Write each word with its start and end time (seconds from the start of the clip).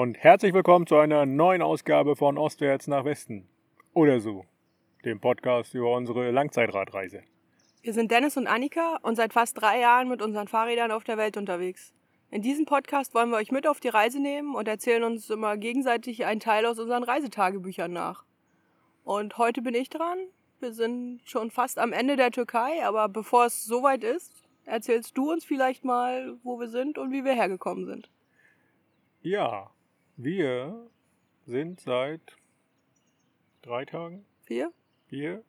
und 0.00 0.16
herzlich 0.16 0.54
willkommen 0.54 0.86
zu 0.86 0.96
einer 0.96 1.26
neuen 1.26 1.60
Ausgabe 1.60 2.14
von 2.14 2.38
Ostwärts 2.38 2.86
nach 2.86 3.04
Westen. 3.04 3.48
Oder 3.94 4.20
so, 4.20 4.44
dem 5.04 5.18
Podcast 5.18 5.74
über 5.74 5.92
unsere 5.92 6.30
Langzeitradreise. 6.30 7.24
Wir 7.82 7.92
sind 7.92 8.12
Dennis 8.12 8.36
und 8.36 8.46
Annika 8.46 9.00
und 9.02 9.16
seit 9.16 9.32
fast 9.32 9.60
drei 9.60 9.80
Jahren 9.80 10.08
mit 10.08 10.22
unseren 10.22 10.46
Fahrrädern 10.46 10.92
auf 10.92 11.02
der 11.02 11.16
Welt 11.16 11.36
unterwegs. 11.36 11.92
In 12.30 12.42
diesem 12.42 12.64
Podcast 12.64 13.12
wollen 13.12 13.30
wir 13.30 13.38
euch 13.38 13.50
mit 13.50 13.66
auf 13.66 13.80
die 13.80 13.88
Reise 13.88 14.20
nehmen 14.20 14.54
und 14.54 14.68
erzählen 14.68 15.02
uns 15.02 15.28
immer 15.30 15.56
gegenseitig 15.56 16.24
einen 16.24 16.38
Teil 16.38 16.64
aus 16.66 16.78
unseren 16.78 17.02
Reisetagebüchern 17.02 17.92
nach. 17.92 18.24
Und 19.02 19.36
heute 19.36 19.62
bin 19.62 19.74
ich 19.74 19.90
dran. 19.90 20.18
Wir 20.60 20.74
sind 20.74 21.22
schon 21.24 21.50
fast 21.50 21.76
am 21.76 21.92
Ende 21.92 22.14
der 22.14 22.30
Türkei, 22.30 22.86
aber 22.86 23.08
bevor 23.08 23.46
es 23.46 23.64
soweit 23.64 24.04
ist, 24.04 24.32
erzählst 24.64 25.18
du 25.18 25.32
uns 25.32 25.44
vielleicht 25.44 25.84
mal, 25.84 26.38
wo 26.44 26.60
wir 26.60 26.68
sind 26.68 26.98
und 26.98 27.10
wie 27.10 27.24
wir 27.24 27.34
hergekommen 27.34 27.84
sind. 27.84 28.08
Ja, 29.22 29.72
wir 30.18 30.86
sind 31.46 31.80
seit 31.80 32.20
drei 33.62 33.84
Tagen, 33.84 34.24
Vier? 34.42 34.72
vier, 35.06 35.42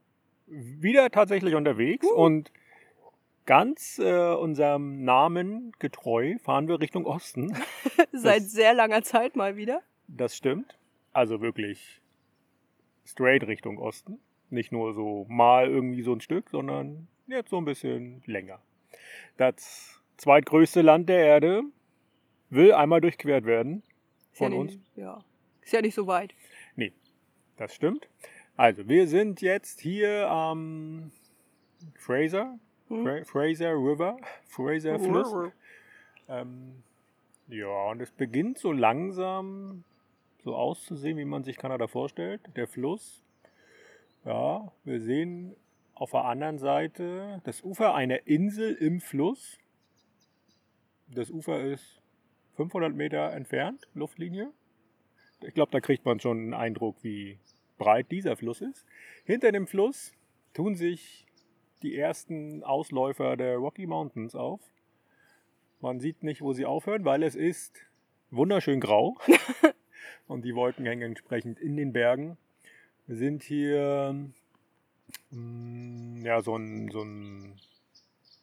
wieder 0.47 1.09
tatsächlich 1.09 1.55
unterwegs 1.55 2.05
Uh. 2.05 2.13
und 2.15 2.51
ganz 3.45 3.97
äh, 3.99 4.33
unserem 4.35 5.03
Namen 5.03 5.71
getreu 5.79 6.37
fahren 6.43 6.67
wir 6.67 6.79
Richtung 6.79 7.05
Osten. 7.05 7.57
Seit 8.11 8.43
sehr 8.43 8.73
langer 8.75 9.01
Zeit 9.01 9.35
mal 9.35 9.57
wieder. 9.57 9.81
Das 10.07 10.35
stimmt. 10.37 10.77
Also 11.13 11.41
wirklich 11.41 11.99
straight 13.05 13.47
Richtung 13.47 13.79
Osten. 13.79 14.19
Nicht 14.51 14.71
nur 14.71 14.93
so 14.93 15.25
mal 15.29 15.67
irgendwie 15.67 16.03
so 16.03 16.13
ein 16.13 16.21
Stück, 16.21 16.49
sondern 16.51 17.07
jetzt 17.27 17.49
so 17.49 17.57
ein 17.57 17.65
bisschen 17.65 18.21
länger. 18.27 18.59
Das 19.37 19.99
zweitgrößte 20.17 20.81
Land 20.83 21.09
der 21.09 21.25
Erde 21.25 21.63
will 22.51 22.73
einmal 22.73 23.01
durchquert 23.01 23.45
werden. 23.45 23.81
Ist 24.39 24.41
ja 24.41 24.49
Von 24.49 24.65
nicht, 24.65 24.79
Ja. 24.95 25.23
Ist 25.61 25.73
ja 25.73 25.81
nicht 25.81 25.95
so 25.95 26.07
weit. 26.07 26.33
Das 27.57 27.75
stimmt. 27.75 28.07
Also, 28.55 28.87
wir 28.87 29.05
sind 29.09 29.41
jetzt 29.41 29.81
hier 29.81 30.29
am 30.29 31.11
Fraser, 31.95 32.57
Hm? 32.87 33.03
Fra 33.03 33.23
Fraser 33.25 33.73
River, 33.73 34.17
Fraser 34.47 34.97
Fluss. 34.97 35.51
Ähm, 36.29 36.83
ja, 37.49 37.89
und 37.91 38.01
es 38.01 38.11
beginnt 38.11 38.59
so 38.59 38.71
langsam 38.71 39.83
so 40.45 40.55
auszusehen, 40.55 41.17
wie 41.17 41.25
man 41.25 41.43
sich 41.43 41.57
Kanada 41.57 41.87
vorstellt. 41.87 42.39
Der 42.55 42.65
Fluss. 42.65 43.21
Ja, 44.23 44.71
wir 44.85 45.01
sehen 45.01 45.53
auf 45.93 46.11
der 46.11 46.23
anderen 46.23 46.59
Seite 46.59 47.41
das 47.43 47.61
Ufer 47.61 47.93
einer 47.93 48.25
Insel 48.25 48.73
im 48.73 49.01
Fluss. 49.01 49.59
Das 51.07 51.29
Ufer 51.29 51.59
ist 51.61 51.98
500 52.59 52.93
Meter 52.93 53.31
entfernt, 53.31 53.87
Luftlinie. 53.93 54.51
Ich 55.43 55.53
glaube, 55.53 55.71
da 55.71 55.79
kriegt 55.79 56.03
man 56.03 56.19
schon 56.19 56.37
einen 56.39 56.53
Eindruck, 56.53 56.97
wie 57.03 57.39
breit 57.77 58.11
dieser 58.11 58.35
Fluss 58.35 58.59
ist. 58.59 58.85
Hinter 59.23 59.53
dem 59.53 59.65
Fluss 59.65 60.11
tun 60.53 60.75
sich 60.75 61.25
die 61.83 61.95
ersten 61.95 62.61
Ausläufer 62.65 63.37
der 63.37 63.55
Rocky 63.55 63.87
Mountains 63.87 64.35
auf. 64.35 64.59
Man 65.79 66.01
sieht 66.01 66.21
nicht, 66.21 66.41
wo 66.41 66.51
sie 66.51 66.65
aufhören, 66.65 67.05
weil 67.05 67.23
es 67.23 67.33
ist 67.33 67.79
wunderschön 68.29 68.81
grau 68.81 69.15
und 70.27 70.43
die 70.43 70.53
Wolken 70.53 70.85
hängen 70.85 71.11
entsprechend 71.11 71.61
in 71.61 71.77
den 71.77 71.93
Bergen. 71.93 72.37
Wir 73.07 73.15
sind 73.15 73.41
hier 73.41 74.13
mm, 75.29 76.25
ja, 76.25 76.41
so 76.41 76.57
ein, 76.57 76.91
so 76.91 77.03
ein 77.03 77.55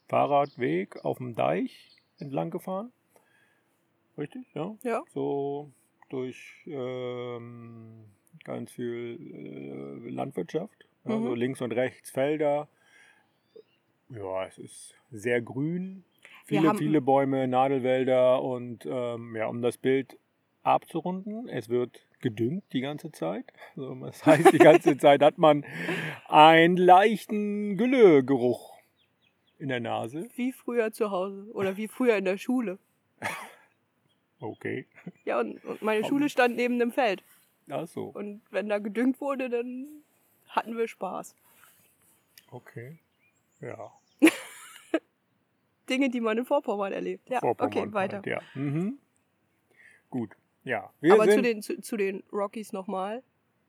Fahrradweg 0.09 1.05
auf 1.05 1.19
dem 1.19 1.35
Deich 1.35 1.91
entlang 2.19 2.51
gefahren. 2.51 2.91
Richtig, 4.19 4.47
ja. 4.55 4.75
Ja. 4.83 5.03
So 5.09 5.71
durch 6.09 6.63
ähm, 6.67 8.05
ganz 8.45 8.73
viel 8.73 9.19
äh, 10.07 10.11
Landwirtschaft. 10.11 10.87
Also 11.05 11.31
Mhm. 11.31 11.35
links 11.35 11.61
und 11.61 11.73
rechts 11.73 12.11
Felder. 12.11 12.69
Ja, 14.09 14.47
es 14.47 14.59
ist 14.59 14.95
sehr 15.11 15.41
grün. 15.41 16.05
Viele, 16.45 16.75
viele 16.77 17.01
Bäume, 17.01 17.49
Nadelwälder 17.49 18.41
und 18.43 18.87
ähm, 18.87 19.35
ja, 19.35 19.47
um 19.49 19.63
das 19.63 19.79
Bild 19.79 20.17
abzurunden, 20.63 21.49
es 21.49 21.69
wird 21.69 22.07
gedüngt 22.21 22.65
die 22.73 22.81
ganze 22.81 23.11
Zeit. 23.11 23.53
Also, 23.77 23.95
das 23.97 24.25
heißt, 24.27 24.53
die 24.53 24.59
ganze 24.59 24.97
Zeit 24.97 25.23
hat 25.23 25.39
man 25.39 25.65
einen 26.29 26.77
leichten 26.77 27.77
Güllegeruch 27.77 28.75
in 29.59 29.69
der 29.69 29.81
Nase. 29.81 30.29
Wie 30.37 30.53
früher 30.53 30.93
zu 30.93 31.11
Hause 31.11 31.51
oder 31.53 31.77
wie 31.77 31.89
früher 31.89 32.17
in 32.17 32.25
der 32.25 32.39
Schule. 32.39 32.79
Okay. 34.47 34.87
Ja, 35.25 35.41
und, 35.41 35.65
und 35.65 35.83
meine 35.83 36.05
Schule 36.05 36.29
stand 36.29 36.57
neben 36.57 36.79
dem 36.79 36.93
Feld. 36.93 37.23
Ach 37.69 37.87
so. 37.87 38.05
Und 38.05 38.43
wenn 38.51 38.69
da 38.69 38.79
gedüngt 38.79 39.21
wurde, 39.21 39.49
dann 39.49 39.87
hatten 40.49 40.77
wir 40.77 40.89
Spaß. 40.89 41.35
Okay. 42.51 42.99
Ja. 43.61 43.93
Dinge, 45.89 46.11
die 46.11 46.21
man 46.21 46.39
in 46.39 46.45
Vorpommern 46.45 46.93
erlebt. 46.93 47.29
Ja, 47.29 47.41
Vorpommern 47.41 47.77
okay, 47.77 47.93
weiter. 47.93 48.17
halt, 48.17 48.27
ja. 48.27 48.41
Mhm. 48.55 48.99
Gut. 50.11 50.37
Ja. 50.65 50.91
Wir 51.01 51.15
Aber 51.15 51.29
zu 51.29 51.43
den, 51.43 51.63
zu, 51.63 51.81
zu 51.81 51.97
den 51.97 52.23
Rockies 52.33 52.73
nochmal. 52.73 53.23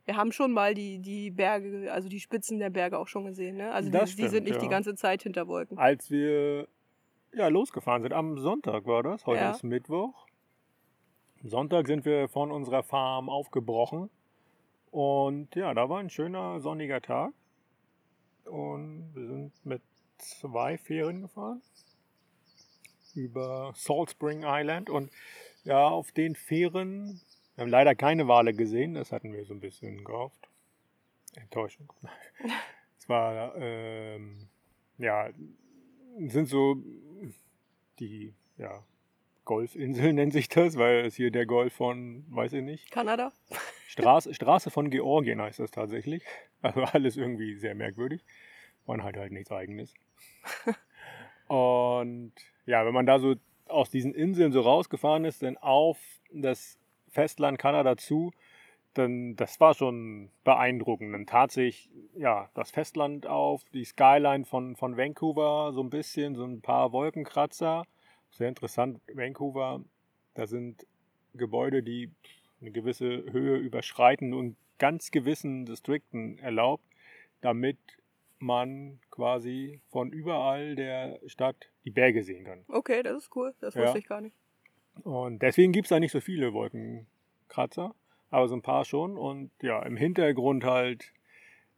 Wir 0.05 0.15
haben 0.15 0.31
schon 0.31 0.51
mal 0.51 0.73
die, 0.73 0.99
die 0.99 1.31
Berge, 1.31 1.91
also 1.91 2.07
die 2.07 2.19
Spitzen 2.19 2.59
der 2.59 2.69
Berge 2.69 2.97
auch 2.97 3.07
schon 3.07 3.25
gesehen. 3.25 3.57
Ne? 3.57 3.71
Also 3.71 3.89
die, 3.89 3.97
die 3.97 4.05
sind 4.05 4.29
stimmt, 4.29 4.45
nicht 4.45 4.61
die 4.61 4.65
ja. 4.65 4.71
ganze 4.71 4.95
Zeit 4.95 5.23
hinter 5.23 5.47
Wolken. 5.47 5.77
als 5.77 6.09
wir 6.09 6.67
ja, 7.33 7.47
losgefahren 7.49 8.01
sind, 8.03 8.13
am 8.13 8.37
Sonntag 8.37 8.85
war 8.85 9.03
das, 9.03 9.25
heute 9.25 9.41
Ja. 9.41 9.51
ist 9.51 9.63
Mittwoch. 9.63 10.26
Am 11.43 11.49
Sonntag 11.49 11.87
sind 11.87 12.03
wir 12.05 12.27
von 12.27 12.51
unserer 12.51 12.83
Farm 12.83 13.29
aufgebrochen. 13.29 14.09
Und 14.91 15.55
ja, 15.55 15.73
da 15.73 15.87
war 15.89 15.99
ein 15.99 16.09
schöner 16.09 16.59
sonniger 16.61 17.01
Tag. 17.01 17.33
Und 18.45 19.11
wir 19.13 19.27
sind 19.27 19.65
mit 19.65 19.81
zwei 20.17 20.77
Fähren 20.77 21.21
gefahren 21.21 21.61
über 23.13 23.73
Salt 23.75 24.11
Spring 24.11 24.43
Island. 24.45 24.89
Und 24.89 25.11
ja, 25.63 25.87
auf 25.87 26.11
den 26.11 26.35
Fähren, 26.35 27.21
wir 27.55 27.63
haben 27.63 27.69
leider 27.69 27.93
keine 27.93 28.27
Wale 28.27 28.53
gesehen, 28.53 28.93
das 28.93 29.11
hatten 29.11 29.33
wir 29.33 29.45
so 29.45 29.53
ein 29.53 29.59
bisschen 29.59 30.03
gehofft. 30.03 30.49
Enttäuschung. 31.35 31.91
Es 32.99 33.07
war, 33.07 33.55
ähm, 33.55 34.49
ja, 34.97 35.29
sind 36.17 36.49
so 36.49 36.75
die, 37.99 38.33
ja, 38.57 38.83
Golfinseln 39.47 40.15
nennt 40.15 40.33
sich 40.33 40.49
das, 40.49 40.77
weil 40.77 41.05
es 41.05 41.15
hier 41.15 41.31
der 41.31 41.45
Golf 41.45 41.73
von, 41.73 42.25
weiß 42.29 42.53
ich 42.53 42.63
nicht, 42.63 42.91
Kanada? 42.91 43.31
Straße, 43.87 44.33
Straße 44.33 44.69
von 44.69 44.89
Georgien 44.91 45.41
heißt 45.41 45.59
das 45.59 45.71
tatsächlich. 45.71 46.21
Also 46.61 46.81
alles 46.81 47.17
irgendwie 47.17 47.55
sehr 47.55 47.75
merkwürdig. 47.75 48.25
Man 48.87 49.03
hat 49.03 49.15
halt 49.15 49.31
nichts 49.31 49.51
eigenes. 49.51 49.93
Und 51.47 52.33
ja, 52.65 52.85
wenn 52.85 52.93
man 52.93 53.05
da 53.05 53.19
so 53.19 53.35
aus 53.67 53.89
diesen 53.89 54.13
Inseln 54.13 54.51
so 54.51 54.61
rausgefahren 54.61 55.23
ist, 55.23 55.43
dann 55.43 55.55
auf 55.57 55.97
das 56.33 56.77
Festland 57.07 57.57
Kanada 57.57 57.95
zu, 57.95 58.33
dann 58.95 59.35
das 59.35 59.59
war 59.59 59.75
schon 59.75 60.29
beeindruckend. 60.43 61.13
Dann 61.13 61.25
tat 61.25 61.51
sich 61.51 61.89
ja 62.15 62.49
das 62.53 62.71
Festland 62.71 63.27
auf, 63.27 63.63
die 63.73 63.85
Skyline 63.85 64.45
von, 64.45 64.75
von 64.75 64.97
Vancouver, 64.97 65.71
so 65.73 65.81
ein 65.81 65.89
bisschen, 65.89 66.35
so 66.35 66.43
ein 66.43 66.61
paar 66.61 66.91
Wolkenkratzer. 66.91 67.85
Sehr 68.37 68.49
interessant, 68.49 69.01
Vancouver, 69.11 69.83
da 70.35 70.45
sind 70.45 70.85
Gebäude, 71.33 71.81
die 71.81 72.11
eine 72.61 72.69
gewisse 72.69 73.23
Höhe 73.31 73.57
überschreiten 73.57 74.35
und 74.35 74.55
ganz 74.77 75.09
gewissen 75.09 75.65
Distrikten 75.65 76.37
erlaubt, 76.37 76.83
damit 77.41 77.79
man 78.37 78.99
quasi 79.09 79.81
von 79.89 80.11
überall 80.11 80.75
der 80.75 81.19
Stadt 81.25 81.71
die 81.83 81.89
Berge 81.89 82.23
sehen 82.23 82.43
kann. 82.45 82.63
Okay, 82.67 83.01
das 83.01 83.23
ist 83.23 83.35
cool. 83.35 83.55
Das 83.59 83.73
Ja. 83.73 83.85
wusste 83.85 83.97
ich 83.97 84.05
gar 84.05 84.21
nicht. 84.21 84.35
Und 85.03 85.41
deswegen 85.41 85.71
gibt 85.71 85.87
es 85.87 85.89
da 85.89 85.99
nicht 85.99 86.11
so 86.11 86.21
viele 86.21 86.53
Wolkenkratzer, 86.53 87.95
aber 88.29 88.47
so 88.47 88.55
ein 88.55 88.61
paar 88.61 88.85
schon. 88.85 89.17
Und 89.17 89.49
ja, 89.63 89.81
im 89.81 89.97
Hintergrund 89.97 90.63
halt, 90.63 91.11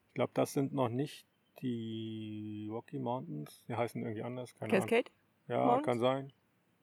ich 0.09 0.13
glaube, 0.13 0.31
das 0.33 0.51
sind 0.51 0.73
noch 0.73 0.89
nicht 0.89 1.25
die 1.62 2.67
Rocky 2.69 3.00
Mountains. 3.00 3.62
Die 3.69 3.75
heißen 3.75 4.01
irgendwie 4.01 4.23
anders, 4.23 4.53
keine 4.55 4.73
Ahnung. 4.73 4.89
Cascade? 4.89 5.09
Ja, 5.47 5.63
Mountains? 5.65 5.85
kann 5.85 6.00
sein. 6.00 6.33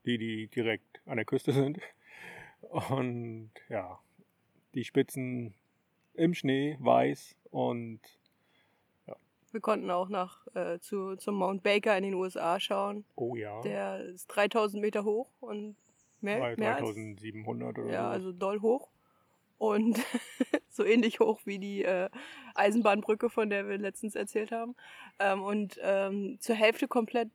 Die, 0.06 0.18
die 0.18 0.46
direkt 0.48 1.00
an 1.06 1.16
der 1.16 1.24
Küste 1.26 1.52
sind. 1.52 1.78
Und 2.90 3.50
ja, 3.68 3.98
die 4.74 4.84
Spitzen 4.84 5.54
im 6.14 6.32
Schnee, 6.34 6.76
weiß 6.80 7.36
und 7.50 8.00
Wir 9.52 9.60
konnten 9.60 9.90
auch 9.90 10.08
nach, 10.08 10.46
äh, 10.54 10.78
zu, 10.80 11.16
zum 11.16 11.36
Mount 11.36 11.62
Baker 11.62 11.96
in 11.96 12.04
den 12.04 12.14
USA 12.14 12.60
schauen. 12.60 13.04
oh 13.16 13.36
ja, 13.36 13.60
Der 13.62 14.00
ist 14.04 14.26
3000 14.28 14.80
Meter 14.82 15.04
hoch 15.04 15.30
und 15.40 15.76
mehr, 16.20 16.38
drei- 16.40 16.56
mehr 16.56 16.76
als, 16.76 16.84
3700 16.84 17.78
oder 17.78 17.90
ja, 17.90 18.02
so. 18.04 18.08
also 18.10 18.32
doll 18.32 18.60
hoch. 18.60 18.90
Und 19.58 19.98
so 20.70 20.84
ähnlich 20.84 21.20
hoch 21.20 21.40
wie 21.46 21.58
die 21.58 21.82
äh, 21.84 22.10
Eisenbahnbrücke, 22.54 23.30
von 23.30 23.48
der 23.48 23.66
wir 23.68 23.78
letztens 23.78 24.14
erzählt 24.14 24.52
haben. 24.52 24.74
Ähm, 25.18 25.42
und 25.42 25.78
ähm, 25.82 26.36
zur 26.40 26.54
Hälfte 26.56 26.86
komplett 26.88 27.30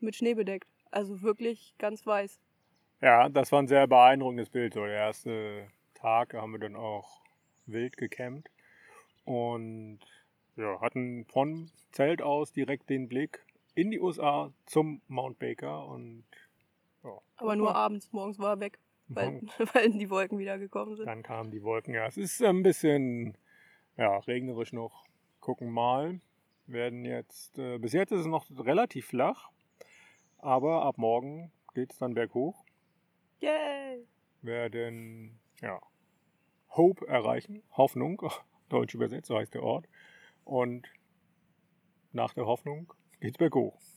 mit 0.00 0.14
Schnee 0.16 0.34
bedeckt. 0.34 0.68
Also 0.90 1.22
wirklich 1.22 1.74
ganz 1.78 2.06
weiß. 2.06 2.40
Ja, 3.00 3.28
das 3.28 3.52
war 3.52 3.60
ein 3.60 3.68
sehr 3.68 3.86
beeindruckendes 3.86 4.50
Bild. 4.50 4.74
So, 4.74 4.84
der 4.84 4.94
erste 4.94 5.68
Tag 5.94 6.34
haben 6.34 6.52
wir 6.52 6.58
dann 6.58 6.76
auch 6.76 7.22
wild 7.66 7.96
gecampt 7.96 8.50
und 9.24 10.00
ja, 10.56 10.80
hatten 10.80 11.24
von 11.26 11.70
Zelt 11.92 12.22
aus 12.22 12.52
direkt 12.52 12.90
den 12.90 13.08
Blick 13.08 13.44
in 13.74 13.90
die 13.90 14.00
USA 14.00 14.52
zum 14.66 15.00
Mount 15.06 15.38
Baker 15.38 15.86
und 15.86 16.24
ja, 17.04 17.10
aber 17.36 17.54
nur 17.54 17.74
abends, 17.74 18.12
morgens 18.12 18.38
war 18.38 18.54
er 18.54 18.60
weg, 18.60 18.78
weil, 19.08 19.40
weil 19.74 19.90
die 19.90 20.10
Wolken 20.10 20.38
wieder 20.38 20.58
gekommen 20.58 20.96
sind. 20.96 21.06
Dann 21.06 21.22
kamen 21.22 21.50
die 21.50 21.62
Wolken, 21.62 21.94
ja. 21.94 22.06
Es 22.06 22.16
ist 22.16 22.42
ein 22.42 22.62
bisschen 22.62 23.36
ja, 23.96 24.18
regnerisch 24.18 24.72
noch. 24.72 25.04
Gucken 25.40 25.70
mal. 25.70 26.20
Werden 26.66 27.04
jetzt, 27.04 27.58
äh, 27.58 27.78
bis 27.78 27.92
jetzt 27.92 28.12
ist 28.12 28.20
es 28.20 28.26
noch 28.26 28.46
relativ 28.58 29.06
flach, 29.06 29.50
aber 30.38 30.84
ab 30.84 30.98
morgen 30.98 31.52
geht 31.74 31.92
es 31.92 31.98
dann 31.98 32.14
berghoch. 32.14 32.64
Yay! 33.40 34.06
Werden, 34.42 35.38
ja, 35.60 35.80
Hope 36.70 37.06
erreichen, 37.06 37.62
Hoffnung, 37.76 38.22
deutsch 38.68 38.94
übersetzt, 38.94 39.28
so 39.28 39.36
heißt 39.36 39.54
der 39.54 39.62
Ort. 39.62 39.86
Und 40.44 40.86
nach 42.12 42.34
der 42.34 42.46
Hoffnung 42.46 42.92
geht's 43.20 43.38
berghoch. 43.38 43.78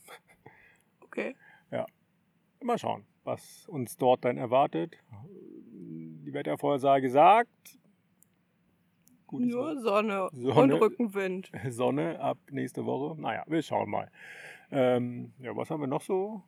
Okay. 1.14 1.36
Ja. 1.70 1.84
Mal 2.62 2.78
schauen, 2.78 3.04
was 3.22 3.68
uns 3.68 3.98
dort 3.98 4.24
dann 4.24 4.38
erwartet. 4.38 4.96
Die 5.20 6.32
Wettervorhersage 6.32 7.10
sagt. 7.10 7.78
Nur 9.30 9.78
Sonne, 9.78 10.30
Sonne, 10.32 10.54
und 10.54 10.72
Rückenwind. 10.72 11.52
Sonne 11.68 12.18
ab 12.18 12.38
nächste 12.50 12.86
Woche. 12.86 13.20
Naja, 13.20 13.44
wir 13.46 13.60
schauen 13.60 13.90
mal. 13.90 14.10
Ähm, 14.72 15.34
ja, 15.38 15.54
was 15.54 15.70
haben 15.70 15.80
wir 15.80 15.86
noch 15.86 16.00
so 16.00 16.42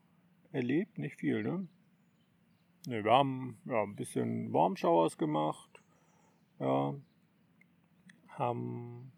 erlebt? 0.50 0.98
Nicht 0.98 1.16
viel, 1.16 1.42
ne? 1.42 1.68
ne 2.86 3.04
wir 3.04 3.12
haben 3.12 3.58
ja, 3.66 3.82
ein 3.82 3.94
bisschen 3.94 4.50
Warm 4.52 4.76
Showers 4.76 5.18
gemacht. 5.18 5.70
Ja, 6.58 6.94
haben, 8.30 9.12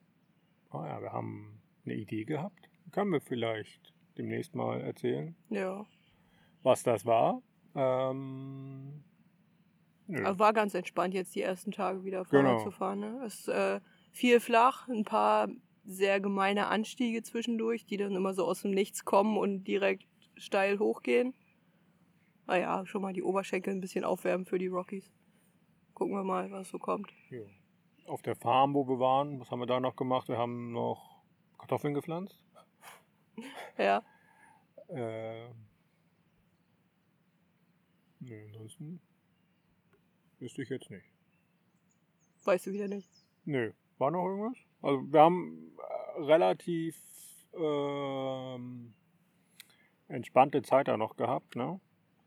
oh 0.72 0.82
ja, 0.84 1.00
wir 1.00 1.12
haben 1.12 1.60
eine 1.84 1.94
Idee 1.94 2.24
gehabt. 2.24 2.68
Können 2.90 3.12
wir 3.12 3.20
vielleicht 3.20 3.94
demnächst 4.18 4.56
mal 4.56 4.80
erzählen. 4.80 5.36
Ja. 5.50 5.86
Was 6.64 6.82
das 6.82 7.06
war. 7.06 7.42
Ähm, 7.76 9.04
nö. 10.08 10.24
war 10.38 10.52
ganz 10.52 10.74
entspannt, 10.74 11.14
jetzt 11.14 11.36
die 11.36 11.42
ersten 11.42 11.70
Tage 11.70 12.04
wieder 12.04 12.24
Fahrrad 12.24 12.58
genau. 12.58 12.64
zu 12.64 12.70
fahren. 12.72 13.00
Ne? 13.00 13.22
Es 13.24 13.40
ist 13.40 13.48
äh, 13.48 13.80
viel 14.10 14.40
flach, 14.40 14.88
ein 14.88 15.04
paar 15.04 15.48
sehr 15.86 16.20
gemeine 16.20 16.66
Anstiege 16.66 17.22
zwischendurch, 17.22 17.86
die 17.86 17.96
dann 17.96 18.14
immer 18.14 18.34
so 18.34 18.44
aus 18.44 18.62
dem 18.62 18.72
Nichts 18.72 19.04
kommen 19.04 19.38
und 19.38 19.64
direkt 19.64 20.06
steil 20.36 20.78
hochgehen. 20.78 21.34
Naja, 22.46 22.84
schon 22.86 23.02
mal 23.02 23.12
die 23.12 23.22
Oberschenkel 23.22 23.72
ein 23.72 23.80
bisschen 23.80 24.04
aufwärmen 24.04 24.46
für 24.46 24.58
die 24.58 24.66
Rockies. 24.66 25.10
Gucken 25.94 26.14
wir 26.14 26.24
mal, 26.24 26.50
was 26.50 26.68
so 26.68 26.78
kommt. 26.78 27.12
Ja. 27.30 27.40
Auf 28.06 28.22
der 28.22 28.36
Farm, 28.36 28.74
wo 28.74 28.86
wir 28.86 28.98
waren, 28.98 29.40
was 29.40 29.50
haben 29.50 29.60
wir 29.60 29.66
da 29.66 29.80
noch 29.80 29.96
gemacht? 29.96 30.28
Wir 30.28 30.38
haben 30.38 30.72
noch 30.72 31.22
Kartoffeln 31.58 31.94
gepflanzt. 31.94 32.38
Ja. 33.76 34.02
Äh, 34.88 35.50
nee, 38.20 38.42
ansonsten 38.46 39.02
wüsste 40.38 40.62
ich 40.62 40.70
jetzt 40.70 40.90
nicht. 40.90 41.04
Weißt 42.44 42.64
du 42.64 42.72
wieder 42.72 42.88
nicht? 42.88 43.10
Nö. 43.44 43.74
War 43.98 44.10
noch 44.10 44.24
irgendwas? 44.24 44.56
Also 44.82 45.12
wir 45.12 45.20
haben 45.20 45.72
äh, 45.78 46.22
relativ 46.22 46.96
ähm, 47.54 48.94
entspannte 50.08 50.62
Zeit 50.62 50.88
da 50.88 50.96
noch 50.96 51.16
gehabt, 51.16 51.56
ne? 51.56 51.80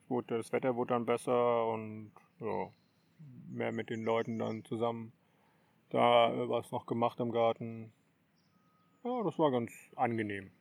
Gut, 0.08 0.32
das 0.32 0.52
Wetter 0.52 0.76
wurde 0.76 0.94
dann 0.96 1.06
besser 1.06 1.68
und 1.68 2.12
ja, 2.40 2.70
mehr 3.48 3.72
mit 3.72 3.90
den 3.90 4.04
Leuten 4.04 4.40
dann 4.40 4.66
zusammen 4.66 5.14
da 5.90 6.32
äh, 6.34 6.50
was 6.50 6.72
noch 6.72 6.86
gemacht 6.86 7.20
im 7.20 7.32
Garten. 7.32 7.92
Ja, 9.04 9.24
das 9.24 9.38
war 9.40 9.52
ganz 9.52 9.72
angenehm. 9.96 10.52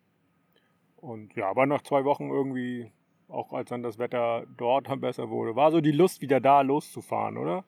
Und 0.96 1.34
ja, 1.34 1.48
aber 1.48 1.66
nach 1.66 1.82
zwei 1.82 2.04
Wochen 2.04 2.30
irgendwie, 2.30 2.92
auch 3.28 3.52
als 3.52 3.68
dann 3.70 3.82
das 3.82 3.98
Wetter 3.98 4.46
dort 4.56 4.88
besser 5.00 5.30
wurde, 5.30 5.56
war 5.56 5.70
so 5.70 5.80
die 5.80 5.92
Lust 5.92 6.20
wieder 6.20 6.40
da 6.40 6.60
loszufahren, 6.62 7.36
oder? 7.36 7.64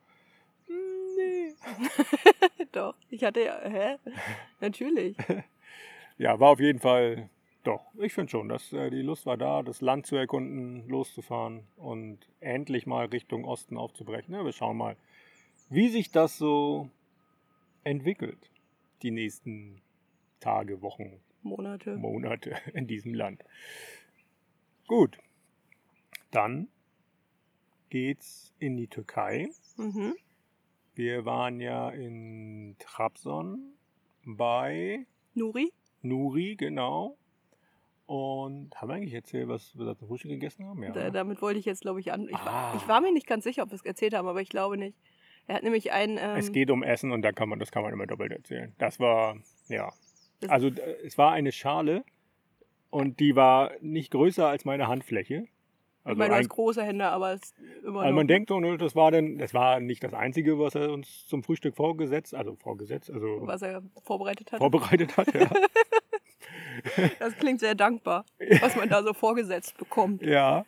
Hm, 0.66 0.74
nee. 1.16 1.54
doch, 2.72 2.94
ich 3.08 3.24
hatte 3.24 3.44
ja, 3.44 3.60
hä? 3.62 3.96
Natürlich. 4.60 5.16
ja, 6.18 6.38
war 6.38 6.50
auf 6.50 6.60
jeden 6.60 6.78
Fall, 6.78 7.28
doch, 7.64 7.84
ich 7.98 8.12
finde 8.12 8.30
schon, 8.30 8.48
dass 8.48 8.72
äh, 8.72 8.90
die 8.90 9.02
Lust 9.02 9.26
war 9.26 9.36
da, 9.36 9.62
das 9.62 9.80
Land 9.80 10.06
zu 10.06 10.16
erkunden, 10.16 10.88
loszufahren 10.88 11.64
und 11.76 12.18
endlich 12.40 12.86
mal 12.86 13.06
Richtung 13.06 13.44
Osten 13.44 13.76
aufzubrechen. 13.76 14.34
Ja, 14.34 14.44
wir 14.44 14.52
schauen 14.52 14.76
mal, 14.76 14.96
wie 15.68 15.88
sich 15.88 16.10
das 16.10 16.38
so 16.38 16.88
entwickelt, 17.84 18.50
die 19.02 19.10
nächsten 19.10 19.80
Tage, 20.40 20.82
Wochen, 20.82 21.20
Monate. 21.42 21.96
Monate 21.96 22.56
in 22.74 22.86
diesem 22.86 23.14
Land. 23.14 23.42
Gut, 24.86 25.18
dann 26.30 26.68
geht's 27.90 28.52
in 28.58 28.76
die 28.76 28.88
Türkei. 28.88 29.48
Mhm. 29.76 30.14
Wir 31.00 31.24
waren 31.24 31.60
ja 31.60 31.88
in 31.88 32.76
Trabzon 32.78 33.72
bei 34.22 35.06
Nuri. 35.32 35.72
Nuri, 36.02 36.56
genau. 36.56 37.16
Und 38.04 38.78
haben 38.78 38.88
wir 38.90 38.96
eigentlich 38.96 39.14
erzählt, 39.14 39.48
was 39.48 39.78
wir 39.78 39.96
zum 39.96 40.08
Frühstück 40.08 40.32
gegessen 40.32 40.66
haben? 40.66 40.82
Ja, 40.82 40.90
da, 40.90 41.04
ne? 41.04 41.10
damit 41.10 41.40
wollte 41.40 41.58
ich 41.58 41.64
jetzt, 41.64 41.80
glaube 41.80 42.00
ich, 42.00 42.12
an. 42.12 42.28
Ich, 42.28 42.36
ah. 42.36 42.44
war, 42.44 42.76
ich, 42.76 42.86
war, 42.86 43.00
mir 43.00 43.14
nicht 43.14 43.26
ganz 43.26 43.44
sicher, 43.44 43.62
ob 43.62 43.70
wir 43.70 43.76
es 43.76 43.84
erzählt 43.86 44.12
haben, 44.12 44.28
aber 44.28 44.42
ich 44.42 44.50
glaube 44.50 44.76
nicht. 44.76 44.94
Er 45.46 45.54
hat 45.54 45.62
nämlich 45.62 45.90
ein. 45.90 46.18
Ähm, 46.18 46.36
es 46.36 46.52
geht 46.52 46.70
um 46.70 46.82
Essen 46.82 47.12
und 47.12 47.22
da 47.22 47.32
kann 47.32 47.48
man, 47.48 47.58
das 47.58 47.70
kann 47.70 47.82
man 47.82 47.94
immer 47.94 48.06
doppelt 48.06 48.32
erzählen. 48.32 48.74
Das 48.76 49.00
war, 49.00 49.38
ja. 49.70 49.94
Also 50.48 50.68
es 51.02 51.16
war 51.16 51.32
eine 51.32 51.50
Schale 51.50 52.04
und 52.90 53.20
die 53.20 53.36
war 53.36 53.70
nicht 53.80 54.10
größer 54.10 54.46
als 54.46 54.66
meine 54.66 54.86
Handfläche. 54.86 55.46
Also 56.02 56.12
ich 56.12 56.18
meine, 56.18 56.34
du 56.34 56.40
hast 56.40 56.48
große 56.48 56.82
Hände, 56.82 57.06
aber 57.08 57.34
es 57.34 57.54
immer 57.84 58.00
also 58.00 58.14
man 58.14 58.26
denkt 58.26 58.48
so, 58.48 58.58
das 58.76 58.94
war 58.96 59.10
denn, 59.10 59.38
das 59.38 59.52
war 59.52 59.80
nicht 59.80 60.02
das 60.02 60.14
Einzige, 60.14 60.58
was 60.58 60.74
er 60.74 60.90
uns 60.90 61.26
zum 61.26 61.42
Frühstück 61.42 61.76
vorgesetzt, 61.76 62.34
also 62.34 62.56
vorgesetzt, 62.56 63.10
also 63.10 63.40
was 63.42 63.60
er 63.60 63.82
vorbereitet 64.02 64.50
hat. 64.50 64.58
Vorbereitet 64.58 65.16
hat, 65.16 65.34
ja. 65.34 65.50
das 67.18 67.36
klingt 67.36 67.60
sehr 67.60 67.74
dankbar, 67.74 68.24
was 68.60 68.76
man 68.76 68.88
da 68.88 69.02
so 69.02 69.12
vorgesetzt 69.12 69.76
bekommt. 69.76 70.22
Ja, 70.22 70.64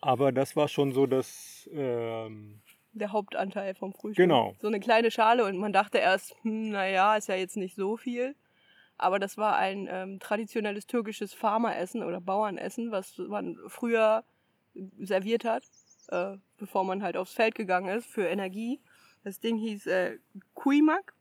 aber 0.00 0.32
das 0.32 0.56
war 0.56 0.66
schon 0.66 0.92
so 0.92 1.06
das 1.06 1.70
ähm, 1.72 2.60
der 2.92 3.12
Hauptanteil 3.12 3.74
vom 3.74 3.92
Frühstück. 3.92 4.24
Genau. 4.24 4.56
So 4.60 4.66
eine 4.66 4.80
kleine 4.80 5.10
Schale 5.10 5.44
und 5.44 5.58
man 5.58 5.72
dachte 5.72 5.98
erst, 5.98 6.34
hm, 6.42 6.70
naja, 6.70 7.16
ist 7.16 7.28
ja 7.28 7.36
jetzt 7.36 7.56
nicht 7.56 7.76
so 7.76 7.96
viel. 7.96 8.34
Aber 8.98 9.18
das 9.18 9.38
war 9.38 9.56
ein 9.56 9.88
ähm, 9.90 10.18
traditionelles 10.20 10.86
türkisches 10.86 11.32
Farmeressen 11.32 12.02
oder 12.02 12.20
Bauernessen, 12.20 12.90
was 12.90 13.16
man 13.16 13.56
früher 13.68 14.24
serviert 14.98 15.44
hat, 15.44 15.64
äh, 16.08 16.36
bevor 16.56 16.84
man 16.84 17.02
halt 17.02 17.16
aufs 17.16 17.32
Feld 17.32 17.54
gegangen 17.54 17.96
ist 17.96 18.06
für 18.06 18.26
Energie. 18.26 18.80
Das 19.24 19.40
Ding 19.40 19.56
hieß 19.56 19.86
äh, 19.86 20.18
Kuimak 20.54 21.14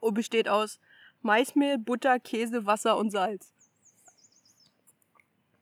und 0.00 0.14
besteht 0.14 0.48
aus 0.48 0.80
Maismehl, 1.22 1.78
Butter, 1.78 2.18
Käse, 2.18 2.66
Wasser 2.66 2.96
und 2.96 3.10
Salz. 3.10 3.52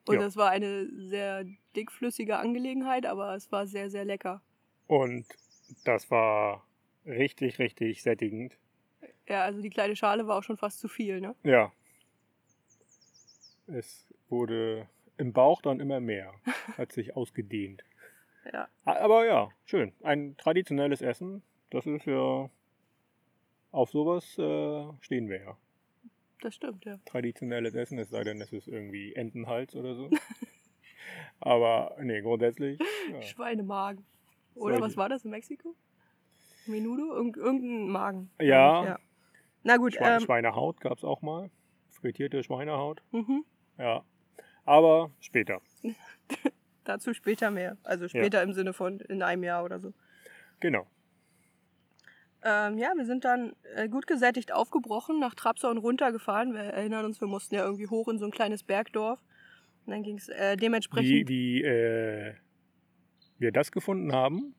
Und 0.06 0.14
ja. 0.14 0.20
das 0.20 0.36
war 0.36 0.50
eine 0.50 0.88
sehr 1.08 1.44
dickflüssige 1.76 2.38
Angelegenheit, 2.38 3.04
aber 3.04 3.34
es 3.34 3.52
war 3.52 3.66
sehr, 3.66 3.90
sehr 3.90 4.04
lecker. 4.04 4.40
Und 4.86 5.26
das 5.84 6.10
war 6.10 6.66
richtig, 7.04 7.58
richtig 7.58 8.02
sättigend. 8.02 8.56
Ja, 9.28 9.44
also 9.44 9.60
die 9.60 9.70
kleine 9.70 9.96
Schale 9.96 10.26
war 10.26 10.38
auch 10.38 10.42
schon 10.42 10.56
fast 10.56 10.80
zu 10.80 10.88
viel, 10.88 11.20
ne? 11.20 11.34
Ja. 11.42 11.72
Es 13.66 14.08
wurde 14.30 14.88
im 15.18 15.32
Bauch 15.32 15.62
dann 15.62 15.80
immer 15.80 16.00
mehr, 16.00 16.32
hat 16.76 16.92
sich 16.92 17.16
ausgedehnt. 17.16 17.82
Ja. 18.50 18.66
Aber 18.86 19.26
ja, 19.26 19.50
schön. 19.66 19.92
Ein 20.02 20.34
traditionelles 20.38 21.02
Essen, 21.02 21.42
das 21.68 21.84
ist 21.84 22.06
ja, 22.06 22.48
auf 23.72 23.90
sowas 23.90 24.38
äh, 24.38 24.86
stehen 25.02 25.28
wir 25.28 25.40
ja. 25.42 25.56
Das 26.40 26.54
stimmt, 26.54 26.86
ja. 26.86 26.98
Traditionelles 27.04 27.74
Essen, 27.74 27.98
es 27.98 28.08
sei 28.08 28.24
denn, 28.24 28.40
es 28.40 28.54
ist 28.54 28.66
irgendwie 28.66 29.14
Entenhals 29.14 29.76
oder 29.76 29.94
so. 29.94 30.08
Aber 31.40 31.96
nee, 32.00 32.20
grundsätzlich. 32.20 32.78
Ja. 33.12 33.22
Schweinemagen. 33.22 34.04
Oder 34.54 34.80
was 34.80 34.96
war 34.96 35.08
das 35.08 35.24
in 35.24 35.30
Mexiko? 35.30 35.74
Menudo? 36.66 37.14
Irg 37.14 37.36
irgendein 37.36 37.88
Magen. 37.88 38.30
Ja. 38.40 38.84
ja. 38.84 38.98
Na 39.62 39.76
gut. 39.76 39.94
Schwe 39.94 40.04
ähm, 40.04 40.20
Schweinehaut 40.20 40.80
gab 40.80 40.98
es 40.98 41.04
auch 41.04 41.22
mal. 41.22 41.50
Frittierte 41.90 42.42
Schweinehaut. 42.42 43.02
Mhm. 43.12 43.44
Ja. 43.78 44.04
Aber 44.68 45.10
später. 45.20 45.62
Dazu 46.84 47.14
später 47.14 47.50
mehr. 47.50 47.78
Also 47.84 48.06
später 48.06 48.38
ja. 48.38 48.44
im 48.44 48.52
Sinne 48.52 48.74
von 48.74 49.00
in 49.00 49.22
einem 49.22 49.42
Jahr 49.42 49.64
oder 49.64 49.80
so. 49.80 49.94
Genau. 50.60 50.86
Ähm, 52.44 52.76
ja, 52.76 52.92
wir 52.94 53.06
sind 53.06 53.24
dann 53.24 53.56
äh, 53.74 53.88
gut 53.88 54.06
gesättigt 54.06 54.52
aufgebrochen, 54.52 55.18
nach 55.20 55.34
Trabzon 55.34 55.78
runtergefahren. 55.78 56.52
Wir 56.52 56.60
erinnern 56.60 57.06
uns, 57.06 57.18
wir 57.18 57.28
mussten 57.28 57.54
ja 57.54 57.64
irgendwie 57.64 57.88
hoch 57.88 58.08
in 58.08 58.18
so 58.18 58.26
ein 58.26 58.30
kleines 58.30 58.62
Bergdorf. 58.62 59.18
Und 59.86 59.92
dann 59.92 60.02
ging 60.02 60.18
es 60.18 60.28
äh, 60.28 60.58
dementsprechend. 60.58 61.08
Wie, 61.08 61.28
wie 61.28 61.62
äh, 61.62 62.34
wir 63.38 63.52
das 63.52 63.72
gefunden 63.72 64.12
haben, 64.12 64.54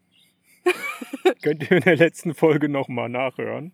könnt 1.44 1.70
ihr 1.70 1.78
in 1.78 1.84
der 1.84 1.98
letzten 1.98 2.34
Folge 2.34 2.68
nochmal 2.68 3.10
nachhören. 3.10 3.74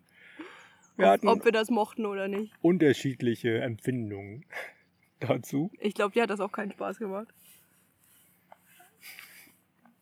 Wir 0.97 1.13
ob, 1.13 1.23
ob 1.23 1.45
wir 1.45 1.53
das 1.53 1.69
mochten 1.69 2.05
oder 2.05 2.27
nicht. 2.27 2.51
Unterschiedliche 2.61 3.61
Empfindungen 3.61 4.43
dazu. 5.19 5.71
Ich 5.79 5.93
glaube, 5.93 6.13
dir 6.13 6.23
hat 6.23 6.29
das 6.29 6.39
auch 6.39 6.51
keinen 6.51 6.71
Spaß 6.71 6.97
gemacht. 6.97 7.27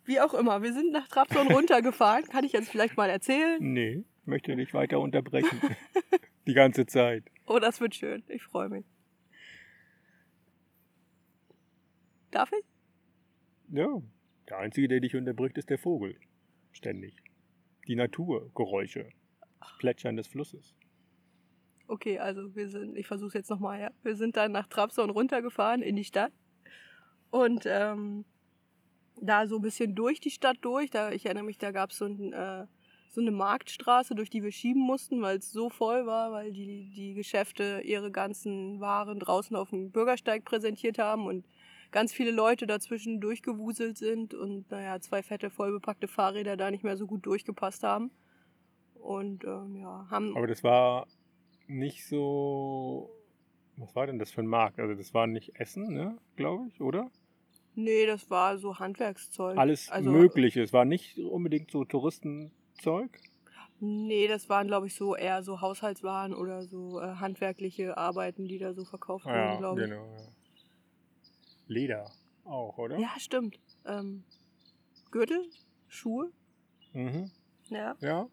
Wie 0.06 0.20
auch 0.20 0.34
immer, 0.34 0.62
wir 0.62 0.74
sind 0.74 0.92
nach 0.92 1.08
Trabzon 1.08 1.48
runtergefahren. 1.52 2.26
Kann 2.26 2.44
ich 2.44 2.52
jetzt 2.52 2.70
vielleicht 2.70 2.98
mal 2.98 3.10
erzählen? 3.10 3.58
Nee, 3.60 4.04
möchte 4.26 4.56
nicht 4.56 4.74
weiter 4.74 5.00
unterbrechen. 5.00 5.62
Die 6.48 6.54
ganze 6.54 6.86
Zeit. 6.86 7.24
Oh, 7.46 7.60
das 7.60 7.80
wird 7.80 7.96
schön. 7.96 8.24
Ich 8.28 8.44
freue 8.44 8.68
mich. 8.68 8.86
Darf 12.32 12.52
ich? 12.52 12.66
Ja, 13.70 14.02
der 14.50 14.58
Einzige, 14.58 14.88
der 14.88 15.00
dich 15.00 15.16
unterbricht, 15.16 15.58
ist 15.58 15.70
der 15.70 15.78
Vogel. 15.78 16.18
Ständig. 16.74 17.16
Die 17.88 17.96
Natur, 17.96 18.52
Geräusche, 18.56 19.10
Plätschern 19.80 20.18
des 20.18 20.28
Flusses. 20.28 20.76
Okay, 21.94 22.18
also 22.18 22.56
wir 22.56 22.70
sind, 22.70 22.98
ich 22.98 23.06
versuche 23.06 23.28
es 23.28 23.34
jetzt 23.36 23.52
nochmal, 23.52 23.80
ja. 23.80 23.92
Wir 24.02 24.16
sind 24.16 24.36
dann 24.36 24.52
nach 24.52 24.66
Trabzon 24.66 25.12
runtergefahren 25.12 25.84
in 25.84 25.96
die 25.96 26.04
Stadt. 26.04 26.32
Und 27.30 27.68
ähm, 27.68 28.26
da 29.22 29.46
so 29.46 29.58
ein 29.58 29.62
bisschen 29.62 29.94
durch 29.94 30.20
die 30.20 30.32
Stadt 30.32 30.58
durch. 30.62 30.90
Da, 30.90 31.12
ich 31.12 31.28
erinnere 31.28 31.44
mich, 31.44 31.60
da 31.60 31.70
gab 31.70 31.92
es 31.92 32.00
so, 32.00 32.06
ein, 32.06 32.34
äh, 32.34 32.66
so 33.10 33.22
eine 33.22 33.30
Marktstraße, 33.30 34.16
durch 34.16 34.32
die 34.32 34.42
wir 34.42 34.52
schieben 34.52 34.82
mussten, 34.82 35.22
weil 35.22 35.38
es 35.38 35.52
so 35.52 35.70
voll 35.70 36.08
war, 36.08 36.32
weil 36.32 36.52
die, 36.52 36.90
die 36.96 37.14
Geschäfte 37.14 37.82
ihre 37.86 38.10
ganzen 38.10 38.80
Waren 38.80 39.20
draußen 39.20 39.56
auf 39.56 39.70
dem 39.70 39.92
Bürgersteig 39.92 40.46
präsentiert 40.46 40.98
haben 40.98 41.28
und 41.28 41.46
ganz 41.92 42.12
viele 42.12 42.32
Leute 42.32 42.66
dazwischen 42.66 43.22
durchgewuselt 43.22 44.00
sind 44.00 44.34
und 44.34 44.72
naja, 44.72 45.00
zwei 45.00 45.22
fette, 45.22 45.52
vollbepackte 45.52 46.08
Fahrräder 46.08 46.58
da 46.58 46.72
nicht 46.72 46.84
mehr 46.84 46.98
so 46.98 47.06
gut 47.06 47.24
durchgepasst 47.28 47.84
haben. 47.84 48.10
Und 48.96 49.44
ähm, 49.44 49.76
ja, 49.76 50.08
haben. 50.10 50.36
Aber 50.36 50.48
das 50.48 50.64
war 50.64 51.06
nicht 51.68 52.08
so. 52.08 53.10
Was 53.78 53.96
war 53.96 54.06
denn 54.06 54.20
das 54.20 54.32
für 54.32 54.42
ein 54.42 54.48
Markt? 54.48 54.80
Also 54.80 54.94
das 54.94 55.14
war 55.14 55.26
nicht 55.26 55.60
Essen, 55.60 55.94
ne, 55.94 56.18
glaube 56.36 56.68
ich, 56.68 56.80
oder? 56.80 57.10
Nee, 57.76 58.06
das 58.06 58.30
war 58.30 58.58
so 58.60 58.78
Handwerkszeug. 58.78 59.58
Alles 59.58 59.90
also, 59.90 60.12
Mögliche. 60.12 60.62
Es 60.62 60.74
war 60.74 60.86
nicht 60.86 61.18
unbedingt 61.18 61.72
so 61.72 61.86
Touristenzeug. 61.86 63.20
Nee, 63.80 64.28
das 64.28 64.48
waren, 64.48 64.68
glaube 64.68 64.88
ich, 64.88 64.96
so 64.96 65.16
eher 65.16 65.44
so 65.44 65.60
Haushaltswaren 65.60 66.34
oder 66.34 66.64
so 66.64 67.02
äh, 67.02 67.16
handwerkliche 67.16 67.98
Arbeiten, 67.98 68.48
die 68.48 68.60
da 68.60 68.74
so 68.74 68.86
verkauft 68.86 69.26
wurden, 69.26 69.36
ja, 69.36 69.58
glaube 69.58 69.82
ich. 69.82 69.90
Genau, 69.90 70.06
ja. 70.06 70.28
Leder 71.68 72.12
auch, 72.46 72.78
oder? 72.78 72.98
Ja, 72.98 73.10
stimmt. 73.18 73.60
Ähm, 73.86 74.24
Gürtel, 75.12 75.50
Schuhe. 75.88 76.32
Mhm. 76.94 77.32
Ja. 77.70 77.96
Ja. 78.02 78.30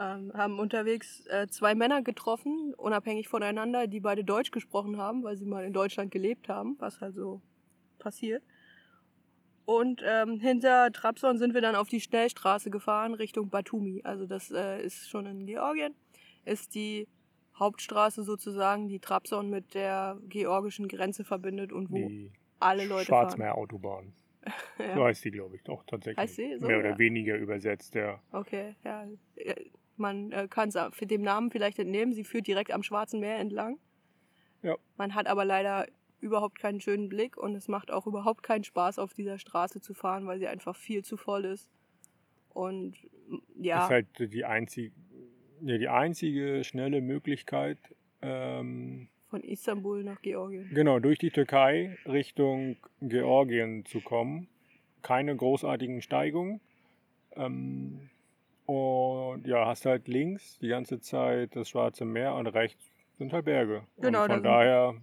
Ähm, 0.00 0.32
haben 0.34 0.60
unterwegs 0.60 1.26
äh, 1.26 1.48
zwei 1.48 1.74
Männer 1.74 2.02
getroffen, 2.02 2.72
unabhängig 2.76 3.26
voneinander, 3.28 3.88
die 3.88 3.98
beide 3.98 4.22
Deutsch 4.22 4.52
gesprochen 4.52 4.96
haben, 4.96 5.24
weil 5.24 5.36
sie 5.36 5.44
mal 5.44 5.64
in 5.64 5.72
Deutschland 5.72 6.12
gelebt 6.12 6.48
haben, 6.48 6.76
was 6.78 7.00
halt 7.00 7.16
so 7.16 7.42
passiert. 7.98 8.44
Und 9.64 10.02
ähm, 10.06 10.40
hinter 10.40 10.90
Trabzon 10.92 11.36
sind 11.36 11.52
wir 11.52 11.60
dann 11.60 11.74
auf 11.74 11.88
die 11.88 12.00
Schnellstraße 12.00 12.70
gefahren 12.70 13.12
Richtung 13.12 13.50
Batumi. 13.50 14.00
Also 14.04 14.26
das 14.26 14.50
äh, 14.50 14.80
ist 14.82 15.10
schon 15.10 15.26
in 15.26 15.46
Georgien. 15.46 15.94
Ist 16.44 16.74
die 16.74 17.06
Hauptstraße 17.58 18.22
sozusagen, 18.22 18.88
die 18.88 19.00
Trabzon 19.00 19.50
mit 19.50 19.74
der 19.74 20.18
georgischen 20.28 20.88
Grenze 20.88 21.24
verbindet 21.24 21.72
und 21.72 21.90
wo 21.90 21.96
die 21.96 22.32
alle 22.60 22.86
Leute 22.86 23.06
Schwarzmeerautobahn. 23.06 24.12
ja. 24.78 24.94
So 24.94 25.04
heißt 25.04 25.24
die, 25.24 25.30
glaube 25.32 25.56
ich, 25.56 25.62
doch 25.64 25.84
tatsächlich. 25.84 26.18
Heißt 26.18 26.36
sie? 26.36 26.58
So, 26.58 26.66
Mehr 26.66 26.78
oder 26.78 26.90
ja. 26.90 26.98
weniger 26.98 27.36
übersetzt, 27.36 27.94
ja. 27.94 28.20
Okay, 28.32 28.74
ja. 28.84 29.06
Man 29.98 30.32
äh, 30.32 30.48
kann 30.48 30.68
es 30.68 30.78
für 30.92 31.06
dem 31.06 31.22
Namen 31.22 31.50
vielleicht 31.50 31.78
entnehmen. 31.78 32.12
Sie 32.12 32.24
führt 32.24 32.46
direkt 32.46 32.72
am 32.72 32.82
Schwarzen 32.82 33.20
Meer 33.20 33.38
entlang. 33.38 33.78
Ja. 34.62 34.76
Man 34.96 35.14
hat 35.14 35.26
aber 35.26 35.44
leider 35.44 35.86
überhaupt 36.20 36.58
keinen 36.58 36.80
schönen 36.80 37.08
Blick 37.08 37.36
und 37.36 37.54
es 37.54 37.68
macht 37.68 37.90
auch 37.90 38.06
überhaupt 38.06 38.42
keinen 38.42 38.64
Spaß, 38.64 38.98
auf 38.98 39.14
dieser 39.14 39.38
Straße 39.38 39.80
zu 39.80 39.94
fahren, 39.94 40.26
weil 40.26 40.38
sie 40.38 40.48
einfach 40.48 40.74
viel 40.76 41.04
zu 41.04 41.16
voll 41.16 41.44
ist. 41.44 41.70
Und 42.50 42.96
ja. 43.56 43.76
Das 43.76 43.84
ist 43.84 43.90
halt 43.90 44.32
die 44.32 44.44
einzige, 44.44 44.92
ja, 45.62 45.78
die 45.78 45.88
einzige 45.88 46.64
schnelle 46.64 47.00
Möglichkeit. 47.00 47.78
Ähm, 48.20 49.08
Von 49.28 49.42
Istanbul 49.42 50.02
nach 50.02 50.20
Georgien. 50.22 50.68
Genau, 50.74 50.98
durch 50.98 51.18
die 51.18 51.30
Türkei 51.30 51.96
Richtung 52.06 52.76
Georgien 53.00 53.84
zu 53.84 54.00
kommen. 54.00 54.48
Keine 55.02 55.36
großartigen 55.36 56.02
Steigungen. 56.02 56.60
Ähm, 57.36 58.10
und 58.68 59.46
ja, 59.46 59.64
hast 59.64 59.86
halt 59.86 60.08
links 60.08 60.58
die 60.58 60.68
ganze 60.68 61.00
Zeit 61.00 61.56
das 61.56 61.70
Schwarze 61.70 62.04
Meer 62.04 62.34
und 62.34 62.48
rechts 62.48 62.92
sind 63.16 63.32
halt 63.32 63.46
Berge. 63.46 63.86
Genau, 63.96 64.24
und 64.24 64.30
von 64.30 64.42
daher 64.42 64.94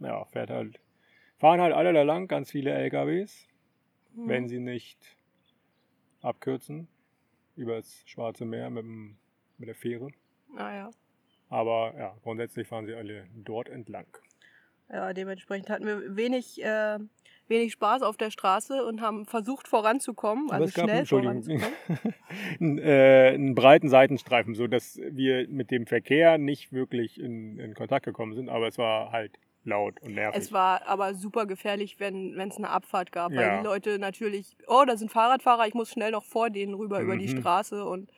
ja, 0.00 0.24
fährt 0.24 0.50
halt, 0.50 0.80
fahren 1.38 1.60
halt 1.60 1.72
alle 1.72 1.92
da 1.92 2.02
lang, 2.02 2.26
ganz 2.26 2.50
viele 2.50 2.72
LKWs, 2.72 3.46
mhm. 4.14 4.28
wenn 4.28 4.48
sie 4.48 4.58
nicht 4.58 4.98
abkürzen 6.20 6.88
über 7.54 7.76
das 7.76 8.02
Schwarze 8.06 8.44
Meer 8.44 8.70
mit, 8.70 8.82
dem, 8.82 9.16
mit 9.56 9.68
der 9.68 9.76
Fähre. 9.76 10.08
Ah 10.56 10.74
ja. 10.74 10.90
Aber 11.48 11.94
ja, 11.96 12.16
grundsätzlich 12.24 12.66
fahren 12.66 12.86
sie 12.86 12.94
alle 12.94 13.28
dort 13.36 13.68
entlang. 13.68 14.08
Ja, 14.92 15.14
dementsprechend 15.14 15.70
hatten 15.70 15.86
wir 15.86 16.16
wenig, 16.16 16.62
äh, 16.62 16.98
wenig 17.48 17.72
Spaß 17.72 18.02
auf 18.02 18.18
der 18.18 18.30
Straße 18.30 18.84
und 18.84 19.00
haben 19.00 19.24
versucht 19.24 19.66
voranzukommen, 19.66 20.50
also 20.50 20.66
es 20.66 20.74
gab, 20.74 20.84
schnell 20.84 21.06
voranzukommen. 21.06 21.74
einen, 22.60 22.78
äh, 22.78 23.30
einen 23.34 23.54
breiten 23.54 23.88
Seitenstreifen, 23.88 24.54
sodass 24.54 25.00
wir 25.10 25.48
mit 25.48 25.70
dem 25.70 25.86
Verkehr 25.86 26.36
nicht 26.36 26.72
wirklich 26.72 27.18
in, 27.18 27.58
in 27.58 27.74
Kontakt 27.74 28.04
gekommen 28.04 28.34
sind, 28.34 28.50
aber 28.50 28.68
es 28.68 28.76
war 28.76 29.12
halt 29.12 29.38
laut 29.64 30.00
und 30.02 30.14
nervig. 30.14 30.38
Es 30.38 30.52
war 30.52 30.86
aber 30.86 31.14
super 31.14 31.46
gefährlich, 31.46 31.98
wenn 31.98 32.38
es 32.38 32.58
eine 32.58 32.68
Abfahrt 32.68 33.12
gab, 33.12 33.32
ja. 33.32 33.40
weil 33.40 33.58
die 33.58 33.64
Leute 33.64 33.98
natürlich, 33.98 34.56
oh, 34.66 34.84
da 34.86 34.98
sind 34.98 35.10
Fahrradfahrer, 35.10 35.66
ich 35.66 35.74
muss 35.74 35.90
schnell 35.90 36.10
noch 36.10 36.24
vor 36.24 36.50
denen 36.50 36.74
rüber 36.74 36.98
mhm. 36.98 37.04
über 37.04 37.16
die 37.16 37.32
mhm. 37.32 37.40
Straße 37.40 37.84
und 37.84 38.10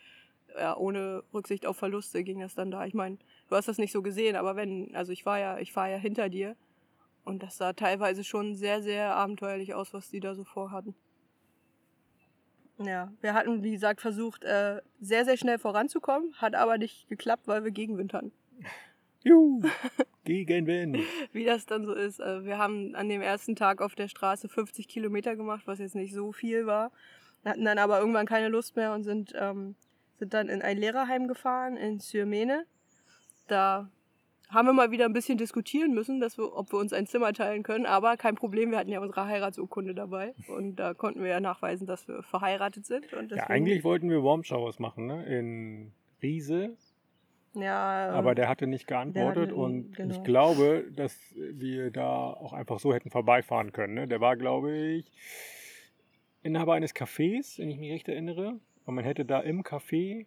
ja, 0.56 0.76
ohne 0.76 1.22
Rücksicht 1.32 1.66
auf 1.66 1.76
Verluste 1.76 2.22
ging 2.22 2.40
das 2.40 2.54
dann 2.54 2.70
da. 2.70 2.86
Ich 2.86 2.94
meine, 2.94 3.18
du 3.48 3.56
hast 3.56 3.68
das 3.68 3.78
nicht 3.78 3.92
so 3.92 4.02
gesehen, 4.02 4.36
aber 4.36 4.56
wenn, 4.56 4.94
also 4.94 5.12
ich 5.12 5.26
war 5.26 5.38
ja, 5.38 5.58
ich 5.58 5.72
fahre 5.72 5.92
ja 5.92 5.96
hinter 5.96 6.28
dir 6.28 6.56
und 7.24 7.42
das 7.42 7.56
sah 7.56 7.72
teilweise 7.72 8.24
schon 8.24 8.54
sehr, 8.54 8.82
sehr 8.82 9.14
abenteuerlich 9.16 9.74
aus, 9.74 9.92
was 9.94 10.10
die 10.10 10.20
da 10.20 10.34
so 10.34 10.44
vorhatten. 10.44 10.94
Ja, 12.78 13.12
wir 13.20 13.34
hatten, 13.34 13.62
wie 13.62 13.70
gesagt, 13.70 14.00
versucht, 14.00 14.44
äh, 14.44 14.80
sehr, 15.00 15.24
sehr 15.24 15.36
schnell 15.36 15.58
voranzukommen, 15.58 16.34
hat 16.34 16.54
aber 16.54 16.76
nicht 16.76 17.08
geklappt, 17.08 17.46
weil 17.46 17.64
wir 17.64 17.70
Gegenwind 17.70 18.12
hatten. 18.14 18.32
Juhu, 19.24 19.62
Gegenwind. 20.24 20.98
Wie 21.32 21.44
das 21.44 21.64
dann 21.64 21.86
so 21.86 21.94
ist. 21.94 22.20
Also 22.20 22.44
wir 22.44 22.58
haben 22.58 22.94
an 22.94 23.08
dem 23.08 23.22
ersten 23.22 23.56
Tag 23.56 23.80
auf 23.80 23.94
der 23.94 24.08
Straße 24.08 24.50
50 24.50 24.86
Kilometer 24.86 25.34
gemacht, 25.34 25.62
was 25.66 25.78
jetzt 25.78 25.94
nicht 25.94 26.12
so 26.12 26.32
viel 26.32 26.66
war. 26.66 26.92
Hatten 27.42 27.64
dann 27.64 27.78
aber 27.78 28.00
irgendwann 28.00 28.26
keine 28.26 28.48
Lust 28.48 28.76
mehr 28.76 28.92
und 28.92 29.02
sind, 29.02 29.32
ähm, 29.34 29.76
sind 30.18 30.34
dann 30.34 30.50
in 30.50 30.60
ein 30.60 30.76
Lehrerheim 30.76 31.26
gefahren, 31.26 31.78
in 31.78 32.00
Syrmene. 32.00 32.66
Da 33.46 33.90
haben 34.48 34.66
wir 34.66 34.72
mal 34.72 34.90
wieder 34.90 35.04
ein 35.06 35.12
bisschen 35.12 35.38
diskutieren 35.38 35.94
müssen, 35.94 36.20
dass 36.20 36.38
wir, 36.38 36.56
ob 36.56 36.72
wir 36.72 36.78
uns 36.78 36.92
ein 36.92 37.06
Zimmer 37.06 37.32
teilen 37.32 37.62
können. 37.62 37.86
Aber 37.86 38.16
kein 38.16 38.34
Problem, 38.34 38.70
wir 38.70 38.78
hatten 38.78 38.90
ja 38.90 39.00
unsere 39.00 39.26
Heiratsurkunde 39.26 39.94
dabei. 39.94 40.34
Und 40.48 40.76
da 40.76 40.94
konnten 40.94 41.22
wir 41.22 41.30
ja 41.30 41.40
nachweisen, 41.40 41.86
dass 41.86 42.06
wir 42.06 42.22
verheiratet 42.22 42.86
sind. 42.86 43.06
ja, 43.30 43.46
eigentlich 43.48 43.84
wollten 43.84 44.10
wir 44.10 44.22
Warm 44.22 44.44
Showers 44.44 44.78
machen, 44.78 45.06
ne? 45.06 45.24
In 45.24 45.92
Riese 46.22 46.76
ja, 47.54 48.10
aber 48.10 48.34
der 48.34 48.48
hatte 48.48 48.66
nicht 48.66 48.86
geantwortet 48.86 49.50
hatte, 49.50 49.54
und 49.54 49.96
genau. 49.96 50.14
ich 50.14 50.22
glaube, 50.24 50.86
dass 50.94 51.16
wir 51.36 51.90
da 51.90 52.32
auch 52.32 52.52
einfach 52.52 52.80
so 52.80 52.92
hätten 52.92 53.10
vorbeifahren 53.10 53.72
können. 53.72 53.94
Ne? 53.94 54.08
Der 54.08 54.20
war, 54.20 54.36
glaube 54.36 54.76
ich, 54.76 55.10
Inhaber 56.42 56.74
eines 56.74 56.94
Cafés, 56.94 57.58
wenn 57.58 57.70
ich 57.70 57.78
mich 57.78 57.92
recht 57.92 58.08
erinnere. 58.08 58.58
Und 58.86 58.94
man 58.96 59.04
hätte 59.04 59.24
da 59.24 59.40
im 59.40 59.62
Café 59.62 60.26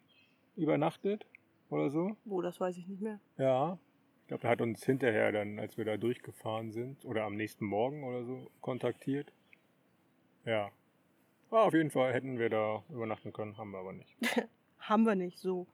übernachtet 0.56 1.26
oder 1.70 1.90
so. 1.90 2.16
Wo, 2.24 2.42
das 2.42 2.60
weiß 2.60 2.78
ich 2.78 2.88
nicht 2.88 3.02
mehr. 3.02 3.20
Ja. 3.38 3.78
Ich 4.28 4.30
glaube, 4.30 4.44
er 4.44 4.50
hat 4.50 4.60
uns 4.60 4.84
hinterher 4.84 5.32
dann, 5.32 5.58
als 5.58 5.78
wir 5.78 5.86
da 5.86 5.96
durchgefahren 5.96 6.74
sind, 6.74 7.06
oder 7.06 7.24
am 7.24 7.38
nächsten 7.38 7.64
Morgen 7.64 8.04
oder 8.04 8.26
so, 8.26 8.52
kontaktiert. 8.60 9.32
Ja. 10.44 10.70
Ah, 11.50 11.62
auf 11.62 11.74
jeden 11.74 11.92
Fall 11.92 12.12
hätten 12.12 12.38
wir 12.38 12.50
da 12.50 12.84
übernachten 12.90 13.32
können, 13.32 13.58
haben 13.58 13.72
wir 13.72 13.78
aber 13.78 13.94
nicht. 13.94 14.14
haben 14.80 15.06
wir 15.06 15.16
nicht, 15.16 15.40
so. 15.40 15.66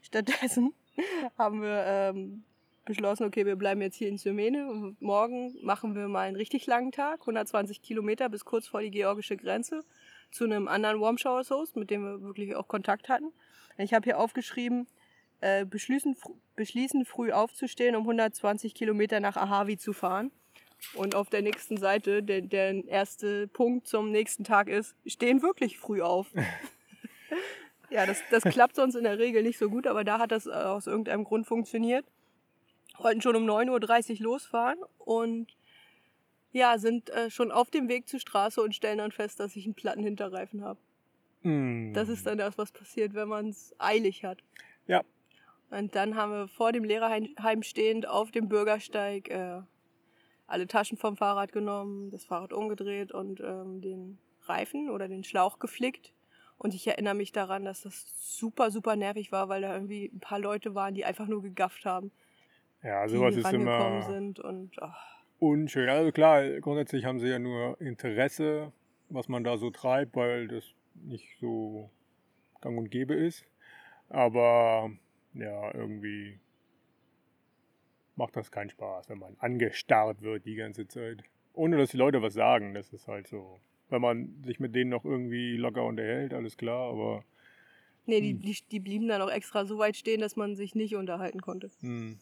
Stattdessen 0.00 0.74
haben 1.38 1.62
wir 1.62 1.84
ähm, 1.86 2.42
beschlossen, 2.84 3.22
okay, 3.22 3.46
wir 3.46 3.54
bleiben 3.54 3.80
jetzt 3.82 3.98
hier 3.98 4.08
in 4.08 4.18
Syrmene 4.18 4.68
und 4.68 5.00
morgen 5.00 5.54
machen 5.62 5.94
wir 5.94 6.08
mal 6.08 6.26
einen 6.26 6.34
richtig 6.34 6.66
langen 6.66 6.90
Tag, 6.90 7.20
120 7.20 7.82
Kilometer 7.82 8.28
bis 8.28 8.44
kurz 8.44 8.66
vor 8.66 8.80
die 8.80 8.90
georgische 8.90 9.36
Grenze, 9.36 9.84
zu 10.32 10.42
einem 10.42 10.66
anderen 10.66 11.00
Warm 11.00 11.18
Showers 11.18 11.52
Host, 11.52 11.76
mit 11.76 11.88
dem 11.88 12.02
wir 12.02 12.20
wirklich 12.20 12.56
auch 12.56 12.66
Kontakt 12.66 13.08
hatten. 13.08 13.32
Ich 13.78 13.94
habe 13.94 14.02
hier 14.02 14.18
aufgeschrieben, 14.18 14.88
äh, 15.42 15.64
beschließen, 15.64 16.16
beschließen 16.56 17.04
früh 17.04 17.32
aufzustehen, 17.32 17.96
um 17.96 18.02
120 18.02 18.74
Kilometer 18.74 19.18
nach 19.20 19.36
Ahavi 19.36 19.76
zu 19.76 19.92
fahren. 19.92 20.30
Und 20.94 21.14
auf 21.14 21.30
der 21.30 21.42
nächsten 21.42 21.76
Seite, 21.76 22.22
der, 22.22 22.42
der 22.42 22.84
erste 22.86 23.48
Punkt 23.48 23.86
zum 23.86 24.10
nächsten 24.10 24.44
Tag 24.44 24.68
ist, 24.68 24.94
stehen 25.04 25.42
wirklich 25.42 25.78
früh 25.78 26.00
auf. 26.00 26.28
ja, 27.90 28.06
das, 28.06 28.22
das 28.30 28.44
klappt 28.44 28.76
sonst 28.76 28.94
in 28.94 29.04
der 29.04 29.18
Regel 29.18 29.42
nicht 29.42 29.58
so 29.58 29.68
gut, 29.68 29.86
aber 29.86 30.04
da 30.04 30.18
hat 30.18 30.32
das 30.32 30.46
äh, 30.46 30.50
aus 30.50 30.86
irgendeinem 30.86 31.24
Grund 31.24 31.46
funktioniert. 31.46 32.04
Wollten 32.98 33.20
schon 33.20 33.36
um 33.36 33.44
9.30 33.44 34.18
Uhr 34.18 34.24
losfahren 34.24 34.78
und 34.98 35.48
ja, 36.52 36.78
sind 36.78 37.10
äh, 37.10 37.30
schon 37.30 37.50
auf 37.50 37.70
dem 37.70 37.88
Weg 37.88 38.08
zur 38.08 38.20
Straße 38.20 38.62
und 38.62 38.74
stellen 38.74 38.98
dann 38.98 39.12
fest, 39.12 39.40
dass 39.40 39.56
ich 39.56 39.64
einen 39.64 39.74
platten 39.74 40.04
Hinterreifen 40.04 40.62
habe. 40.62 40.78
Mm. 41.42 41.94
Das 41.94 42.08
ist 42.08 42.26
dann 42.26 42.38
das, 42.38 42.58
was 42.58 42.70
passiert, 42.70 43.14
wenn 43.14 43.28
man 43.28 43.48
es 43.48 43.74
eilig 43.78 44.24
hat. 44.24 44.38
Ja. 44.86 45.02
Und 45.72 45.96
dann 45.96 46.16
haben 46.16 46.32
wir 46.32 46.48
vor 46.48 46.70
dem 46.72 46.84
Lehrerheim 46.84 47.62
stehend 47.62 48.06
auf 48.06 48.30
dem 48.30 48.46
Bürgersteig 48.50 49.30
äh, 49.30 49.62
alle 50.46 50.66
Taschen 50.66 50.98
vom 50.98 51.16
Fahrrad 51.16 51.50
genommen, 51.50 52.10
das 52.10 52.26
Fahrrad 52.26 52.52
umgedreht 52.52 53.10
und 53.10 53.40
ähm, 53.40 53.80
den 53.80 54.18
Reifen 54.42 54.90
oder 54.90 55.08
den 55.08 55.24
Schlauch 55.24 55.58
geflickt. 55.58 56.12
Und 56.58 56.74
ich 56.74 56.86
erinnere 56.86 57.14
mich 57.14 57.32
daran, 57.32 57.64
dass 57.64 57.80
das 57.82 58.04
super, 58.18 58.70
super 58.70 58.96
nervig 58.96 59.32
war, 59.32 59.48
weil 59.48 59.62
da 59.62 59.72
irgendwie 59.72 60.10
ein 60.12 60.20
paar 60.20 60.38
Leute 60.38 60.74
waren, 60.74 60.92
die 60.92 61.06
einfach 61.06 61.26
nur 61.26 61.40
gegafft 61.40 61.86
haben. 61.86 62.12
Ja, 62.82 63.08
sowas 63.08 63.34
ist 63.34 63.50
immer 63.50 64.02
sind 64.02 64.40
und, 64.40 64.76
oh. 64.78 64.88
unschön. 65.38 65.88
Also 65.88 66.12
klar, 66.12 66.60
grundsätzlich 66.60 67.06
haben 67.06 67.18
sie 67.18 67.28
ja 67.28 67.38
nur 67.38 67.80
Interesse, 67.80 68.72
was 69.08 69.26
man 69.26 69.42
da 69.42 69.56
so 69.56 69.70
treibt, 69.70 70.16
weil 70.16 70.48
das 70.48 70.64
nicht 70.94 71.38
so 71.40 71.88
gang 72.60 72.76
und 72.76 72.90
gäbe 72.90 73.14
ist. 73.14 73.46
Aber 74.10 74.90
ja, 75.34 75.74
irgendwie 75.74 76.38
macht 78.16 78.36
das 78.36 78.50
keinen 78.50 78.70
Spaß, 78.70 79.08
wenn 79.08 79.18
man 79.18 79.36
angestarrt 79.38 80.22
wird 80.22 80.46
die 80.46 80.54
ganze 80.54 80.86
Zeit. 80.86 81.22
Ohne 81.54 81.76
dass 81.76 81.90
die 81.90 81.96
Leute 81.96 82.22
was 82.22 82.34
sagen. 82.34 82.74
Das 82.74 82.92
ist 82.92 83.08
halt 83.08 83.26
so. 83.26 83.60
Wenn 83.88 84.00
man 84.00 84.42
sich 84.44 84.58
mit 84.58 84.74
denen 84.74 84.90
noch 84.90 85.04
irgendwie 85.04 85.56
locker 85.56 85.84
unterhält, 85.84 86.32
alles 86.32 86.56
klar, 86.56 86.90
aber. 86.90 87.24
Nee, 88.06 88.20
die, 88.20 88.32
hm. 88.32 88.40
die, 88.40 88.58
die 88.70 88.80
blieben 88.80 89.08
dann 89.08 89.22
auch 89.22 89.30
extra 89.30 89.64
so 89.64 89.78
weit 89.78 89.96
stehen, 89.96 90.20
dass 90.20 90.36
man 90.36 90.56
sich 90.56 90.74
nicht 90.74 90.96
unterhalten 90.96 91.40
konnte. 91.40 91.70
Hm. 91.80 92.18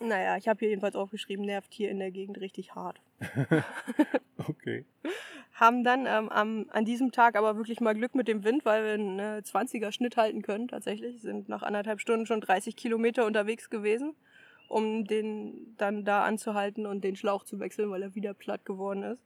Naja, 0.00 0.38
ich 0.38 0.48
habe 0.48 0.58
hier 0.60 0.70
jedenfalls 0.70 0.96
aufgeschrieben, 0.96 1.44
nervt 1.44 1.74
hier 1.74 1.90
in 1.90 1.98
der 1.98 2.10
Gegend 2.10 2.40
richtig 2.40 2.74
hart. 2.74 3.00
okay. 4.48 4.86
Haben 5.52 5.84
dann 5.84 6.06
ähm, 6.06 6.30
am, 6.30 6.66
an 6.70 6.86
diesem 6.86 7.12
Tag 7.12 7.36
aber 7.36 7.56
wirklich 7.58 7.80
mal 7.80 7.94
Glück 7.94 8.14
mit 8.14 8.26
dem 8.26 8.42
Wind, 8.42 8.64
weil 8.64 8.82
wir 8.82 8.94
einen 8.94 9.18
äh, 9.18 9.42
20er 9.44 9.92
Schnitt 9.92 10.16
halten 10.16 10.40
können 10.40 10.68
tatsächlich. 10.68 11.20
Sind 11.20 11.50
nach 11.50 11.62
anderthalb 11.62 12.00
Stunden 12.00 12.24
schon 12.24 12.40
30 12.40 12.76
Kilometer 12.76 13.26
unterwegs 13.26 13.68
gewesen, 13.68 14.14
um 14.68 15.04
den 15.04 15.76
dann 15.76 16.06
da 16.06 16.24
anzuhalten 16.24 16.86
und 16.86 17.04
den 17.04 17.14
Schlauch 17.14 17.44
zu 17.44 17.60
wechseln, 17.60 17.90
weil 17.90 18.02
er 18.02 18.14
wieder 18.14 18.32
platt 18.32 18.64
geworden 18.64 19.02
ist. 19.02 19.22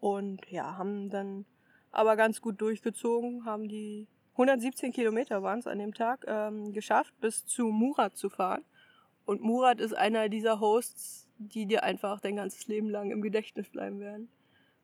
Und 0.00 0.46
ja, 0.50 0.76
haben 0.76 1.08
dann 1.08 1.46
aber 1.92 2.16
ganz 2.16 2.42
gut 2.42 2.60
durchgezogen, 2.60 3.46
haben 3.46 3.68
die 3.68 4.06
117 4.32 4.92
Kilometer 4.92 5.42
waren 5.42 5.60
es 5.60 5.66
an 5.66 5.78
dem 5.78 5.94
Tag, 5.94 6.24
ähm, 6.26 6.72
geschafft, 6.72 7.14
bis 7.20 7.46
zu 7.46 7.68
Murat 7.68 8.16
zu 8.16 8.28
fahren. 8.28 8.64
Und 9.24 9.42
Murat 9.42 9.80
ist 9.80 9.94
einer 9.94 10.28
dieser 10.28 10.60
Hosts, 10.60 11.28
die 11.38 11.66
dir 11.66 11.82
einfach 11.82 12.20
dein 12.20 12.36
ganzes 12.36 12.66
Leben 12.66 12.90
lang 12.90 13.10
im 13.10 13.22
Gedächtnis 13.22 13.68
bleiben 13.68 14.00
werden. 14.00 14.28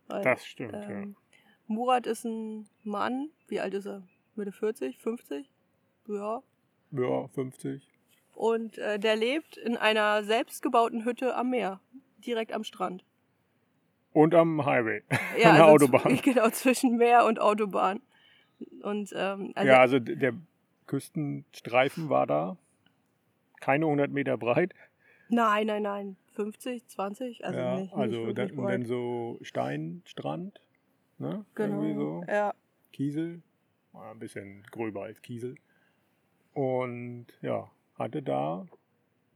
Weil, 0.09 0.25
das 0.25 0.45
stimmt, 0.45 0.75
ähm, 0.75 0.91
ja. 0.91 1.37
Murat 1.67 2.07
ist 2.07 2.25
ein 2.25 2.67
Mann, 2.83 3.31
wie 3.49 3.61
alt 3.61 3.75
ist 3.75 3.87
er? 3.87 4.03
Mitte 4.35 4.53
40, 4.53 4.99
50? 4.99 5.49
Ja. 6.09 6.43
Ja, 6.93 7.29
50. 7.29 7.87
Und 8.35 8.79
äh, 8.79 8.99
der 8.99 9.17
lebt 9.17 9.57
in 9.57 9.77
einer 9.77 10.25
selbstgebauten 10.25 11.05
Hütte 11.05 11.37
am 11.37 11.51
Meer, 11.51 11.81
direkt 12.25 12.53
am 12.53 12.65
Strand. 12.65 13.05
Und 14.13 14.35
am 14.35 14.65
Highway, 14.65 15.03
ja, 15.39 15.51
an 15.51 15.57
der 15.57 15.65
also 15.67 15.87
Autobahn. 15.87 16.17
Genau, 16.23 16.51
zwischen 16.51 16.97
Meer 16.97 17.27
und 17.27 17.41
Autobahn. 17.41 18.01
Und, 18.83 19.13
ähm, 19.15 19.53
also 19.55 19.69
ja, 19.69 19.79
also 19.79 19.99
der 20.01 20.35
Küstenstreifen 20.87 22.09
war 22.09 22.27
da, 22.27 22.57
keine 23.61 23.87
100 23.87 24.11
Meter 24.11 24.37
breit. 24.37 24.75
Nein, 25.29 25.67
nein, 25.67 25.83
nein. 25.83 26.17
50, 26.35 26.89
20, 26.89 27.45
also 27.45 27.59
ja, 27.59 27.81
nicht, 27.81 27.95
also 27.95 28.27
nicht 28.27 28.39
dann, 28.39 28.57
dann, 28.57 28.85
so 28.85 29.39
Steinstrand, 29.43 30.61
ne? 31.19 31.45
Genau. 31.55 31.83
Irgendwie 31.83 31.95
so. 31.95 32.25
Ja. 32.27 32.55
Kiesel, 32.93 33.43
ein 33.93 34.19
bisschen 34.19 34.63
gröber 34.71 35.05
als 35.05 35.21
Kiesel. 35.23 35.57
Und 36.55 37.27
ja, 37.43 37.71
hatte 37.97 38.23
da 38.23 38.67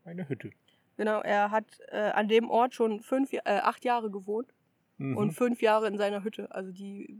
eine 0.04 0.28
Hütte. 0.28 0.50
Genau, 0.96 1.20
er 1.20 1.50
hat 1.50 1.66
äh, 1.88 2.10
an 2.10 2.28
dem 2.28 2.50
Ort 2.50 2.74
schon 2.74 3.00
fünf, 3.00 3.32
äh, 3.32 3.40
acht 3.44 3.84
Jahre 3.84 4.10
gewohnt 4.10 4.52
mhm. 4.98 5.16
und 5.16 5.32
fünf 5.32 5.60
Jahre 5.60 5.88
in 5.88 5.98
seiner 5.98 6.22
Hütte. 6.22 6.50
Also 6.54 6.70
die, 6.70 7.18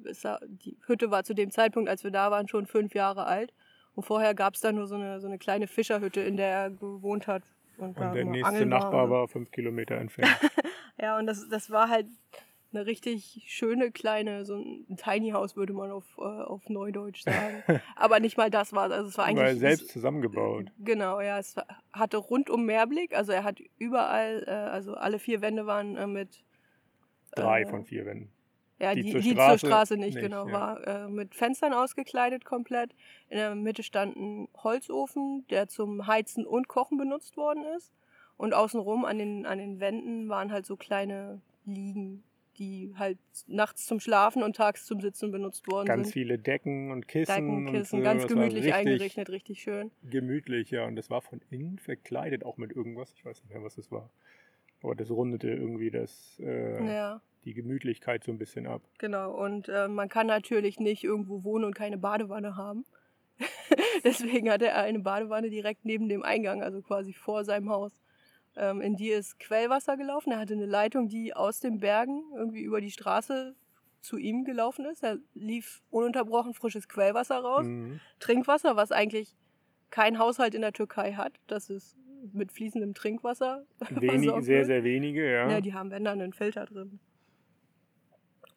die 0.65 0.79
Hütte 0.87 1.11
war 1.11 1.25
zu 1.25 1.35
dem 1.35 1.51
Zeitpunkt, 1.51 1.89
als 1.89 2.05
wir 2.05 2.11
da 2.11 2.31
waren, 2.31 2.49
schon 2.49 2.67
fünf 2.67 2.95
Jahre 2.95 3.27
alt. 3.27 3.53
Und 3.95 4.03
vorher 4.05 4.35
gab 4.35 4.55
es 4.55 4.61
da 4.61 4.73
nur 4.73 4.87
so 4.87 4.97
eine, 4.97 5.21
so 5.21 5.27
eine 5.27 5.39
kleine 5.39 5.67
Fischerhütte, 5.67 6.21
in 6.21 6.37
der 6.37 6.49
er 6.49 6.71
gewohnt 6.71 7.27
hat. 7.27 7.43
Und, 7.77 7.99
und 7.99 8.15
der 8.15 8.25
nächste 8.25 8.67
Nachbar 8.67 9.11
war 9.11 9.29
fünf 9.29 9.51
Kilometer 9.51 9.97
entfernt. 9.97 10.31
ja, 11.01 11.19
und 11.19 11.27
das, 11.27 11.49
das 11.49 11.71
war 11.71 11.89
halt 11.89 12.07
eine 12.73 12.87
richtig 12.87 13.45
schöne 13.47 13.93
kleine, 13.93 14.45
so 14.45 14.57
ein 14.57 14.97
Tiny 14.97 15.31
House 15.31 15.57
würde 15.57 15.73
man 15.73 15.91
auf, 15.91 16.05
äh, 16.19 16.23
auf 16.23 16.69
Neudeutsch 16.69 17.23
sagen. 17.23 17.63
Aber 17.97 18.21
nicht 18.21 18.37
mal 18.37 18.51
das 18.51 18.73
war 18.73 18.91
Also 18.91 19.09
es 19.09 19.19
war 19.19 19.27
eigentlich. 19.27 19.47
War 19.47 19.55
selbst 19.55 19.89
zusammengebaut. 19.91 20.71
Genau, 20.79 21.21
ja. 21.21 21.39
Es 21.39 21.55
hatte 21.93 22.17
rundum 22.17 22.65
Mehrblick. 22.65 23.15
Also 23.15 23.33
er 23.33 23.45
hat 23.45 23.61
überall, 23.79 24.45
äh, 24.47 24.51
also 24.51 24.95
alle 24.95 25.19
vier 25.19 25.41
Wände 25.41 25.67
waren 25.67 25.97
äh, 25.97 26.07
mit. 26.07 26.45
Drei 27.33 27.63
äh, 27.63 27.67
von 27.67 27.85
vier 27.85 28.07
Wänden. 28.07 28.34
Ja, 28.85 28.95
die, 28.95 29.03
die, 29.03 29.13
zur, 29.13 29.21
die 29.21 29.31
Straße 29.31 29.59
zur, 29.61 29.69
Straße 29.71 29.97
nicht, 29.97 30.15
nicht 30.15 30.21
genau, 30.21 30.47
ja. 30.47 30.53
war 30.53 30.87
äh, 30.87 31.09
mit 31.09 31.35
Fenstern 31.35 31.73
ausgekleidet 31.73 32.45
komplett. 32.45 32.95
In 33.31 33.39
der 33.39 33.55
Mitte 33.55 33.83
stand 33.83 34.17
ein 34.17 34.49
Holzofen, 34.63 35.47
der 35.49 35.69
zum 35.69 36.07
Heizen 36.07 36.47
und 36.47 36.69
Kochen 36.69 36.99
benutzt 36.99 37.37
worden 37.37 37.65
ist. 37.77 37.93
Und 38.37 38.53
außenrum 38.53 39.05
an 39.05 39.19
den, 39.19 39.47
an 39.47 39.59
den 39.59 39.81
Wänden 39.81 40.29
waren 40.29 40.53
halt 40.53 40.67
so 40.67 40.77
kleine 40.77 41.41
Liegen, 41.65 42.25
die 42.59 42.93
halt 42.97 43.19
nachts 43.47 43.87
zum 43.87 44.01
Schlafen 44.01 44.43
und 44.43 44.57
tags 44.57 44.85
zum 44.85 45.01
Sitzen 45.01 45.31
benutzt 45.31 45.67
worden 45.67 45.87
Ganz 45.87 45.99
sind. 45.99 46.05
Ganz 46.05 46.13
viele 46.13 46.39
Decken 46.39 46.91
und 46.91 47.09
Kissen. 47.09 47.33
Decken, 47.35 47.67
Kissen, 47.67 47.99
und 47.99 48.05
so. 48.05 48.11
ganz 48.11 48.27
gemütlich 48.27 48.65
richtig 48.65 48.75
eingerichtet, 48.75 49.31
richtig 49.31 49.63
schön. 49.63 49.91
Gemütlich, 50.11 50.71
ja. 50.71 50.85
Und 50.85 50.97
das 50.97 51.09
war 51.11 51.23
von 51.23 51.41
innen 51.51 51.79
verkleidet, 51.79 52.45
auch 52.45 52.59
mit 52.59 52.73
irgendwas. 52.73 53.15
Ich 53.15 53.25
weiß 53.25 53.43
nicht 53.43 53.53
mehr, 53.53 53.63
was 53.63 53.79
es 53.79 53.91
war. 53.91 54.11
Aber 54.83 54.95
das 54.95 55.11
rundete 55.11 55.49
irgendwie 55.49 55.91
das. 55.91 56.39
Äh, 56.41 56.85
ja 56.87 57.23
die 57.45 57.55
Gemütlichkeit 57.55 58.25
so 58.25 58.33
ein 58.33 58.39
bisschen 58.39 58.67
ab. 58.67 58.83
Genau, 58.99 59.33
und 59.33 59.69
äh, 59.69 59.89
man 59.89 60.09
kann 60.09 60.27
natürlich 60.27 60.81
nicht 60.81 61.05
irgendwo 61.05 61.45
wohnen 61.45 61.65
und 61.65 61.75
keine 61.75 61.99
Badewanne 61.99 62.57
haben. 62.57 62.85
Deswegen 64.05 64.51
hatte 64.51 64.69
er 64.69 64.83
eine 64.83 65.01
Badewanne 65.01 65.51
direkt 65.51 65.85
neben 65.85 66.09
dem 66.09 66.23
Eingang, 66.23 66.63
also 66.63 66.83
quasi 66.83 67.13
vor 67.13 67.45
seinem 67.45 67.71
Haus. 67.71 67.93
Ähm, 68.57 68.81
in 68.81 68.97
die 68.97 69.11
ist 69.11 69.39
Quellwasser 69.41 69.97
gelaufen. 69.97 70.33
Er 70.33 70.39
hatte 70.39 70.55
eine 70.55 70.67
Leitung, 70.67 71.09
die 71.09 71.35
aus 71.35 71.61
den 71.61 71.81
Bergen 71.81 72.23
irgendwie 72.37 72.63
über 72.63 72.81
die 72.81 72.91
Straße 72.91 73.55
zu 74.01 74.19
ihm 74.19 74.45
gelaufen 74.45 74.85
ist. 74.85 75.03
Er 75.03 75.19
lief 75.35 75.83
ununterbrochen 75.91 76.55
frisches 76.55 76.89
Quellwasser 76.89 77.39
raus. 77.39 77.67
Mhm. 77.67 78.01
Trinkwasser, 78.21 78.77
was 78.77 78.93
eigentlich 78.93 79.35
kein 79.91 80.19
Haushalt 80.19 80.55
in 80.55 80.61
der 80.61 80.73
Türkei 80.73 81.15
hat. 81.15 81.33
Das 81.47 81.71
ist 81.71 81.97
mit 82.33 82.53
fließendem 82.53 82.95
Trinkwasser. 82.95 83.65
Wenig, 83.91 84.31
sehr, 84.45 84.65
sehr 84.65 84.85
wenige, 84.85 85.31
ja. 85.31 85.51
Ja, 85.51 85.61
die 85.61 85.75
haben, 85.75 85.91
wenn 85.91 86.05
dann, 86.05 86.21
einen 86.21 86.33
Filter 86.33 86.67
drin. 86.67 87.01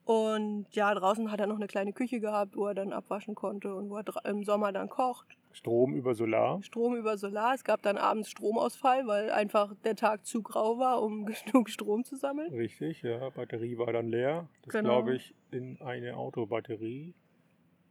Und 0.07 0.67
ja, 0.71 0.93
draußen 0.93 1.29
hat 1.33 1.41
er 1.41 1.47
noch 1.47 1.57
eine 1.57 1.67
kleine 1.67 1.91
Küche 1.91 2.21
gehabt, 2.21 2.55
wo 2.55 2.65
er 2.67 2.73
dann 2.73 2.93
abwaschen 2.93 3.35
konnte 3.35 3.75
und 3.75 3.89
wo 3.89 3.97
er 3.97 4.05
im 4.23 4.45
Sommer 4.45 4.71
dann 4.71 4.87
kocht. 4.87 5.37
Strom 5.51 5.93
über 5.93 6.15
Solar? 6.15 6.63
Strom 6.63 6.95
über 6.95 7.17
Solar. 7.17 7.53
Es 7.53 7.65
gab 7.65 7.81
dann 7.81 7.97
abends 7.97 8.29
Stromausfall, 8.29 9.05
weil 9.05 9.31
einfach 9.31 9.75
der 9.83 9.97
Tag 9.97 10.25
zu 10.25 10.41
grau 10.41 10.79
war, 10.79 11.01
um 11.03 11.25
genug 11.45 11.69
Strom 11.69 12.05
zu 12.05 12.15
sammeln. 12.15 12.53
Richtig, 12.53 13.01
ja. 13.01 13.31
Batterie 13.31 13.77
war 13.77 13.91
dann 13.91 14.07
leer. 14.07 14.47
Das 14.63 14.75
genau. 14.75 15.01
glaube 15.01 15.15
ich 15.17 15.35
in 15.51 15.81
eine 15.81 16.15
Autobatterie 16.15 17.13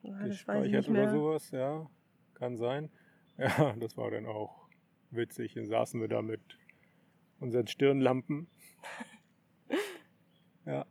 ja, 0.00 0.16
gespeichert 0.26 0.88
oder 0.88 1.10
sowas, 1.10 1.50
ja. 1.50 1.86
Kann 2.32 2.56
sein. 2.56 2.88
Ja, 3.38 3.76
das 3.78 3.98
war 3.98 4.10
dann 4.10 4.24
auch 4.24 4.70
witzig. 5.10 5.52
Dann 5.52 5.66
saßen 5.66 6.00
wir 6.00 6.08
da 6.08 6.22
mit 6.22 6.40
unseren 7.40 7.66
Stirnlampen. 7.66 8.48
ja 10.64 10.86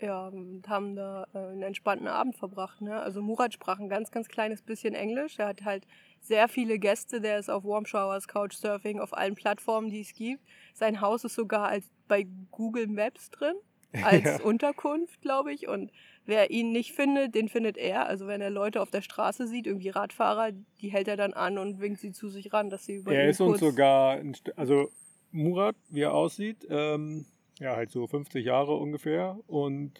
ja, 0.00 0.28
und 0.28 0.68
haben 0.68 0.94
da 0.94 1.26
äh, 1.34 1.38
einen 1.38 1.62
entspannten 1.62 2.06
Abend 2.06 2.36
verbracht. 2.36 2.80
Ne? 2.80 3.00
Also 3.00 3.20
Murat 3.20 3.52
sprach 3.52 3.80
ein 3.80 3.88
ganz, 3.88 4.10
ganz 4.10 4.28
kleines 4.28 4.62
bisschen 4.62 4.94
Englisch. 4.94 5.38
Er 5.38 5.48
hat 5.48 5.64
halt 5.64 5.86
sehr 6.20 6.48
viele 6.48 6.78
Gäste. 6.78 7.20
Der 7.20 7.38
ist 7.38 7.50
auf 7.50 7.64
Warm 7.64 7.84
Showers, 7.84 8.28
Couchsurfing, 8.28 9.00
auf 9.00 9.16
allen 9.16 9.34
Plattformen, 9.34 9.90
die 9.90 10.00
es 10.00 10.14
gibt. 10.14 10.42
Sein 10.72 11.00
Haus 11.00 11.24
ist 11.24 11.34
sogar 11.34 11.68
als 11.68 11.90
bei 12.06 12.26
Google 12.50 12.86
Maps 12.86 13.30
drin, 13.30 13.54
als 14.04 14.24
ja. 14.24 14.40
Unterkunft, 14.42 15.20
glaube 15.20 15.52
ich. 15.52 15.66
Und 15.66 15.90
wer 16.26 16.50
ihn 16.50 16.70
nicht 16.70 16.92
findet, 16.92 17.34
den 17.34 17.48
findet 17.48 17.76
er. 17.76 18.06
Also 18.06 18.28
wenn 18.28 18.40
er 18.40 18.50
Leute 18.50 18.80
auf 18.80 18.90
der 18.90 19.02
Straße 19.02 19.48
sieht, 19.48 19.66
irgendwie 19.66 19.88
Radfahrer, 19.88 20.52
die 20.80 20.92
hält 20.92 21.08
er 21.08 21.16
dann 21.16 21.32
an 21.32 21.58
und 21.58 21.80
winkt 21.80 22.00
sie 22.00 22.12
zu 22.12 22.28
sich 22.28 22.52
ran, 22.52 22.70
dass 22.70 22.84
sie 22.84 22.96
über 22.96 23.12
Er 23.12 23.28
ist 23.28 23.40
uns 23.40 23.58
sogar, 23.58 24.20
also 24.54 24.90
Murat, 25.32 25.76
wie 25.88 26.02
er 26.02 26.14
aussieht, 26.14 26.66
ähm, 26.70 27.26
ja, 27.58 27.76
halt 27.76 27.90
so 27.90 28.06
50 28.06 28.44
Jahre 28.44 28.74
ungefähr 28.76 29.38
und 29.46 29.92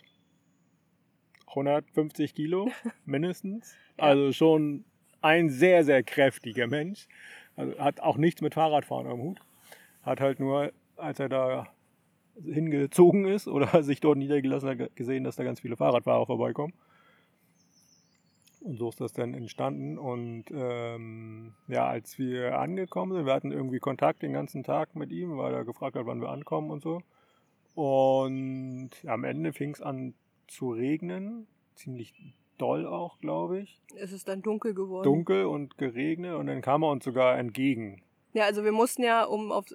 150 1.49 2.35
Kilo 2.35 2.71
mindestens. 3.05 3.77
ja. 3.99 4.05
Also 4.05 4.33
schon 4.33 4.85
ein 5.21 5.51
sehr, 5.51 5.85
sehr 5.85 6.03
kräftiger 6.03 6.67
Mensch. 6.67 7.09
Also 7.57 7.79
hat 7.79 8.01
auch 8.01 8.17
nichts 8.17 8.41
mit 8.41 8.55
Fahrradfahren 8.55 9.07
am 9.07 9.21
Hut. 9.21 9.41
Hat 10.03 10.21
halt 10.21 10.39
nur, 10.39 10.73
als 10.97 11.19
er 11.19 11.29
da 11.29 11.67
hingezogen 12.45 13.27
ist 13.27 13.49
oder 13.49 13.83
sich 13.83 14.01
dort 14.01 14.19
niedergelassen 14.19 14.69
hat, 14.69 14.97
gesehen, 14.97 15.25
dass 15.25 15.37
da 15.37 15.45
ganz 15.45 15.61
viele 15.61 15.77
Fahrradfahrer 15.77 16.27
vorbeikommen. 16.27 16.73
Und 18.61 18.79
so 18.79 18.89
ist 18.89 19.01
das 19.01 19.13
dann 19.13 19.35
entstanden. 19.35 19.99
Und 19.99 20.45
ähm, 20.53 21.55
ja, 21.69 21.87
als 21.89 22.19
wir 22.19 22.59
angekommen 22.59 23.13
sind, 23.13 23.27
wir 23.27 23.35
hatten 23.35 23.53
irgendwie 23.53 23.79
Kontakt 23.79 24.23
den 24.23 24.33
ganzen 24.33 24.65
Tag 24.65 24.95
mit 24.95 25.11
ihm, 25.11 25.37
weil 25.37 25.55
er 25.55 25.65
gefragt 25.65 25.97
hat, 25.97 26.07
wann 26.07 26.21
wir 26.21 26.29
ankommen 26.29 26.71
und 26.71 26.83
so. 26.83 27.03
Und 27.79 28.91
am 29.07 29.23
Ende 29.23 29.53
fing 29.53 29.73
es 29.73 29.81
an 29.81 30.15
zu 30.49 30.73
regnen, 30.73 31.47
ziemlich 31.77 32.13
doll 32.59 32.85
auch, 32.85 33.21
glaube 33.21 33.61
ich. 33.61 33.81
Es 33.95 34.11
ist 34.11 34.27
dann 34.27 34.43
dunkel 34.43 34.75
geworden. 34.75 35.05
Dunkel 35.05 35.47
und 35.47 35.79
geregnet 35.79 36.35
und 36.35 36.49
dann 36.49 36.61
kam 36.61 36.83
er 36.83 36.91
uns 36.91 37.05
sogar 37.05 37.39
entgegen. 37.39 38.03
Ja, 38.33 38.47
also 38.47 38.65
wir 38.65 38.73
mussten 38.73 39.05
ja 39.05 39.23
um 39.23 39.53
auf, 39.53 39.67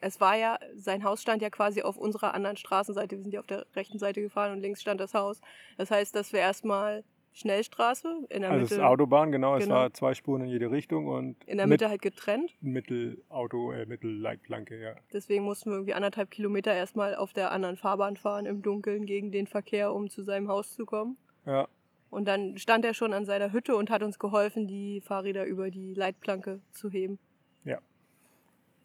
es 0.00 0.18
war 0.18 0.34
ja, 0.34 0.58
sein 0.76 1.04
Haus 1.04 1.20
stand 1.20 1.42
ja 1.42 1.50
quasi 1.50 1.82
auf 1.82 1.98
unserer 1.98 2.32
anderen 2.32 2.56
Straßenseite. 2.56 3.16
Wir 3.16 3.22
sind 3.22 3.34
ja 3.34 3.40
auf 3.40 3.46
der 3.46 3.66
rechten 3.76 3.98
Seite 3.98 4.22
gefahren 4.22 4.52
und 4.52 4.60
links 4.60 4.80
stand 4.80 4.98
das 4.98 5.12
Haus. 5.12 5.42
Das 5.76 5.90
heißt, 5.90 6.16
dass 6.16 6.32
wir 6.32 6.40
erstmal 6.40 7.04
Schnellstraße 7.32 8.26
in 8.28 8.42
der 8.42 8.50
also 8.50 8.62
Mitte. 8.62 8.74
Also 8.74 8.84
Autobahn, 8.84 9.32
genau, 9.32 9.52
genau, 9.54 9.62
Es 9.62 9.68
war 9.68 9.92
zwei 9.92 10.14
Spuren 10.14 10.42
in 10.42 10.48
jede 10.48 10.70
Richtung 10.70 11.06
und 11.06 11.42
in 11.44 11.56
der 11.56 11.66
Mitte 11.66 11.88
halt 11.88 12.02
getrennt. 12.02 12.54
Mittelauto, 12.60 13.72
äh, 13.72 13.86
Mittelleitplanke, 13.86 14.80
ja. 14.80 14.94
Deswegen 15.12 15.44
mussten 15.44 15.70
wir 15.70 15.76
irgendwie 15.76 15.94
anderthalb 15.94 16.30
Kilometer 16.30 16.74
erstmal 16.74 17.14
auf 17.14 17.32
der 17.32 17.50
anderen 17.52 17.76
Fahrbahn 17.76 18.16
fahren 18.16 18.44
im 18.46 18.62
Dunkeln 18.62 19.06
gegen 19.06 19.32
den 19.32 19.46
Verkehr, 19.46 19.94
um 19.94 20.10
zu 20.10 20.22
seinem 20.22 20.48
Haus 20.48 20.74
zu 20.74 20.84
kommen. 20.84 21.16
Ja. 21.46 21.68
Und 22.10 22.26
dann 22.26 22.58
stand 22.58 22.84
er 22.84 22.92
schon 22.92 23.14
an 23.14 23.24
seiner 23.24 23.52
Hütte 23.52 23.74
und 23.74 23.88
hat 23.88 24.02
uns 24.02 24.18
geholfen, 24.18 24.66
die 24.66 25.00
Fahrräder 25.00 25.46
über 25.46 25.70
die 25.70 25.94
Leitplanke 25.94 26.60
zu 26.70 26.90
heben. 26.90 27.18
Ja. 27.64 27.78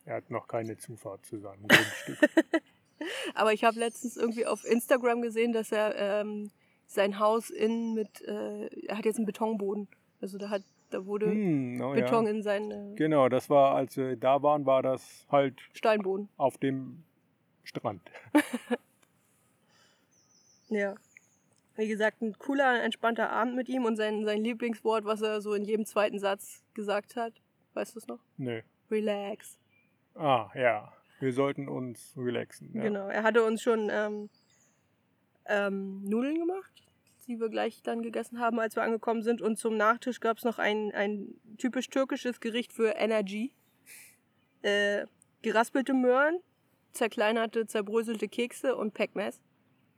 Er 0.06 0.16
hat 0.16 0.30
noch 0.32 0.48
keine 0.48 0.78
Zufahrt 0.78 1.26
zu 1.26 1.38
seinem 1.38 1.68
Grundstück. 1.68 2.18
Aber 3.36 3.52
ich 3.52 3.66
habe 3.66 3.78
letztens 3.78 4.16
irgendwie 4.16 4.46
auf 4.46 4.64
Instagram 4.64 5.22
gesehen, 5.22 5.52
dass 5.52 5.74
er 5.74 5.96
ähm, 5.98 6.50
sein 6.88 7.19
Haus 7.19 7.50
innen 7.50 7.93
mit, 7.93 8.21
äh, 8.21 8.67
er 8.88 8.97
hat 8.97 9.06
jetzt 9.06 9.17
einen 9.17 9.26
Betonboden. 9.26 9.88
Also 10.21 10.38
da 10.38 10.50
hat, 10.50 10.63
da 10.89 11.06
wurde 11.06 11.28
hm, 11.28 11.82
oh 11.82 11.93
Beton 11.93 12.26
ja. 12.26 12.32
in 12.32 12.41
seine. 12.41 12.93
Genau, 12.95 13.30
das 13.30 13.50
war, 13.50 13.76
als 13.76 13.97
wir 13.97 14.15
da 14.15 14.41
waren, 14.41 14.65
war 14.65 14.82
das 14.82 15.28
halt 15.30 15.60
Steinboden. 15.73 16.30
Auf 16.38 16.58
dem 16.58 17.04
Strand. 17.63 18.02
ja. 20.69 20.95
Wie 21.76 21.88
gesagt, 21.88 22.21
ein 22.23 22.36
cooler, 22.39 22.84
entspannter 22.84 23.30
Abend 23.30 23.56
mit 23.56 23.69
ihm 23.69 23.86
und 23.86 23.97
sein, 23.97 24.26
sein 24.26 24.43
Lieblingswort, 24.43 25.06
was 25.06 25.21
er 25.21 25.41
so 25.41 25.54
in 25.54 25.63
jedem 25.63 25.86
zweiten 25.86 26.17
Satz 26.17 26.63
gesagt 26.73 27.15
hat. 27.15 27.34
Weißt 27.76 27.93
du 27.93 28.00
es 28.00 28.08
noch? 28.08 28.19
Nö. 28.38 28.62
Relax. 28.89 29.60
Ah, 30.15 30.50
ja. 30.56 30.91
Wir 31.19 31.34
sollten 31.34 31.67
uns 31.67 32.13
relaxen. 32.17 32.71
Ja. 32.73 32.84
Genau. 32.84 33.08
Er 33.08 33.21
hatte 33.21 33.43
uns 33.43 33.62
schon 33.62 33.89
ähm, 33.91 34.30
ähm, 35.48 36.04
Nudeln 36.04 36.40
gemacht, 36.40 36.72
die 37.28 37.40
wir 37.40 37.50
gleich 37.50 37.82
dann 37.84 38.02
gegessen 38.02 38.40
haben, 38.40 38.60
als 38.60 38.76
wir 38.76 38.84
angekommen 38.84 39.22
sind. 39.22 39.42
Und 39.42 39.58
zum 39.58 39.78
Nachtisch 39.78 40.20
gab 40.20 40.38
es 40.38 40.44
noch 40.44 40.60
ein, 40.60 40.92
ein 40.94 41.36
typisch 41.58 41.90
türkisches 41.90 42.40
Gericht 42.40 42.72
für 42.74 42.96
Energy. 42.96 43.54
Äh, 44.62 45.06
geraspelte 45.42 45.94
Möhren, 45.94 46.40
zerkleinerte, 46.92 47.68
zerbröselte 47.68 48.28
Kekse 48.28 48.76
und 48.76 48.94
Pekmez. 48.94 49.40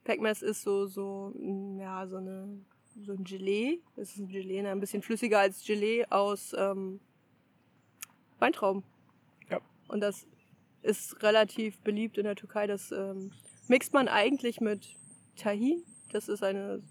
Pekmez 0.04 0.42
ist 0.42 0.62
so, 0.62 0.88
so, 0.88 1.34
mm, 1.36 1.80
ja, 1.80 2.08
so 2.08 2.18
eine, 2.18 2.66
so 3.06 3.14
ein 3.14 3.24
Gelee. 3.24 3.80
Es 3.96 4.12
ist 4.12 4.20
ein 4.20 4.28
Gelee, 4.28 4.62
ne? 4.62 4.72
ein 4.72 4.80
bisschen 4.80 5.02
flüssiger 5.02 5.40
als 5.40 5.64
Gelee 5.64 6.06
aus 6.10 6.56
ähm, 6.58 7.00
Weintrauben. 8.40 8.84
Ja. 9.50 9.60
Und 9.88 10.02
das 10.02 10.28
ist 10.82 11.22
relativ 11.24 11.80
beliebt 11.80 12.18
in 12.18 12.24
der 12.24 12.36
Türkei. 12.36 12.68
Das 12.68 12.92
ähm, 12.92 13.32
mixt 13.68 13.94
man 13.94 14.08
eigentlich 14.08 14.62
mit 14.62 14.99
Tahin. 15.40 15.84
Das 16.12 16.28
ist 16.28 16.44
eine 16.44 16.82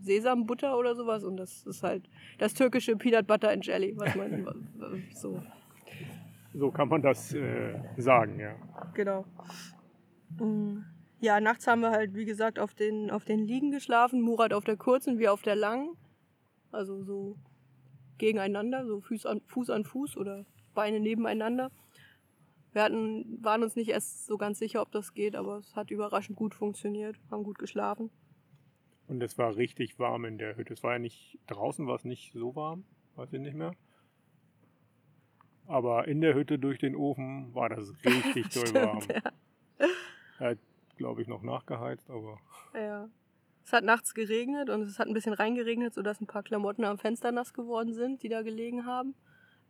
Sesambutter 0.00 0.76
oder 0.78 0.94
sowas 0.94 1.24
und 1.24 1.36
das 1.36 1.64
ist 1.66 1.82
halt 1.82 2.08
das 2.38 2.54
türkische 2.54 2.96
Peanut 2.96 3.26
Butter 3.26 3.50
and 3.50 3.64
Jelly, 3.66 3.94
was 3.96 4.14
man 4.14 4.68
so. 5.14 5.42
So 6.52 6.70
kann 6.70 6.88
man 6.88 7.02
das 7.02 7.34
äh, 7.34 7.80
sagen, 7.96 8.38
ja. 8.38 8.54
Genau. 8.94 9.24
Mm, 10.38 10.82
ja, 11.20 11.40
nachts 11.40 11.66
haben 11.66 11.80
wir 11.80 11.90
halt, 11.90 12.14
wie 12.14 12.26
gesagt, 12.26 12.58
auf 12.58 12.74
den, 12.74 13.10
auf 13.10 13.24
den 13.24 13.40
Liegen 13.40 13.70
geschlafen. 13.70 14.20
Murat 14.20 14.52
auf 14.52 14.64
der 14.64 14.76
kurzen, 14.76 15.18
wir 15.18 15.32
auf 15.32 15.42
der 15.42 15.56
langen. 15.56 15.96
Also 16.70 17.02
so 17.02 17.36
gegeneinander, 18.18 18.86
so 18.86 19.00
Fuß 19.00 19.26
an 19.26 19.40
Fuß, 19.46 19.70
an 19.70 19.84
Fuß 19.84 20.16
oder 20.16 20.44
Beine 20.74 21.00
nebeneinander. 21.00 21.70
Wir 22.74 22.82
hatten, 22.82 23.38
waren 23.40 23.62
uns 23.62 23.76
nicht 23.76 23.90
erst 23.90 24.26
so 24.26 24.36
ganz 24.36 24.58
sicher, 24.58 24.82
ob 24.82 24.90
das 24.90 25.14
geht, 25.14 25.36
aber 25.36 25.58
es 25.58 25.76
hat 25.76 25.92
überraschend 25.92 26.36
gut 26.36 26.56
funktioniert, 26.56 27.16
haben 27.30 27.44
gut 27.44 27.56
geschlafen. 27.56 28.10
Und 29.06 29.22
es 29.22 29.38
war 29.38 29.54
richtig 29.54 30.00
warm 30.00 30.24
in 30.24 30.38
der 30.38 30.56
Hütte. 30.56 30.72
Es 30.72 30.82
war 30.82 30.94
ja 30.94 30.98
nicht, 30.98 31.38
draußen 31.46 31.86
war 31.86 31.94
es 31.94 32.04
nicht 32.04 32.32
so 32.32 32.56
warm, 32.56 32.84
weiß 33.14 33.32
ich 33.32 33.40
nicht 33.40 33.54
mehr. 33.54 33.76
Aber 35.66 36.08
in 36.08 36.20
der 36.20 36.34
Hütte 36.34 36.58
durch 36.58 36.78
den 36.78 36.96
Ofen 36.96 37.54
war 37.54 37.68
das 37.68 37.94
richtig 38.04 38.48
doll 38.48 38.74
warm. 38.74 39.02
Ja. 39.08 39.88
Er 40.40 40.50
hat, 40.50 40.58
glaube 40.96 41.22
ich, 41.22 41.28
noch 41.28 41.42
nachgeheizt, 41.42 42.10
aber. 42.10 42.40
Ja. 42.74 43.08
Es 43.64 43.72
hat 43.72 43.84
nachts 43.84 44.14
geregnet 44.14 44.68
und 44.68 44.82
es 44.82 44.98
hat 44.98 45.06
ein 45.06 45.14
bisschen 45.14 45.32
reingeregnet, 45.32 45.94
sodass 45.94 46.20
ein 46.20 46.26
paar 46.26 46.42
Klamotten 46.42 46.84
am 46.84 46.98
Fenster 46.98 47.30
nass 47.30 47.54
geworden 47.54 47.94
sind, 47.94 48.22
die 48.24 48.28
da 48.28 48.42
gelegen 48.42 48.84
haben. 48.84 49.14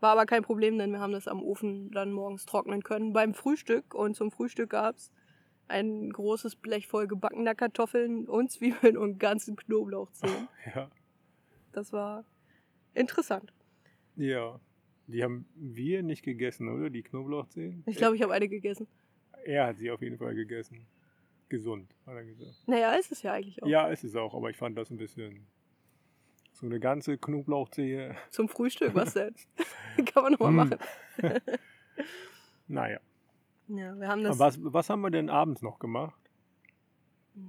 War 0.05 0.13
aber 0.13 0.27
kein 0.27 0.43
Problem, 0.43 0.77
denn 0.77 0.93
wir 0.93 1.01
haben 1.01 1.15
das 1.15 1.27
am 1.27 1.43
Ofen 1.43 1.91
dann 1.91 2.13
morgens 2.13 2.45
trocknen 2.45 2.83
können 2.83 3.15
beim 3.15 3.33
Frühstück. 3.33 3.95
Und 3.95 4.15
zum 4.15 4.31
Frühstück 4.31 4.69
gab 4.69 4.97
es 4.97 5.11
ein 5.67 6.11
großes 6.11 6.57
Blech 6.57 6.89
voll 6.89 7.07
gebackener 7.07 7.55
Kartoffeln 7.55 8.29
und 8.29 8.53
Zwiebeln 8.53 8.99
und 8.99 9.17
ganzen 9.19 9.57
Knoblauchzehen. 9.57 10.49
Ja. 10.75 10.91
Das 11.73 11.91
war 11.95 12.27
interessant. 12.93 13.55
Ja. 14.17 14.61
Die 15.07 15.25
haben 15.25 15.47
wir 15.55 16.03
nicht 16.03 16.23
gegessen, 16.23 16.69
oder? 16.69 16.91
Die 16.91 17.03
Knoblauchzehen? 17.03 17.83
Ich 17.87 17.97
glaube, 17.97 18.17
ich 18.17 18.21
habe 18.21 18.35
eine 18.35 18.47
gegessen. 18.47 18.87
Er 19.47 19.69
hat 19.69 19.79
sie 19.79 19.91
auf 19.91 20.03
jeden 20.03 20.19
Fall 20.19 20.35
gegessen. 20.35 20.87
Gesund, 21.49 21.95
hat 22.05 22.17
er 22.17 22.25
gesagt. 22.25 22.63
Naja, 22.67 22.93
ist 22.93 23.11
es 23.11 23.23
ja 23.23 23.33
eigentlich 23.33 23.63
auch. 23.63 23.67
Ja, 23.67 23.89
ist 23.89 24.05
es 24.05 24.15
auch, 24.17 24.35
aber 24.35 24.51
ich 24.51 24.59
fand 24.59 24.77
das 24.77 24.91
ein 24.91 24.99
bisschen 24.99 25.47
so 26.55 26.67
eine 26.67 26.79
ganze 26.79 27.19
Knoblauchzehe. 27.19 28.15
Zum 28.31 28.49
Frühstück, 28.49 28.95
was 28.95 29.15
denn? 29.15 29.35
Kann 30.07 30.23
man 30.23 30.33
nochmal 30.33 30.49
hm. 30.49 30.57
machen. 30.57 30.79
naja. 32.69 32.99
Ja, 33.69 33.99
wir 33.99 34.09
haben 34.09 34.23
das. 34.23 34.39
was, 34.39 34.59
was 34.63 34.91
haben 34.91 35.01
wir 35.01 35.11
denn 35.11 35.31
abends 35.31 35.63
noch 35.63 35.79
gemacht? 35.79 36.21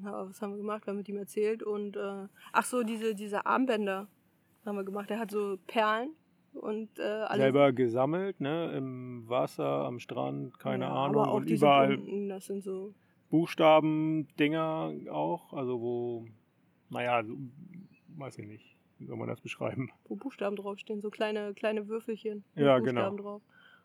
Ja, 0.04 0.28
was 0.28 0.42
haben 0.42 0.54
wir 0.54 0.58
gemacht? 0.58 0.86
Wir 0.86 0.92
haben 0.92 0.98
mit 0.98 1.10
ihm 1.10 1.18
erzählt 1.18 1.62
und 1.62 1.98
äh, 1.98 2.28
ach 2.52 2.66
so, 2.66 2.84
diese, 2.84 3.14
diese 3.14 3.46
Armbänder 3.46 4.08
haben 4.66 4.78
wir 4.78 4.84
gemacht. 4.84 5.12
Er 5.12 5.20
hat 5.20 5.30
so 5.30 5.58
Perlen 5.68 6.12
und 6.54 6.98
äh, 6.98 7.04
alles. 7.04 7.44
Selber 7.44 7.74
gesammelt, 7.74 8.40
ne? 8.40 8.72
Im 8.76 9.28
Wasser, 9.28 9.86
am 9.86 10.00
Strand, 10.00 10.58
keine 10.58 10.86
ja, 10.86 10.92
Ahnung. 10.92 11.22
Aber 11.22 11.32
auch 11.32 11.36
und 11.36 11.50
überall. 11.50 11.98
Bunten, 11.98 12.30
das 12.30 12.46
sind 12.46 12.64
so. 12.64 12.96
Buchstaben-Dinger 13.30 14.94
auch, 15.12 15.52
also 15.52 15.82
wo, 15.82 16.26
naja, 16.90 17.24
weiß 18.16 18.40
ich 18.40 18.48
nicht 18.48 18.75
wie 18.98 19.06
soll 19.06 19.18
man 19.18 19.28
das 19.28 19.42
beschreiben? 19.42 19.92
Wo 20.08 20.16
Buchstaben 20.16 20.56
draufstehen, 20.56 21.02
so 21.02 21.10
kleine, 21.10 21.54
kleine 21.54 21.88
Würfelchen. 21.88 22.44
Ja, 22.56 22.80
genau. 22.80 23.02
Buchstaben 23.02 23.18
genau. 23.18 23.30
drauf. 23.30 23.42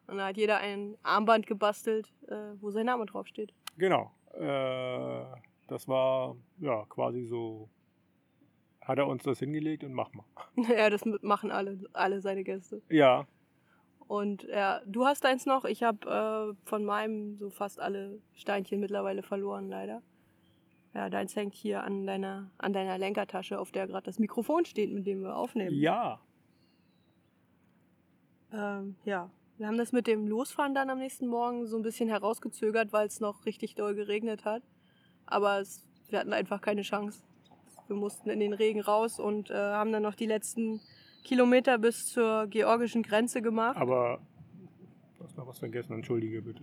Und 0.07 0.16
da 0.16 0.27
hat 0.27 0.37
jeder 0.37 0.59
ein 0.59 0.96
Armband 1.03 1.46
gebastelt, 1.46 2.12
äh, 2.29 2.35
wo 2.61 2.70
sein 2.70 2.87
Name 2.87 3.07
draufsteht. 3.07 3.53
Genau. 3.79 4.12
Äh, 4.35 5.25
das 5.68 5.87
war 5.87 6.37
ja 6.59 6.85
quasi 6.88 7.25
so. 7.25 7.68
Hat 8.81 8.99
er 8.99 9.07
uns 9.07 9.23
das 9.23 9.38
hingelegt 9.38 9.85
und 9.85 9.92
mach 9.92 10.12
mal. 10.12 10.25
ja, 10.57 10.90
das 10.90 11.05
machen 11.23 11.53
alle, 11.53 11.79
alle 11.92 12.20
seine 12.20 12.42
Gäste. 12.42 12.83
Ja. 12.88 13.27
Und 14.09 14.42
ja, 14.44 14.81
du 14.87 15.07
hast 15.07 15.25
eins 15.25 15.46
noch. 15.46 15.64
Ich 15.64 15.85
habe 15.85 16.57
äh, 16.57 16.68
von 16.68 16.85
meinem 16.85 17.37
so 17.37 17.51
fast 17.51 17.79
alle 17.79 18.20
Steinchen 18.35 18.81
mittlerweile 18.81 19.23
verloren, 19.23 19.68
leider. 19.68 20.03
Ja, 20.94 21.09
deins 21.09 21.37
hängt 21.37 21.55
hier 21.55 21.85
an 21.85 22.07
deiner, 22.07 22.50
an 22.59 22.72
deiner 22.72 22.98
Lenkertasche, 22.98 23.61
auf 23.61 23.70
der 23.70 23.87
gerade 23.87 24.05
das 24.05 24.18
Mikrofon 24.18 24.64
steht, 24.64 24.92
mit 24.92 25.07
dem 25.07 25.22
wir 25.22 25.37
aufnehmen. 25.37 25.74
Ja. 25.76 26.20
Ähm, 28.53 28.96
ja, 29.05 29.31
wir 29.59 29.68
haben 29.68 29.79
das 29.79 29.92
mit 29.92 30.07
dem 30.07 30.26
Losfahren 30.26 30.74
dann 30.74 30.90
am 30.90 30.98
nächsten 30.98 31.29
Morgen 31.29 31.66
so 31.66 31.76
ein 31.76 31.83
bisschen 31.83 32.09
herausgezögert, 32.09 32.92
weil 32.92 33.07
es 33.07 33.20
noch 33.20 33.46
richtig 33.46 33.76
doll 33.76 33.94
geregnet 33.94 34.44
hat. 34.44 34.62
Aber 35.26 35.61
es, 35.61 35.87
wir 36.09 36.18
hatten 36.18 36.33
einfach 36.33 36.61
keine 36.61 36.83
Chance. 36.83 37.22
Wir 37.87 37.96
mussten 37.96 38.31
in 38.31 38.40
den 38.40 38.53
Regen 38.53 38.81
raus 38.81 39.20
und 39.20 39.50
äh, 39.50 39.55
haben 39.55 39.92
dann 39.92 40.03
noch 40.03 40.14
die 40.14 40.26
letzten 40.26 40.81
Kilometer 41.22 41.79
bis 41.79 42.07
zur 42.07 42.46
georgischen 42.48 43.03
Grenze 43.03 43.42
gemacht. 43.42 43.76
Aber 43.76 44.20
hast 45.22 45.37
noch 45.37 45.46
was 45.46 45.59
vergessen, 45.59 45.92
entschuldige 45.92 46.42
bitte. 46.42 46.62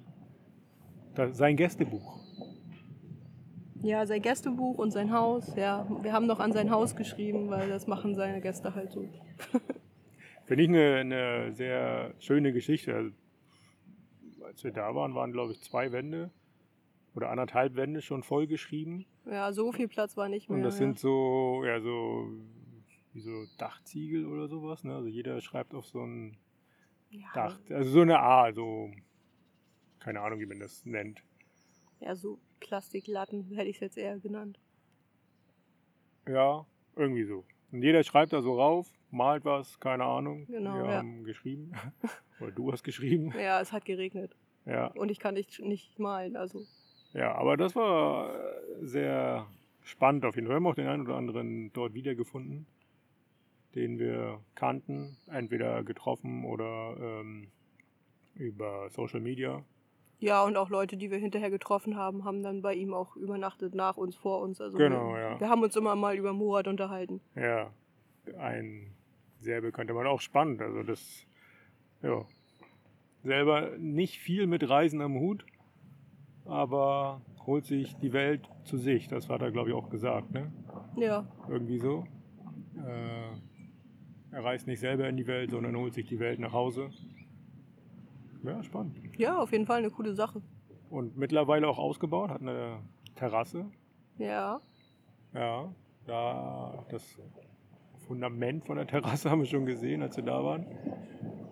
Da, 1.15 1.31
sein 1.31 1.55
Gästebuch. 1.55 2.26
Ja, 3.81 4.05
sein 4.05 4.21
Gästebuch 4.21 4.77
und 4.77 4.91
sein 4.91 5.11
Haus, 5.11 5.55
ja. 5.55 5.87
Wir 6.01 6.13
haben 6.13 6.25
noch 6.25 6.39
an 6.39 6.51
sein 6.51 6.71
Haus 6.71 6.95
geschrieben, 6.95 7.49
weil 7.49 7.69
das 7.69 7.87
machen 7.87 8.15
seine 8.15 8.41
Gäste 8.41 8.73
halt 8.75 8.91
so. 8.91 9.01
Finde 10.45 10.63
ich 10.63 10.69
eine, 10.69 10.95
eine 10.95 11.53
sehr 11.53 12.13
schöne 12.19 12.53
Geschichte. 12.53 12.95
Also, 12.95 13.11
als 14.45 14.63
wir 14.63 14.71
da 14.71 14.95
waren, 14.95 15.13
waren 15.13 15.31
glaube 15.31 15.51
ich 15.51 15.61
zwei 15.61 15.91
Wände 15.91 16.31
oder 17.15 17.29
anderthalb 17.29 17.75
Wände 17.75 18.01
schon 18.01 18.23
vollgeschrieben. 18.23 19.05
Ja, 19.25 19.51
so 19.51 19.71
viel 19.71 19.87
Platz 19.87 20.15
war 20.15 20.29
nicht 20.29 20.49
mehr. 20.49 20.57
Und 20.57 20.63
das 20.63 20.75
ja. 20.75 20.85
sind 20.85 20.99
so, 20.99 21.63
ja, 21.65 21.81
so 21.81 22.31
wie 23.13 23.19
so 23.19 23.45
Dachziegel 23.57 24.25
oder 24.25 24.47
sowas. 24.47 24.83
Ne? 24.83 24.95
Also 24.95 25.09
jeder 25.09 25.41
schreibt 25.41 25.73
auf 25.73 25.85
so 25.85 26.01
ein 26.01 26.37
ja, 27.09 27.27
Dach. 27.33 27.59
Also 27.69 27.89
so 27.89 28.01
eine 28.01 28.19
A, 28.19 28.51
so 28.53 28.91
keine 29.99 30.21
Ahnung, 30.21 30.39
wie 30.39 30.45
man 30.45 30.59
das 30.59 30.85
nennt. 30.85 31.21
Ja, 31.99 32.15
so 32.15 32.39
Plastiklatten 32.59 33.51
hätte 33.51 33.69
ich 33.69 33.77
es 33.77 33.81
jetzt 33.81 33.97
eher 33.97 34.19
genannt. 34.19 34.59
Ja, 36.27 36.65
irgendwie 36.95 37.23
so. 37.23 37.45
Und 37.71 37.83
jeder 37.83 38.03
schreibt 38.03 38.33
da 38.33 38.41
so 38.41 38.59
rauf, 38.59 38.91
malt 39.11 39.45
was, 39.45 39.79
keine 39.79 40.03
Ahnung. 40.05 40.45
Genau, 40.47 40.75
Wir 40.75 40.85
ja. 40.85 40.97
haben 40.97 41.23
geschrieben. 41.23 41.71
Oder 42.39 42.51
du 42.51 42.71
hast 42.71 42.83
geschrieben. 42.83 43.33
Ja, 43.37 43.61
es 43.61 43.71
hat 43.71 43.85
geregnet. 43.85 44.35
Ja. 44.65 44.87
Und 44.87 45.09
ich 45.09 45.19
kann 45.19 45.33
nicht, 45.33 45.59
nicht 45.59 45.97
malen, 45.99 46.35
also. 46.35 46.65
Ja, 47.13 47.33
aber 47.35 47.57
das 47.57 47.75
war 47.75 48.35
äh, 48.35 48.85
sehr 48.85 49.47
spannend 49.81 50.25
auf 50.25 50.35
jeden 50.35 50.47
Fall. 50.47 50.55
Wir 50.55 50.57
haben 50.57 50.67
auch 50.67 50.75
den 50.75 50.87
einen 50.87 51.03
oder 51.03 51.15
anderen 51.15 51.71
dort 51.73 51.93
wiedergefunden, 51.93 52.67
den 53.75 53.97
wir 53.97 54.41
kannten, 54.55 55.17
entweder 55.27 55.83
getroffen 55.83 56.43
oder 56.43 56.97
ähm, 56.99 57.47
über 58.35 58.89
Social 58.89 59.21
Media. 59.21 59.63
Ja, 60.19 60.43
und 60.43 60.57
auch 60.57 60.69
Leute, 60.69 60.97
die 60.97 61.11
wir 61.11 61.19
hinterher 61.19 61.51
getroffen 61.51 61.95
haben, 61.95 62.25
haben 62.25 62.41
dann 62.41 62.61
bei 62.61 62.73
ihm 62.73 62.93
auch 62.93 63.15
übernachtet, 63.15 63.75
nach 63.75 63.97
uns, 63.97 64.15
vor 64.15 64.41
uns. 64.41 64.59
Also 64.59 64.77
Genau, 64.77 65.13
wir, 65.13 65.19
ja. 65.19 65.39
Wir 65.39 65.49
haben 65.49 65.61
uns 65.61 65.75
immer 65.75 65.95
mal 65.95 66.15
über 66.17 66.33
Murat 66.33 66.67
unterhalten. 66.67 67.21
Ja, 67.35 67.71
ein 68.39 68.91
sehr 69.39 69.61
bekannter 69.61 69.93
Mann, 69.93 70.07
auch 70.07 70.21
spannend. 70.21 70.61
Also 70.61 70.81
das, 70.81 71.25
ja, 72.01 72.25
selber 73.23 73.77
nicht 73.77 74.17
viel 74.19 74.47
mit 74.47 74.67
Reisen 74.67 75.01
am 75.01 75.19
Hut, 75.19 75.45
aber 76.45 77.21
holt 77.45 77.65
sich 77.65 77.95
die 77.97 78.13
Welt 78.13 78.49
zu 78.63 78.77
sich. 78.77 79.07
Das 79.07 79.29
hat 79.29 79.41
er, 79.41 79.51
glaube 79.51 79.69
ich, 79.69 79.75
auch 79.75 79.89
gesagt, 79.89 80.31
ne? 80.31 80.51
Ja, 80.95 81.27
Irgendwie 81.47 81.79
so. 81.79 82.05
Äh, 82.85 84.35
er 84.35 84.43
reist 84.43 84.67
nicht 84.67 84.79
selber 84.79 85.07
in 85.07 85.17
die 85.17 85.27
Welt, 85.27 85.51
sondern 85.51 85.75
holt 85.77 85.93
sich 85.93 86.07
die 86.07 86.19
Welt 86.19 86.39
nach 86.39 86.53
Hause. 86.53 86.89
Ja, 88.43 88.63
spannend. 88.63 88.97
ja, 89.17 89.37
auf 89.37 89.51
jeden 89.51 89.65
Fall 89.65 89.79
eine 89.79 89.89
coole 89.91 90.13
Sache. 90.13 90.41
Und 90.89 91.17
mittlerweile 91.17 91.67
auch 91.67 91.77
ausgebaut, 91.77 92.29
hat 92.29 92.41
eine 92.41 92.79
Terrasse. 93.15 93.65
Ja, 94.17 94.59
Ja, 95.33 95.69
da 96.05 96.85
das 96.89 97.19
Fundament 98.07 98.65
von 98.65 98.77
der 98.77 98.87
Terrasse 98.87 99.29
haben 99.31 99.39
wir 99.39 99.45
schon 99.47 99.65
gesehen, 99.65 100.01
als 100.01 100.15
wir 100.17 100.23
da 100.23 100.43
waren. 100.43 100.65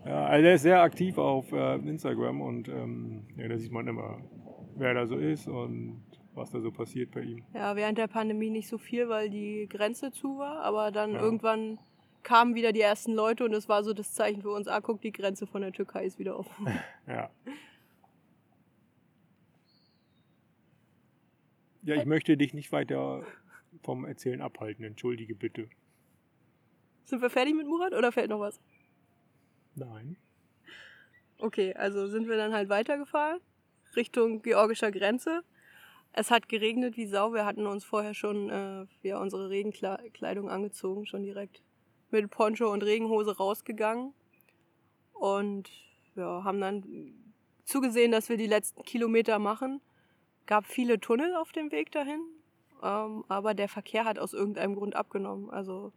Ja, 0.06 0.26
also 0.26 0.46
er 0.48 0.54
ist 0.56 0.62
sehr 0.62 0.82
aktiv 0.82 1.18
auf 1.18 1.52
äh, 1.52 1.76
Instagram 1.78 2.42
und 2.42 2.68
ähm, 2.70 3.26
ja, 3.38 3.48
da 3.48 3.58
sieht 3.58 3.72
man 3.72 3.88
immer, 3.88 4.20
wer 4.76 4.94
da 4.94 5.06
so 5.08 5.18
ist 5.18 5.48
und 5.48 6.02
was 6.36 6.52
da 6.52 6.60
so 6.60 6.72
passiert 6.72 7.12
bei 7.12 7.22
ihm. 7.22 7.44
ja, 7.54 7.76
während 7.76 7.98
der 7.98 8.08
Pandemie 8.08 8.50
nicht 8.50 8.68
so 8.68 8.78
viel, 8.78 9.10
weil 9.10 9.30
die 9.30 9.68
Grenze 9.70 10.12
zu 10.12 10.38
war, 10.38 10.62
aber 10.64 10.92
dann 10.92 11.14
Ja. 11.14 11.22
irgendwann 11.22 11.80
kamen 12.26 12.56
wieder 12.56 12.74
die 12.74 12.82
ersten 12.82 13.14
Leute 13.14 13.46
und 13.46 13.54
es 13.54 13.70
war 13.70 13.84
so 13.84 13.94
das 13.94 14.14
Zeichen 14.14 14.42
für 14.42 14.50
uns, 14.50 14.68
ah, 14.68 14.82
guck, 14.82 15.00
die 15.00 15.14
Grenze 15.14 15.48
von 15.48 15.62
der 15.62 15.72
Türkei 15.72 16.06
ist 16.06 16.20
wieder 16.20 16.38
offen. 16.38 16.68
Ja. 17.08 17.30
Ja, 21.84 21.96
ich 21.96 22.06
möchte 22.06 22.36
dich 22.36 22.56
nicht 22.56 22.72
weiter 22.72 23.24
vom 23.84 24.06
Erzählen 24.06 24.42
abhalten, 24.42 24.84
entschuldige 24.84 25.36
bitte. 25.36 25.70
Sind 27.04 27.22
wir 27.22 27.30
fertig 27.30 27.54
mit 27.54 27.68
Murat 27.68 27.94
oder 27.94 28.12
fällt 28.12 28.32
noch 28.32 28.40
was? 28.40 28.60
Nein. 29.76 30.18
Okay, 31.38 31.76
also 31.76 32.08
sind 32.08 32.28
wir 32.28 32.38
dann 32.38 32.54
halt 32.54 32.70
weitergefahren 32.70 33.40
Richtung 33.96 34.42
georgischer 34.42 34.92
Grenze. 34.92 35.44
Es 36.12 36.32
hat 36.32 36.50
geregnet 36.50 36.98
wie 36.98 37.06
Sau. 37.06 37.34
Wir 37.34 37.46
hatten 37.46 37.68
uns 37.68 37.86
vorher 37.86 38.16
schon 38.16 38.50
äh, 38.50 38.88
ja, 39.04 39.20
unsere 39.20 39.50
Regenkleidung 39.50 40.50
angezogen, 40.50 41.06
schon 41.06 41.22
direkt 41.22 41.62
mit 42.12 42.30
Poncho 42.30 42.72
und 42.72 42.84
Regenhose 42.84 43.38
rausgegangen. 43.38 44.14
Und 45.14 45.70
ja, 46.16 46.44
haben 46.44 46.62
dann 46.62 47.14
zugesehen, 47.66 48.12
dass 48.12 48.30
wir 48.30 48.38
die 48.38 48.48
letzten 48.48 48.84
Kilometer 48.84 49.40
machen. 49.40 49.82
Gab 50.46 50.66
viele 50.66 51.00
Tunnel 51.00 51.36
auf 51.36 51.52
dem 51.52 51.72
Weg 51.72 51.92
dahin, 51.92 52.22
ähm, 52.84 53.26
aber 53.28 53.54
der 53.54 53.68
Verkehr 53.68 54.06
hat 54.06 54.20
aus 54.20 54.34
irgendeinem 54.34 54.76
Grund 54.76 54.96
abgenommen. 54.96 55.50
Also 55.50 55.92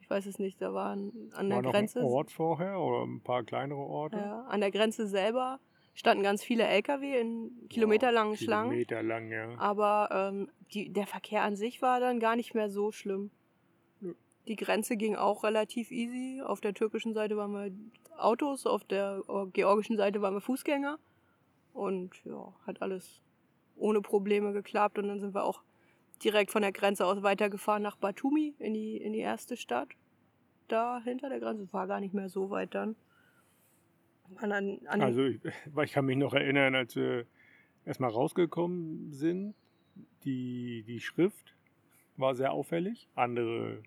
ich 0.00 0.10
weiß 0.10 0.26
es 0.26 0.38
nicht, 0.38 0.62
da 0.62 0.72
waren 0.72 1.32
an 1.34 1.48
der 1.48 1.56
War 1.56 1.62
noch 1.62 1.72
Grenze. 1.72 1.98
ein 2.00 2.06
Ort 2.06 2.30
vorher 2.30 2.80
oder 2.80 3.04
ein 3.04 3.20
paar 3.20 3.42
kleinere 3.42 3.80
Orte? 3.80 4.16
Ja, 4.16 4.42
an 4.44 4.60
der 4.60 4.70
Grenze 4.70 5.06
selber 5.06 5.60
standen 5.92 6.22
ganz 6.22 6.44
viele 6.44 6.64
LKW 6.64 7.20
in 7.20 7.68
kilometerlangen 7.68 8.34
Boah, 8.34 8.38
Schlangen. 8.38 8.70
Kilometer 8.70 9.02
lang, 9.02 9.30
ja. 9.30 9.58
Aber 9.58 10.08
ähm, 10.12 10.48
die, 10.72 10.90
der 10.92 11.06
Verkehr 11.06 11.42
an 11.42 11.56
sich 11.56 11.82
war 11.82 11.98
dann 12.00 12.20
gar 12.20 12.36
nicht 12.36 12.54
mehr 12.54 12.70
so 12.70 12.92
schlimm. 12.92 13.30
Die 14.48 14.56
Grenze 14.56 14.96
ging 14.96 15.14
auch 15.14 15.44
relativ 15.44 15.90
easy. 15.90 16.42
Auf 16.42 16.60
der 16.60 16.74
türkischen 16.74 17.12
Seite 17.12 17.36
waren 17.36 17.52
wir 17.52 17.70
Autos, 18.18 18.66
auf 18.66 18.82
der 18.84 19.22
äh, 19.28 19.46
georgischen 19.52 19.96
Seite 19.96 20.22
waren 20.22 20.34
wir 20.34 20.40
Fußgänger. 20.40 20.98
Und 21.74 22.10
ja, 22.24 22.52
hat 22.66 22.80
alles 22.82 23.20
ohne 23.76 24.00
Probleme 24.00 24.52
geklappt. 24.52 24.98
Und 24.98 25.08
dann 25.08 25.20
sind 25.20 25.34
wir 25.34 25.44
auch 25.44 25.62
direkt 26.24 26.50
von 26.50 26.62
der 26.62 26.72
Grenze 26.72 27.04
aus 27.04 27.22
weitergefahren 27.22 27.82
nach 27.82 27.96
Batumi 27.96 28.54
in 28.58 28.74
die, 28.74 28.96
in 28.96 29.12
die 29.12 29.20
erste 29.20 29.56
Stadt. 29.56 29.88
Da 30.66 31.00
hinter 31.04 31.28
der 31.28 31.40
Grenze. 31.40 31.68
War 31.72 31.86
gar 31.86 32.00
nicht 32.00 32.14
mehr 32.14 32.30
so 32.30 32.50
weit 32.50 32.74
dann. 32.74 32.96
An, 34.36 34.52
an, 34.52 35.00
Also 35.00 35.24
ich, 35.24 35.40
ich 35.44 35.92
kann 35.92 36.06
mich 36.06 36.16
noch 36.16 36.34
erinnern, 36.34 36.74
als 36.74 36.96
wir 36.96 37.26
erstmal 37.84 38.10
rausgekommen 38.10 39.12
sind, 39.12 39.54
die, 40.24 40.84
die 40.86 41.00
Schrift 41.00 41.54
war 42.16 42.34
sehr 42.34 42.52
auffällig. 42.52 43.08
Andere 43.14 43.82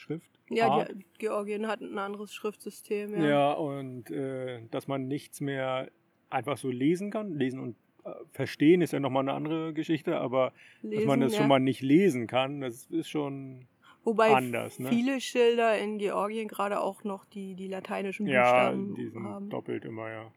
Schrift. 0.00 0.30
ja, 0.48 0.84
die, 0.84 1.04
Georgien 1.18 1.68
hat 1.68 1.80
ein 1.80 1.98
anderes 1.98 2.34
Schriftsystem. 2.34 3.14
Ja. 3.22 3.28
Ja, 3.28 3.52
und 3.52 4.10
äh, 4.10 4.62
dass 4.70 4.88
man 4.88 5.06
nichts 5.06 5.40
mehr 5.40 5.90
einfach 6.30 6.56
so 6.56 6.70
lesen 6.70 7.10
kann. 7.10 7.34
Lesen 7.34 7.60
und 7.60 7.76
äh, 8.04 8.10
verstehen 8.32 8.80
ist 8.80 8.92
ja 8.92 9.00
nochmal 9.00 9.24
eine 9.24 9.32
andere 9.32 9.74
Geschichte, 9.74 10.18
aber 10.18 10.52
dass 10.82 10.90
Lesen, 10.90 11.06
man 11.06 11.20
das 11.20 11.32
ja. 11.32 11.38
schon 11.38 11.48
mal 11.48 11.60
nicht 11.60 11.82
lesen 11.82 12.26
kann, 12.26 12.60
das 12.60 12.86
ist 12.86 13.08
schon 13.08 13.66
Wobei 14.04 14.34
anders, 14.34 14.78
ne? 14.78 14.88
viele 14.88 15.20
Schilder 15.20 15.78
in 15.78 15.98
Georgien 15.98 16.48
gerade 16.48 16.80
auch 16.80 17.04
noch 17.04 17.26
die, 17.26 17.54
die 17.54 17.68
lateinischen 17.68 18.26
ja, 18.26 18.42
Buchstaben 18.42 18.94
die 18.94 19.08
sind 19.08 19.24
haben. 19.24 19.50
doppelt 19.50 19.84
immer, 19.84 20.08
ja. 20.08 20.32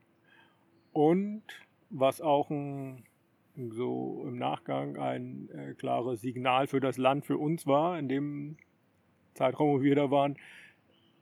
Und 0.92 1.44
was 1.90 2.22
auch 2.22 2.50
ein, 2.50 3.06
so 3.56 4.26
im 4.28 4.38
Nachgang 4.38 4.98
ein 4.98 5.50
äh, 5.54 5.74
klares 5.76 6.22
Signal 6.22 6.68
für 6.68 6.80
das 6.80 6.98
Land 6.98 7.26
für 7.26 7.38
uns 7.38 7.66
war, 7.66 7.98
in 7.98 8.10
dem 8.10 8.58
Zeitraum, 9.34 9.80
wo 9.80 9.82
wir 9.82 9.96
da 9.96 10.12
waren, 10.12 10.38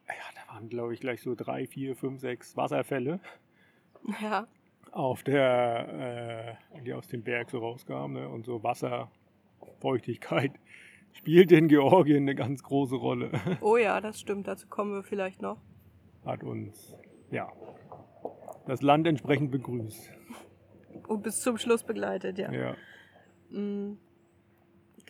ja, 0.08 0.14
da 0.36 0.54
waren, 0.54 0.70
glaube 0.70 0.94
ich, 0.94 1.00
gleich 1.00 1.22
so 1.22 1.36
drei, 1.36 1.66
vier, 1.68 1.96
fünf, 1.96 2.20
sechs 2.20 2.58
Wasserfälle. 2.58 3.20
Ja, 4.22 4.48
auf 4.92 5.24
der, 5.24 6.58
äh, 6.76 6.82
die 6.82 6.94
aus 6.94 7.08
dem 7.08 7.24
Berg 7.24 7.50
so 7.50 7.60
rauskamen. 7.60 8.22
Ne? 8.22 8.30
Und 8.30 8.46
so 8.46 8.62
Wasserfeuchtigkeit 8.64 10.52
spielt 11.14 11.52
in 11.52 11.68
Georgien 11.68 12.24
eine 12.24 12.36
ganz 12.36 12.64
große 12.64 12.96
Rolle. 12.96 13.32
oh 13.62 13.78
ja, 13.78 14.02
das 14.02 14.20
stimmt. 14.20 14.48
Dazu 14.48 14.68
kommen 14.68 14.94
wir 14.94 15.04
vielleicht 15.04 15.42
noch. 15.42 15.58
Hat 16.26 16.44
uns, 16.44 16.96
ja, 17.32 17.52
das 18.68 18.82
Land 18.82 19.08
entsprechend 19.08 19.52
begrüßt. 19.52 20.12
Und 21.08 21.24
bis 21.24 21.42
zum 21.42 21.58
Schluss 21.58 21.84
begleitet, 21.84 22.38
ja. 22.38 22.52
Ja. 22.52 22.76
Mm. 23.50 23.98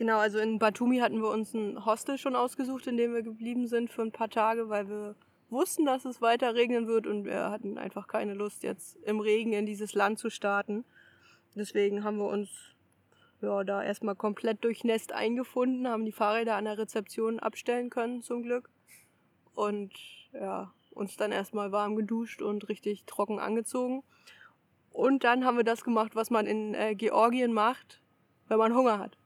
Genau, 0.02 0.18
also 0.18 0.40
in 0.40 0.58
Batumi 0.58 0.98
hatten 0.98 1.22
wir 1.22 1.30
uns 1.30 1.54
ein 1.54 1.86
Hostel 1.86 2.18
schon 2.18 2.36
ausgesucht, 2.36 2.88
in 2.88 2.98
dem 2.98 3.14
wir 3.14 3.22
geblieben 3.22 3.68
sind 3.68 3.92
für 3.92 4.02
ein 4.02 4.12
paar 4.12 4.32
Tage, 4.32 4.68
weil 4.68 4.90
wir 4.90 5.14
wussten, 5.52 5.86
dass 5.86 6.06
es 6.06 6.24
weiter 6.24 6.56
regnen 6.56 6.88
wird 6.88 7.06
und 7.06 7.24
wir 7.24 7.52
hatten 7.52 7.78
einfach 7.78 8.08
keine 8.08 8.34
Lust, 8.34 8.64
jetzt 8.64 8.96
im 9.04 9.20
Regen 9.20 9.54
in 9.54 9.68
dieses 9.68 9.94
Land 9.94 10.18
zu 10.18 10.32
starten. 10.32 10.86
Deswegen 11.54 12.04
haben 12.04 12.18
wir 12.18 12.26
uns 12.26 12.50
ja, 13.44 13.64
da 13.64 13.84
erstmal 13.84 14.16
komplett 14.16 14.64
durchnässt 14.64 15.14
eingefunden, 15.14 15.88
haben 15.88 16.06
die 16.06 16.12
Fahrräder 16.12 16.56
an 16.56 16.66
der 16.66 16.80
Rezeption 16.80 17.40
abstellen 17.40 17.92
können, 17.92 18.24
zum 18.24 18.42
Glück. 18.42 18.72
Und 19.54 19.94
ja, 20.34 20.74
uns 20.90 21.16
dann 21.16 21.32
erstmal 21.32 21.72
warm 21.72 21.96
geduscht 21.96 22.42
und 22.42 22.70
richtig 22.70 23.04
trocken 23.06 23.38
angezogen. 23.38 24.02
Und 24.90 25.24
dann 25.24 25.46
haben 25.46 25.58
wir 25.58 25.64
das 25.64 25.84
gemacht, 25.84 26.16
was 26.16 26.32
man 26.32 26.48
in 26.48 26.74
äh, 26.74 26.96
Georgien 26.96 27.54
macht, 27.54 28.02
wenn 28.48 28.58
man 28.58 28.74
Hunger 28.74 28.98
hat. 28.98 29.21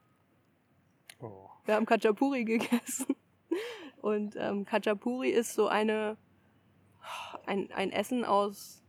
Wir 1.65 1.75
haben 1.75 1.86
Khachapuri 1.86 2.43
gegessen. 2.45 3.15
Und 4.01 4.36
ähm, 4.38 4.65
Khachapuri 4.65 5.30
ist 5.30 5.54
so 5.54 5.67
eine, 5.67 6.17
ein, 7.45 7.71
ein 7.71 7.91
Essen 7.91 8.23
aus 8.23 8.84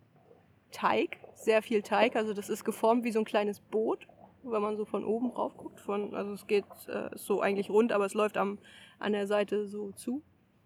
Teig, 0.72 1.18
sehr 1.34 1.62
viel 1.62 1.82
Teig. 1.82 2.16
Also 2.16 2.34
das 2.34 2.48
ist 2.48 2.64
geformt 2.64 3.04
wie 3.04 3.12
so 3.12 3.20
ein 3.20 3.24
kleines 3.24 3.60
Boot, 3.60 4.06
wenn 4.42 4.60
man 4.60 4.76
so 4.76 4.84
von 4.84 5.04
oben 5.04 5.30
rauf 5.30 5.56
guckt. 5.56 5.80
Von, 5.80 6.14
also 6.14 6.32
es 6.32 6.46
geht 6.46 6.64
äh, 6.88 7.08
so 7.14 7.40
eigentlich 7.40 7.70
rund, 7.70 7.92
aber 7.92 8.04
es 8.04 8.14
läuft 8.14 8.36
am, 8.36 8.58
an 8.98 9.12
der 9.12 9.26
Seite 9.26 9.66
so 9.66 9.92
zu. 9.92 10.22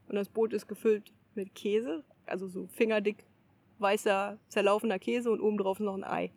Und 0.09 0.17
das 0.17 0.29
Boot 0.29 0.53
ist 0.53 0.67
gefüllt 0.67 1.13
mit 1.35 1.55
Käse, 1.55 2.05
also 2.27 2.49
so 2.49 2.67
fingerdick 2.67 3.25
weißer, 3.79 4.39
zerlaufener 4.49 4.99
Käse 4.99 5.31
und 5.31 5.41
oben 5.41 5.59
drauf 5.59 5.79
noch 5.81 5.95
ein 5.95 6.05
Ei. 6.05 6.33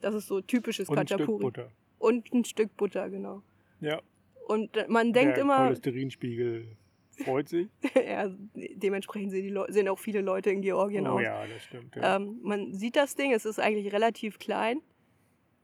Das 0.00 0.14
ist 0.14 0.26
so 0.26 0.40
typisches 0.40 0.88
Und 0.88 0.98
ein 0.98 1.06
Stück. 1.06 1.26
Butter. 1.26 1.70
Und 1.98 2.32
ein 2.32 2.44
Stück 2.44 2.76
Butter, 2.76 3.10
genau. 3.10 3.42
Ja. 3.80 4.00
Und 4.46 4.76
man 4.88 5.12
denkt 5.12 5.36
der 5.36 5.42
immer, 5.42 5.58
Cholesterinspiegel 5.58 6.76
freut 7.24 7.48
sich. 7.48 7.68
ja, 7.94 8.30
dementsprechend 8.54 9.30
sehen, 9.30 9.46
die 9.46 9.72
sehen 9.72 9.88
auch 9.88 9.98
viele 9.98 10.20
Leute 10.20 10.50
in 10.50 10.62
Georgien 10.62 11.06
oh 11.06 11.12
aus. 11.12 11.22
ja, 11.22 11.46
das 11.46 11.62
stimmt. 11.62 11.96
Ja. 11.96 12.16
Ähm, 12.16 12.38
man 12.42 12.74
sieht 12.74 12.96
das 12.96 13.14
Ding, 13.14 13.32
es 13.32 13.44
ist 13.44 13.60
eigentlich 13.60 13.92
relativ 13.92 14.38
klein 14.38 14.80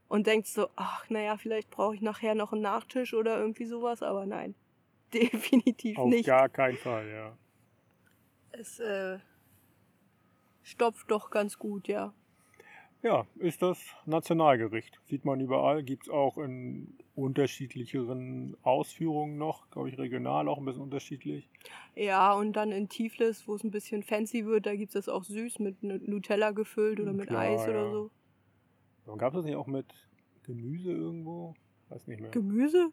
und 0.09 0.27
denkt 0.27 0.47
so, 0.47 0.69
ach 0.77 1.09
naja, 1.11 1.37
vielleicht 1.37 1.71
brauche 1.71 1.95
ich 1.95 2.01
nachher 2.01 2.35
noch 2.35 2.53
einen 2.53 2.63
Nachtisch 2.63 3.15
oder 3.15 3.39
irgendwie 3.39 3.67
sowas, 3.67 4.03
aber 4.03 4.27
nein, 4.27 4.55
definitiv 5.15 5.99
Auf 5.99 6.09
nicht. 6.09 6.27
gar 6.27 6.49
keinen 6.49 6.77
Fall, 6.77 7.09
ja. 7.09 7.37
Es 8.51 8.81
äh, 8.81 9.19
stopft 10.63 11.11
doch 11.11 11.31
ganz 11.31 11.59
gut, 11.59 11.89
ja. 11.89 12.15
Ja, 13.03 13.27
ist 13.37 13.63
das 13.63 13.79
Nationalgericht. 14.07 15.01
Sieht 15.05 15.25
man 15.25 15.41
überall. 15.41 15.85
Gibt 15.85 16.05
es 16.05 16.09
auch 16.11 16.37
in 16.37 16.99
unterschiedlicheren 17.15 18.57
Ausführungen 18.63 19.39
noch. 19.39 19.71
Glaube 19.71 19.89
ich, 19.89 19.99
regional 19.99 20.49
auch 20.49 20.59
ein 20.59 20.65
bisschen 20.65 20.83
unterschiedlich. 20.83 21.49
Ja, 21.95 22.33
und 22.33 22.55
dann 22.55 22.73
in 22.73 22.89
Tiflis, 22.89 23.47
wo 23.47 23.55
es 23.55 23.63
ein 23.63 23.71
bisschen 23.71 24.03
fancy 24.03 24.47
wird, 24.47 24.67
da 24.67 24.75
gibt 24.75 24.89
es 24.89 24.95
das 24.95 25.09
auch 25.09 25.23
süß 25.23 25.61
mit 25.61 25.83
Nu- 25.83 26.01
Nutella 26.05 26.51
gefüllt 26.51 26.99
oder 27.01 27.13
mit 27.13 27.29
Klar, 27.29 27.43
Eis 27.43 27.63
oder 27.69 27.85
ja. 27.85 27.91
so. 27.91 28.11
Gab 29.17 29.33
es 29.33 29.39
das 29.39 29.45
nicht 29.45 29.57
auch 29.57 29.67
mit 29.69 29.87
Gemüse 30.43 30.91
irgendwo? 30.93 31.55
Weiß 31.89 32.07
nicht 32.09 32.21
mehr. 32.21 32.31
Gemüse? 32.31 32.91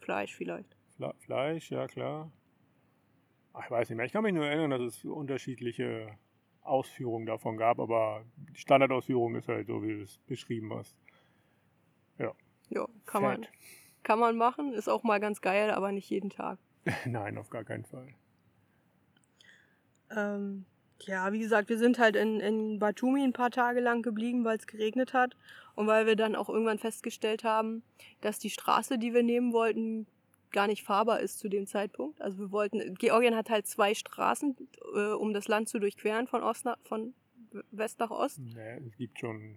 Fleisch 0.00 0.34
vielleicht. 0.36 0.76
Fle 0.96 1.14
Fleisch, 1.18 1.70
ja 1.70 1.86
klar. 1.88 2.30
Ach, 3.54 3.64
ich 3.64 3.70
weiß 3.70 3.88
nicht 3.88 3.96
mehr. 3.96 4.06
Ich 4.06 4.12
kann 4.12 4.22
mich 4.22 4.34
nur 4.34 4.46
erinnern, 4.46 4.70
dass 4.70 4.82
es 4.82 5.04
unterschiedliche 5.04 6.16
Ausführungen 6.68 7.26
davon 7.26 7.56
gab, 7.56 7.78
aber 7.80 8.24
die 8.36 8.58
Standardausführung 8.58 9.34
ist 9.36 9.48
halt 9.48 9.66
so, 9.66 9.82
wie 9.82 9.96
du 9.96 10.02
es 10.02 10.18
beschrieben 10.26 10.72
hast. 10.74 10.94
Ja, 12.70 12.86
kann 13.06 13.22
man, 13.22 13.46
kann 14.02 14.18
man 14.18 14.36
machen, 14.36 14.72
ist 14.74 14.88
auch 14.88 15.02
mal 15.02 15.20
ganz 15.20 15.40
geil, 15.40 15.70
aber 15.70 15.92
nicht 15.92 16.10
jeden 16.10 16.30
Tag. 16.30 16.58
Nein, 17.06 17.38
auf 17.38 17.50
gar 17.50 17.64
keinen 17.64 17.84
Fall. 17.84 18.08
Ähm, 20.14 20.64
ja, 21.00 21.32
wie 21.32 21.38
gesagt, 21.38 21.68
wir 21.68 21.78
sind 21.78 21.98
halt 21.98 22.16
in, 22.16 22.40
in 22.40 22.78
Batumi 22.78 23.22
ein 23.22 23.32
paar 23.32 23.50
Tage 23.50 23.80
lang 23.80 24.02
geblieben, 24.02 24.44
weil 24.44 24.58
es 24.58 24.66
geregnet 24.66 25.12
hat 25.12 25.36
und 25.74 25.86
weil 25.86 26.06
wir 26.06 26.16
dann 26.16 26.36
auch 26.36 26.48
irgendwann 26.48 26.78
festgestellt 26.78 27.44
haben, 27.44 27.82
dass 28.20 28.38
die 28.38 28.50
Straße, 28.50 28.98
die 28.98 29.14
wir 29.14 29.22
nehmen 29.22 29.52
wollten, 29.52 30.06
gar 30.50 30.66
nicht 30.66 30.82
fahrbar 30.82 31.20
ist 31.20 31.38
zu 31.38 31.48
dem 31.48 31.66
Zeitpunkt. 31.66 32.20
Also 32.20 32.38
wir 32.38 32.50
wollten, 32.50 32.94
Georgien 32.94 33.36
hat 33.36 33.50
halt 33.50 33.66
zwei 33.66 33.94
Straßen, 33.94 34.56
äh, 34.94 35.12
um 35.12 35.32
das 35.32 35.48
Land 35.48 35.68
zu 35.68 35.78
durchqueren 35.78 36.26
von 36.26 36.42
Ost 36.42 36.64
nach, 36.64 36.78
von 36.84 37.14
West 37.70 37.98
nach 38.00 38.10
Ost. 38.10 38.40
Nee, 38.40 38.78
es 38.86 38.96
gibt 38.96 39.18
schon 39.18 39.56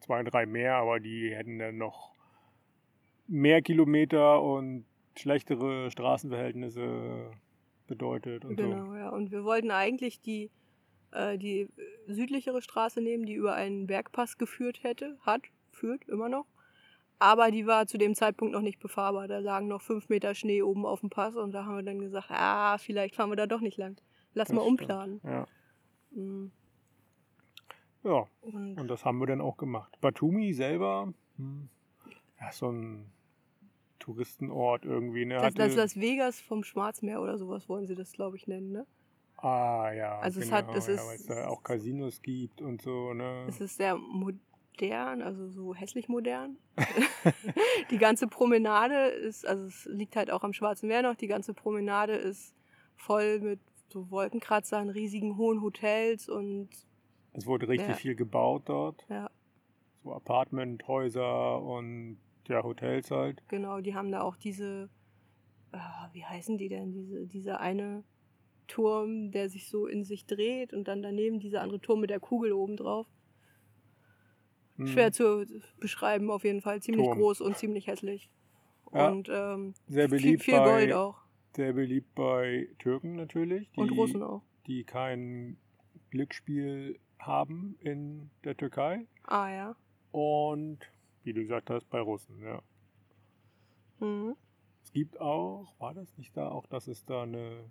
zwei, 0.00 0.22
drei 0.22 0.46
mehr, 0.46 0.76
aber 0.76 1.00
die 1.00 1.34
hätten 1.34 1.58
dann 1.58 1.78
noch 1.78 2.12
mehr 3.26 3.62
Kilometer 3.62 4.42
und 4.42 4.84
schlechtere 5.16 5.90
Straßenverhältnisse 5.90 7.30
bedeutet 7.86 8.44
und 8.44 8.58
so. 8.58 8.62
Genau, 8.62 8.94
ja. 8.94 9.10
Und 9.10 9.30
wir 9.30 9.44
wollten 9.44 9.70
eigentlich 9.70 10.20
die, 10.20 10.50
äh, 11.12 11.38
die 11.38 11.68
südlichere 12.06 12.62
Straße 12.62 13.00
nehmen, 13.00 13.26
die 13.26 13.34
über 13.34 13.54
einen 13.54 13.86
Bergpass 13.86 14.38
geführt 14.38 14.82
hätte, 14.82 15.18
hat, 15.20 15.42
führt 15.70 16.08
immer 16.08 16.28
noch. 16.28 16.46
Aber 17.22 17.52
die 17.52 17.66
war 17.68 17.86
zu 17.86 17.98
dem 17.98 18.14
Zeitpunkt 18.16 18.52
noch 18.52 18.62
nicht 18.62 18.80
befahrbar. 18.80 19.28
Da 19.28 19.38
lagen 19.38 19.68
noch 19.68 19.80
fünf 19.80 20.08
Meter 20.08 20.34
Schnee 20.34 20.60
oben 20.62 20.84
auf 20.84 21.00
dem 21.00 21.10
Pass 21.10 21.36
und 21.36 21.52
da 21.52 21.64
haben 21.64 21.76
wir 21.76 21.82
dann 21.84 22.00
gesagt, 22.00 22.30
ah, 22.30 22.78
vielleicht 22.78 23.14
fahren 23.14 23.30
wir 23.30 23.36
da 23.36 23.46
doch 23.46 23.60
nicht 23.60 23.78
lang. 23.78 23.96
Lass 24.34 24.48
Das 24.48 24.56
mal 24.56 24.62
stimmt. 24.62 24.80
umplanen. 24.80 25.20
Ja. 25.22 25.46
Mhm. 26.10 26.50
ja, 28.02 28.26
Und 28.40 28.80
und 28.80 28.88
das 28.88 29.04
haben 29.04 29.18
wir 29.18 29.26
dann 29.26 29.40
auch 29.40 29.56
gemacht. 29.56 29.96
Batumi 30.00 30.52
selber, 30.52 31.12
hm, 31.36 31.68
ja, 32.40 32.50
so 32.50 32.70
ein 32.70 33.06
Touristenort 34.00 34.84
irgendwie. 34.84 35.24
Ne? 35.24 35.36
das, 35.40 35.54
das 35.54 35.76
Las 35.76 35.96
Vegas 36.00 36.40
vom 36.40 36.64
Schwarzmeer 36.64 37.20
oder 37.22 37.38
sowas 37.38 37.68
wollen 37.68 37.86
sie 37.86 37.94
das, 37.94 38.10
glaube 38.12 38.36
ich, 38.36 38.48
nennen, 38.48 38.72
ne? 38.72 38.86
ah, 39.36 39.92
ja. 39.92 40.18
Also 40.18 40.40
es 40.40 40.46
genau, 40.46 40.56
hat- 40.56 40.74
es 40.74 40.88
ja, 40.88 40.94
ist- 40.94 41.06
weil 41.06 41.16
es 41.16 41.26
da 41.26 41.46
auch 41.48 41.62
Casinos 41.62 42.20
gibt 42.20 42.60
und 42.60 42.82
so, 42.82 43.12
ne? 43.14 43.44
Es 43.48 43.60
ist 43.60 43.76
sehr 43.76 43.96
modern, 44.80 45.22
also 45.22 45.48
so 45.48 45.74
hässlich 45.74 46.08
modern. 46.08 46.56
die 47.90 47.98
ganze 47.98 48.26
Promenade 48.26 48.94
ist, 49.08 49.46
also 49.46 49.66
es 49.66 49.84
liegt 49.86 50.16
halt 50.16 50.30
auch 50.30 50.44
am 50.44 50.52
Schwarzen 50.52 50.88
Meer 50.88 51.02
noch, 51.02 51.14
die 51.14 51.26
ganze 51.26 51.54
Promenade 51.54 52.14
ist 52.14 52.54
voll 52.96 53.40
mit 53.40 53.60
so 53.88 54.10
Wolkenkratzern, 54.10 54.88
riesigen 54.88 55.36
hohen 55.36 55.60
Hotels 55.62 56.28
und 56.28 56.68
Es 57.34 57.46
wurde 57.46 57.68
richtig 57.68 57.88
Ja. 57.88 57.94
viel 57.94 58.14
gebaut 58.14 58.62
dort. 58.66 59.04
ja, 59.08 59.30
So 60.02 60.12
Apartmenthäuser 60.12 61.60
und 61.62 62.18
ja, 62.48 62.62
Hotels 62.62 63.10
halt. 63.10 63.42
genau, 63.48 63.80
die 63.80 63.94
haben 63.94 64.10
da 64.10 64.22
auch 64.22 64.36
diese, 64.36 64.88
ah, 65.72 66.08
wie 66.12 66.24
heißen 66.24 66.58
die 66.58 66.68
denn, 66.68 66.92
diese, 66.92 67.26
dieser 67.26 67.60
eine 67.60 68.04
Turm, 68.68 69.30
der 69.30 69.48
sich 69.50 69.68
so 69.68 69.86
in 69.86 70.04
sich 70.04 70.24
dreht 70.26 70.72
und 70.72 70.88
dann 70.88 71.02
daneben 71.02 71.38
dieser 71.40 71.60
andere 71.60 71.80
Turm 71.80 72.00
mit 72.00 72.10
der 72.10 72.20
Kugel 72.20 72.52
oben 72.52 72.76
drauf. 72.76 73.06
Hm. 74.82 74.92
Schwer 74.92 75.12
zu 75.12 75.46
beschreiben, 75.80 76.30
auf 76.30 76.44
jeden 76.44 76.60
Fall. 76.60 76.80
Ziemlich 76.82 77.06
Turm. 77.06 77.18
groß 77.18 77.40
und 77.40 77.56
ziemlich 77.56 77.86
hässlich. 77.86 78.30
Ja. 78.92 79.08
Und 79.08 79.28
ähm, 79.30 79.74
Sehr 79.88 80.08
viel, 80.08 80.18
beliebt 80.18 80.42
viel 80.42 80.58
bei, 80.58 80.64
Gold 80.64 80.92
auch. 80.92 81.18
Sehr 81.56 81.72
beliebt 81.72 82.14
bei 82.14 82.68
Türken 82.78 83.16
natürlich, 83.16 83.70
die, 83.72 83.80
Und 83.80 83.90
Russen 83.90 84.22
auch. 84.22 84.42
die 84.66 84.84
kein 84.84 85.56
Glücksspiel 86.10 86.98
haben 87.18 87.76
in 87.80 88.30
der 88.44 88.56
Türkei. 88.56 89.06
Ah 89.24 89.48
ja. 89.50 89.76
Und 90.10 90.78
wie 91.24 91.32
du 91.32 91.40
gesagt 91.42 91.70
hast, 91.70 91.88
bei 91.88 92.00
Russen, 92.00 92.42
ja. 92.42 92.62
Mhm. 94.00 94.34
Es 94.82 94.92
gibt 94.92 95.20
auch, 95.20 95.74
war 95.78 95.94
das 95.94 96.16
nicht 96.18 96.36
da 96.36 96.48
auch, 96.48 96.66
dass 96.66 96.88
es 96.88 97.04
da 97.04 97.22
eine 97.22 97.64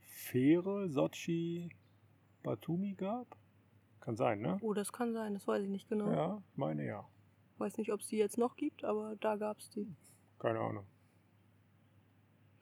Fähre 0.00 0.88
Sochi 0.88 1.70
Batumi 2.42 2.94
gab? 2.94 3.36
Kann 4.02 4.16
sein, 4.16 4.40
ne? 4.40 4.58
Oh, 4.62 4.74
das 4.74 4.92
kann 4.92 5.12
sein, 5.12 5.32
das 5.32 5.46
weiß 5.46 5.62
ich 5.62 5.68
nicht 5.68 5.88
genau. 5.88 6.10
Ja, 6.10 6.42
ich 6.50 6.58
meine 6.58 6.84
ja. 6.84 7.04
Weiß 7.58 7.78
nicht, 7.78 7.92
ob 7.92 8.00
es 8.00 8.08
die 8.08 8.16
jetzt 8.16 8.36
noch 8.36 8.56
gibt, 8.56 8.82
aber 8.82 9.14
da 9.20 9.36
gab 9.36 9.58
es 9.58 9.70
die. 9.70 9.94
Keine 10.40 10.58
Ahnung. 10.58 10.84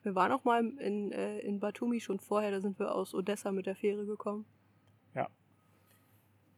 Wir 0.03 0.13
waren 0.13 0.31
auch 0.31 0.43
mal 0.43 0.63
in, 0.63 1.11
äh, 1.11 1.39
in 1.39 1.59
Batumi 1.59 1.99
schon 1.99 2.19
vorher, 2.19 2.51
da 2.51 2.61
sind 2.61 2.77
wir 2.77 2.93
aus 2.93 3.15
Odessa 3.15 3.51
mit 3.51 3.65
der 3.65 3.75
Fähre 3.75 4.05
gekommen. 4.05 4.45
Ja. 5.15 5.29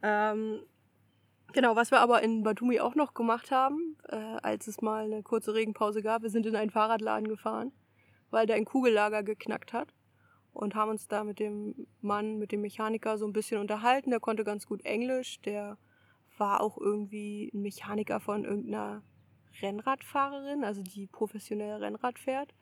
Ähm, 0.02 0.60
genau, 1.54 1.78
was 1.78 1.92
wir 1.92 2.02
aber 2.02 2.22
in 2.22 2.44
Batumi 2.44 2.82
auch 2.82 2.96
noch 2.96 3.14
gemacht 3.14 3.52
haben, 3.52 3.98
äh, 4.10 4.16
als 4.16 4.68
es 4.68 4.82
mal 4.82 5.06
eine 5.06 5.24
kurze 5.24 5.54
Regenpause 5.54 6.02
gab, 6.02 6.24
wir 6.24 6.30
sind 6.30 6.46
in 6.46 6.58
einen 6.58 6.72
Fahrradladen 6.72 7.30
gefahren, 7.30 7.72
weil 8.32 8.48
der 8.48 8.58
ein 8.58 8.66
Kugellager 8.66 9.24
geknackt 9.24 9.72
hat 9.72 9.94
und 10.54 10.76
haben 10.76 10.92
uns 10.92 11.08
da 11.08 11.24
mit 11.24 11.40
dem 11.40 11.88
Mann, 12.02 12.38
mit 12.38 12.52
dem 12.52 12.62
Mechaniker 12.62 13.18
so 13.18 13.26
ein 13.26 13.34
bisschen 13.34 13.60
unterhalten. 13.60 14.12
Der 14.12 14.20
konnte 14.20 14.44
ganz 14.44 14.68
gut 14.68 14.86
Englisch, 14.86 15.42
der 15.42 15.78
war 16.38 16.62
auch 16.62 16.78
irgendwie 16.78 17.52
ein 17.54 17.62
Mechaniker 17.62 18.20
von 18.20 18.46
irgendeiner 18.46 19.04
Rennradfahrerin, 19.62 20.64
also 20.64 20.82
die 20.82 21.08
professionell 21.08 21.84
Rennrad 21.84 22.20
fährt. 22.20 22.54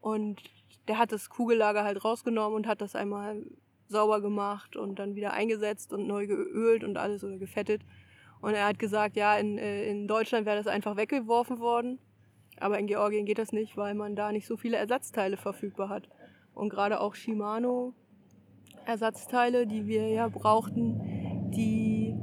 Und 0.00 0.42
der 0.88 0.98
hat 0.98 1.12
das 1.12 1.30
Kugellager 1.30 1.84
halt 1.84 2.04
rausgenommen 2.04 2.56
und 2.56 2.66
hat 2.66 2.80
das 2.80 2.96
einmal 2.96 3.44
sauber 3.88 4.20
gemacht 4.20 4.74
und 4.76 4.98
dann 4.98 5.14
wieder 5.14 5.32
eingesetzt 5.32 5.92
und 5.92 6.06
neu 6.06 6.26
geölt 6.26 6.82
und 6.82 6.96
alles 6.96 7.22
oder 7.22 7.38
gefettet. 7.38 7.82
Und 8.40 8.54
er 8.54 8.66
hat 8.66 8.78
gesagt, 8.78 9.16
ja, 9.16 9.36
in, 9.36 9.58
äh, 9.58 9.84
in 9.84 10.08
Deutschland 10.08 10.46
wäre 10.46 10.56
das 10.56 10.66
einfach 10.66 10.96
weggeworfen 10.96 11.60
worden. 11.60 12.00
Aber 12.58 12.78
in 12.78 12.86
Georgien 12.86 13.26
geht 13.26 13.38
das 13.38 13.52
nicht, 13.52 13.76
weil 13.76 13.94
man 13.94 14.16
da 14.16 14.32
nicht 14.32 14.46
so 14.46 14.56
viele 14.56 14.76
Ersatzteile 14.76 15.36
verfügbar 15.36 15.88
hat. 15.88 16.08
Und 16.54 16.68
gerade 16.68 17.00
auch 17.00 17.14
Shimano 17.14 17.94
Ersatzteile, 18.84 19.66
die 19.66 19.86
wir 19.86 20.08
ja 20.08 20.28
brauchten, 20.28 21.50
die 21.54 22.14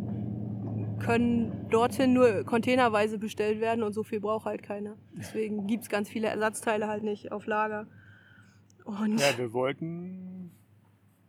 können 0.99 1.67
dorthin 1.69 2.13
nur 2.13 2.43
containerweise 2.43 3.17
bestellt 3.17 3.61
werden 3.61 3.83
und 3.83 3.93
so 3.93 4.03
viel 4.03 4.19
braucht 4.19 4.45
halt 4.45 4.61
keiner. 4.63 4.95
Deswegen 5.17 5.65
gibt 5.67 5.83
es 5.83 5.89
ganz 5.89 6.09
viele 6.09 6.27
Ersatzteile 6.27 6.87
halt 6.87 7.03
nicht 7.03 7.31
auf 7.31 7.45
Lager. 7.45 7.87
Und 8.83 9.19
Ja, 9.19 9.37
wir 9.37 9.53
wollten 9.53 10.51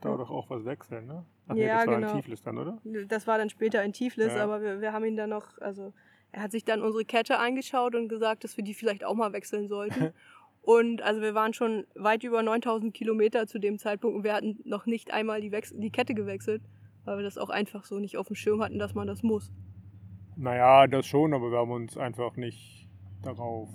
da 0.01 0.16
doch 0.16 0.30
auch 0.30 0.51
was 0.51 0.64
wechseln, 0.64 1.07
ne? 1.07 1.24
Ach 1.46 1.55
nee, 1.55 1.66
Ja, 1.66 1.78
das 1.78 1.86
war 1.86 1.94
genau. 1.96 2.11
in 2.11 2.16
Tiflis 2.16 2.42
dann, 2.42 2.59
oder? 2.59 2.78
das 3.07 3.26
war 3.26 3.38
dann 3.38 3.51
später 3.51 3.82
in 3.84 3.92
Tiflis, 3.92 4.34
Ja. 4.34 4.42
aber 4.42 4.61
wir, 4.62 4.80
wir 4.80 4.92
haben 4.92 5.05
ihn 5.05 5.16
dann 5.16 5.30
noch, 5.30 5.59
also 5.59 5.92
er 6.32 6.42
hat 6.42 6.53
sich 6.53 6.64
dann 6.64 6.82
unsere 6.82 7.05
Kette 7.05 7.38
angeschaut 7.38 7.94
und 7.94 8.09
gesagt, 8.09 8.44
dass 8.44 8.57
wir 8.57 8.64
die 8.64 8.74
vielleicht 8.74 9.05
auch 9.05 9.14
mal 9.14 9.32
wechseln 9.32 9.68
sollten. 9.68 10.12
und 10.70 11.02
also 11.02 11.20
wir 11.20 11.34
waren 11.34 11.52
schon 11.52 11.84
weit 11.96 12.22
über 12.22 12.44
9000 12.44 12.94
Kilometer 12.94 13.48
zu 13.48 13.58
dem 13.58 13.76
Zeitpunkt 13.76 14.16
und 14.16 14.22
wir 14.22 14.32
hatten 14.32 14.60
noch 14.64 14.86
nicht 14.86 15.12
einmal 15.12 15.40
die, 15.40 15.50
Wechsel 15.50 15.80
die 15.80 15.90
Kette 15.90 16.14
gewechselt, 16.14 16.62
Weil 17.04 17.16
wir 17.16 17.24
das 17.24 17.38
auch 17.38 17.50
einfach 17.50 17.84
so 17.84 17.98
nicht 17.98 18.16
auf 18.16 18.28
dem 18.28 18.36
Schirm 18.36 18.62
hatten, 18.62 18.78
dass 18.78 18.94
man 18.94 19.08
das 19.08 19.24
muss. 19.24 19.50
Naja, 20.36 20.86
das 20.86 21.06
schon, 21.06 21.34
aber 21.34 21.50
wir 21.50 21.58
haben 21.58 21.72
uns 21.72 21.96
einfach 21.96 22.36
nicht 22.36 22.88
darauf 23.20 23.68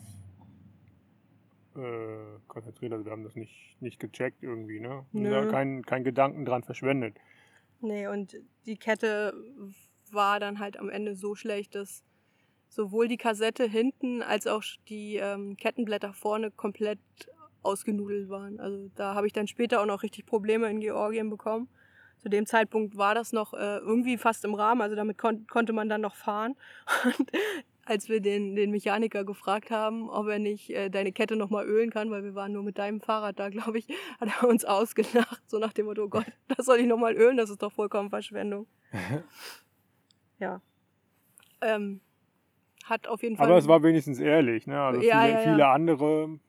äh, 1.75 2.39
konzentriert. 2.47 2.93
Also 2.93 3.03
wir 3.03 3.11
haben 3.11 3.25
das 3.25 3.35
nicht, 3.35 3.75
nicht 3.81 3.99
gecheckt 3.99 4.41
irgendwie, 4.41 4.79
ne? 4.79 5.05
Nö. 5.11 5.29
Da 5.29 5.47
kein, 5.47 5.83
kein 5.83 6.05
Gedanken 6.05 6.45
dran 6.45 6.63
verschwendet. 6.63 7.17
Nee, 7.81 8.07
und 8.07 8.37
die 8.65 8.77
Kette 8.77 9.33
war 10.13 10.39
dann 10.39 10.59
halt 10.59 10.79
am 10.79 10.89
Ende 10.89 11.15
so 11.15 11.35
schlecht, 11.35 11.75
dass 11.75 12.05
sowohl 12.69 13.07
die 13.07 13.17
Kassette 13.17 13.65
hinten 13.65 14.21
als 14.21 14.47
auch 14.47 14.63
die 14.89 15.17
ähm, 15.17 15.57
Kettenblätter 15.57 16.13
vorne 16.13 16.51
komplett 16.51 16.99
ausgenudelt 17.63 18.29
waren. 18.29 18.59
Also 18.59 18.89
da 18.95 19.15
habe 19.15 19.27
ich 19.27 19.33
dann 19.33 19.47
später 19.47 19.81
auch 19.81 19.85
noch 19.85 20.03
richtig 20.03 20.25
Probleme 20.25 20.69
in 20.69 20.79
Georgien 20.79 21.29
bekommen. 21.29 21.67
Zu 22.19 22.29
dem 22.29 22.45
Zeitpunkt 22.45 22.97
war 22.97 23.13
das 23.13 23.33
noch 23.33 23.53
äh, 23.53 23.77
irgendwie 23.77 24.17
fast 24.17 24.45
im 24.45 24.55
Rahmen, 24.55 24.81
also 24.81 24.95
damit 24.95 25.17
kon 25.17 25.45
konnte 25.47 25.73
man 25.73 25.89
dann 25.89 26.01
noch 26.01 26.15
fahren. 26.15 26.55
Und 27.03 27.31
als 27.85 28.09
wir 28.09 28.19
den, 28.19 28.55
den 28.55 28.71
Mechaniker 28.71 29.23
gefragt 29.23 29.69
haben, 29.69 30.09
ob 30.09 30.27
er 30.27 30.39
nicht 30.39 30.71
äh, 30.71 30.89
deine 30.89 31.11
Kette 31.11 31.35
nochmal 31.35 31.65
ölen 31.65 31.91
kann, 31.91 32.09
weil 32.09 32.23
wir 32.23 32.33
waren 32.33 32.51
nur 32.51 32.63
mit 32.63 32.79
deinem 32.79 32.99
Fahrrad 32.99 33.39
da, 33.39 33.49
glaube 33.49 33.77
ich, 33.77 33.87
hat 34.19 34.29
er 34.41 34.49
uns 34.49 34.65
ausgelacht, 34.65 35.41
so 35.47 35.59
nach 35.59 35.73
dem 35.73 35.85
Motto, 35.85 36.03
oh 36.03 36.09
Gott, 36.09 36.25
das 36.47 36.65
soll 36.65 36.79
ich 36.79 36.87
nochmal 36.87 37.15
ölen, 37.15 37.37
das 37.37 37.49
ist 37.49 37.61
doch 37.61 37.71
vollkommen 37.71 38.09
Verschwendung. 38.09 38.65
ja. 40.39 40.61
Ähm, 41.61 42.01
hat 42.85 43.07
auf 43.07 43.21
jeden 43.23 43.37
Fall. 43.37 43.47
Aber 43.47 43.57
es 43.57 43.67
war 43.67 43.83
wenigstens 43.83 44.19
ehrlich, 44.19 44.65
ne? 44.67 44.79
Also 44.81 45.01
Ja, 45.01 45.21
viele, 45.21 45.33
ja, 45.33 45.41
ja. 45.41 45.51
viele 45.51 45.67
andere, 45.67 46.39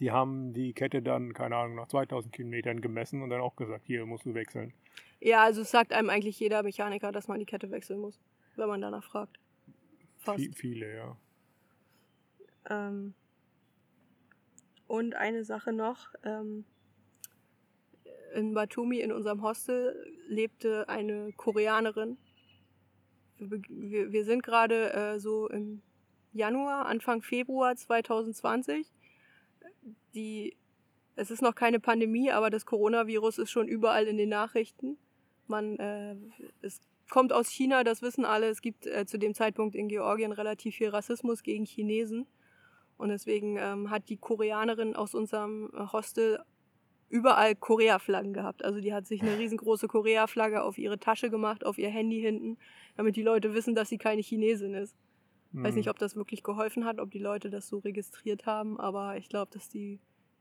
die 0.00 0.10
haben 0.10 0.52
die 0.52 0.72
Kette 0.72 1.02
dann, 1.02 1.32
keine 1.32 1.56
Ahnung, 1.56 1.76
nach 1.76 1.88
2000 1.88 2.32
Kilometern 2.34 2.80
gemessen 2.80 3.22
und 3.22 3.30
dann 3.30 3.40
auch 3.40 3.56
gesagt, 3.56 3.86
hier 3.86 4.04
musst 4.06 4.26
du 4.26 4.34
wechseln. 4.34 4.72
Ja, 5.20 5.42
also 5.44 5.62
es 5.62 5.70
sagt 5.70 5.92
einem 5.92 6.10
eigentlich 6.10 6.38
jeder 6.38 6.62
Mechaniker, 6.62 7.10
dass 7.12 7.28
man 7.28 7.38
die 7.38 7.46
Kette 7.46 7.70
wechseln 7.70 8.00
muss, 8.00 8.20
wenn 8.56 8.68
man 8.68 8.80
danach 8.80 9.04
fragt. 9.04 9.38
Fast. 10.18 10.38
Vi- 10.40 10.54
Viele, 10.54 10.94
ja. 10.94 11.16
Ähm, 12.68 13.14
und 14.86 15.14
eine 15.14 15.44
Sache 15.44 15.72
noch. 15.72 16.08
Ähm, 16.24 16.64
in 18.34 18.52
Batumi, 18.54 19.00
in 19.00 19.12
unserem 19.12 19.42
Hostel, 19.42 20.12
lebte 20.28 20.88
eine 20.88 21.32
Koreanerin. 21.32 22.18
Wir, 23.38 24.12
wir, 24.12 24.24
sind 24.24 24.42
gerade 24.42 24.92
äh, 24.92 25.18
so 25.18 25.48
im 25.48 25.82
Januar, 26.32 26.86
Anfang 26.86 27.22
Februar 27.22 27.76
2020. 27.76 28.90
Die, 30.14 30.56
es 31.16 31.30
ist 31.30 31.42
noch 31.42 31.54
keine 31.54 31.80
Pandemie, 31.80 32.30
aber 32.30 32.50
das 32.50 32.66
Coronavirus 32.66 33.38
ist 33.38 33.50
schon 33.50 33.68
überall 33.68 34.06
in 34.06 34.16
den 34.16 34.28
Nachrichten. 34.28 34.96
Man, 35.46 35.78
äh, 35.78 36.16
es 36.62 36.80
kommt 37.10 37.32
aus 37.32 37.48
China, 37.48 37.84
das 37.84 38.02
wissen 38.02 38.24
alle. 38.24 38.48
Es 38.48 38.62
gibt 38.62 38.86
äh, 38.86 39.06
zu 39.06 39.18
dem 39.18 39.34
Zeitpunkt 39.34 39.74
in 39.74 39.88
Georgien 39.88 40.32
relativ 40.32 40.76
viel 40.76 40.88
Rassismus 40.88 41.42
gegen 41.42 41.64
Chinesen. 41.64 42.26
Und 42.96 43.10
deswegen 43.10 43.58
ähm, 43.58 43.90
hat 43.90 44.08
die 44.08 44.16
Koreanerin 44.16 44.96
aus 44.96 45.14
unserem 45.14 45.70
Hostel 45.92 46.40
überall 47.08 47.54
Korea-Flaggen 47.54 48.32
gehabt. 48.32 48.64
Also 48.64 48.80
die 48.80 48.92
hat 48.92 49.06
sich 49.06 49.22
eine 49.22 49.38
riesengroße 49.38 49.88
Korea-Flagge 49.88 50.62
auf 50.62 50.78
ihre 50.78 50.98
Tasche 50.98 51.30
gemacht, 51.30 51.64
auf 51.64 51.78
ihr 51.78 51.88
Handy 51.88 52.20
hinten, 52.20 52.58
damit 52.96 53.16
die 53.16 53.22
Leute 53.22 53.54
wissen, 53.54 53.74
dass 53.74 53.88
sie 53.88 53.98
keine 53.98 54.22
Chinesin 54.22 54.74
ist. 54.74 54.96
Weiß 55.52 55.70
Hm. 55.70 55.76
nicht, 55.76 55.88
ob 55.90 55.98
das 55.98 56.16
wirklich 56.16 56.42
geholfen 56.42 56.84
hat, 56.84 56.98
ob 56.98 57.10
die 57.10 57.18
Leute 57.18 57.48
das 57.48 57.68
so 57.68 57.78
registriert 57.78 58.46
haben, 58.46 58.78
aber 58.80 59.16
ich 59.16 59.28
glaube, 59.28 59.50
dass 59.52 59.68
die 59.68 60.00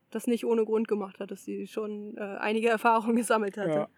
das 0.09 0.27
nicht 0.27 0.45
ohne 0.45 0.65
Grund 0.65 0.87
gemacht 0.87 1.19
hat, 1.19 1.31
dass 1.31 1.45
sie 1.45 1.67
schon 1.67 2.17
äh, 2.17 2.21
einige 2.21 2.69
Erfahrungen 2.69 3.15
gesammelt 3.15 3.57
hatte. 3.57 3.71
Ja. 3.71 3.89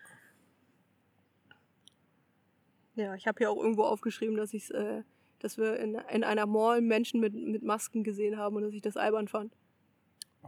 Ja, 2.96 3.16
ich 3.16 3.28
habe 3.28 3.38
hier 3.38 3.52
auch 3.52 3.62
irgendwo 3.62 3.84
aufgeschrieben, 3.84 4.36
dass 4.38 4.54
ich 4.54 4.74
äh, 4.74 5.04
dass 5.40 5.58
wir 5.58 5.78
in, 5.80 5.96
in 6.12 6.24
einer 6.24 6.46
Mall 6.46 6.82
Menschen 6.82 7.20
mit, 7.20 7.34
mit 7.34 7.64
Masken 7.64 8.04
gesehen 8.04 8.38
haben 8.38 8.56
und 8.56 8.64
dass 8.64 8.74
ich 8.74 8.82
das 8.82 8.98
albern 8.98 9.28
fand. 9.28 9.56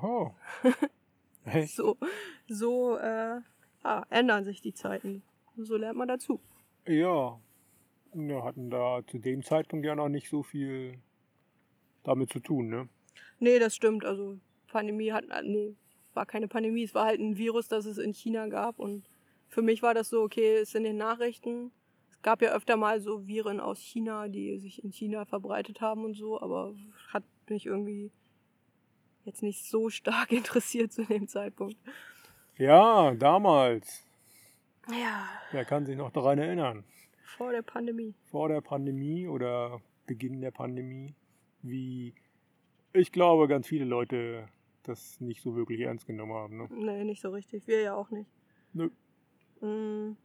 Oh. 0.02 0.32
Echt? 1.54 1.76
So, 1.76 1.98
so 2.48 2.98
äh, 2.98 3.42
ja, 3.84 4.06
ändern 4.10 4.46
sich 4.46 4.62
die 4.62 4.74
Zeiten. 4.74 5.24
So 5.58 5.78
lernt 5.78 5.98
man 5.98 6.08
dazu. 6.08 6.40
Ja. 6.88 7.40
Wir 8.12 8.44
hatten 8.44 8.72
da 8.72 9.02
zu 9.06 9.20
dem 9.20 9.44
Zeitpunkt 9.44 9.86
ja 9.86 9.96
noch 9.96 10.10
nicht 10.10 10.30
so 10.30 10.42
viel 10.42 10.98
damit 12.04 12.32
zu 12.32 12.40
tun, 12.40 12.70
ne? 12.70 12.90
Nee, 13.40 13.60
das 13.60 13.76
stimmt. 13.76 14.04
Also 14.04 14.40
Pandemie 14.68 15.12
hat, 15.12 15.26
nee, 15.44 15.76
war 16.14 16.26
keine 16.26 16.48
Pandemie. 16.48 16.84
Es 16.84 16.96
war 16.96 17.06
halt 17.06 17.20
ein 17.20 17.38
Virus, 17.38 17.68
das 17.68 17.86
es 17.86 17.98
in 17.98 18.14
China 18.14 18.48
gab. 18.48 18.80
Und 18.80 19.08
für 19.48 19.62
mich 19.62 19.82
war 19.82 19.94
das 19.94 20.10
so, 20.10 20.22
okay, 20.22 20.62
ist 20.62 20.76
in 20.76 20.84
den 20.84 20.98
Nachrichten. 20.98 21.72
Es 22.10 22.22
gab 22.22 22.42
ja 22.42 22.52
öfter 22.52 22.78
mal 22.78 23.00
so 23.00 23.28
Viren 23.28 23.60
aus 23.60 23.80
China, 23.80 24.28
die 24.28 24.58
sich 24.58 24.84
in 24.84 24.92
China 24.92 25.26
verbreitet 25.26 25.82
haben 25.82 26.04
und 26.04 26.16
so, 26.16 26.42
aber 26.42 26.76
hat 27.10 27.24
mich 27.48 27.66
irgendwie 27.66 28.12
jetzt 29.26 29.44
nicht 29.44 29.66
so 29.66 29.90
stark 29.90 30.32
interessiert 30.32 30.92
zu 30.92 31.04
dem 31.04 31.28
Zeitpunkt. 31.28 31.78
Ja, 32.58 33.14
damals. 33.16 34.06
Ja, 34.90 35.30
Wer 35.52 35.66
kann 35.66 35.86
sich 35.86 35.96
noch 35.96 36.12
daran 36.12 36.40
erinnern? 36.40 36.84
vor 37.40 37.54
der 37.54 37.62
Pandemie. 37.62 38.14
Vor 38.26 38.50
der 38.50 38.60
Pandemie 38.60 39.26
oder 39.26 39.82
Beginn 40.06 40.42
der 40.42 40.52
Pandemie, 40.52 41.16
wie 41.62 42.14
ich 42.92 43.14
glaube, 43.14 43.48
ganz 43.48 43.66
viele 43.66 43.86
Leute 43.86 44.50
das 44.84 45.22
nicht 45.22 45.42
so 45.42 45.56
wirklich 45.56 45.80
ernst 45.80 46.06
genommen 46.06 46.34
haben. 46.34 46.58
Ne? 46.58 46.68
Nee, 46.70 47.04
nicht 47.06 47.22
so 47.22 47.30
richtig. 47.30 47.66
Wir 47.66 47.82
ja 47.82 47.96
auch 47.96 48.10
nicht. 48.10 48.30
Nö. 48.74 48.90
Mm. 49.62 50.18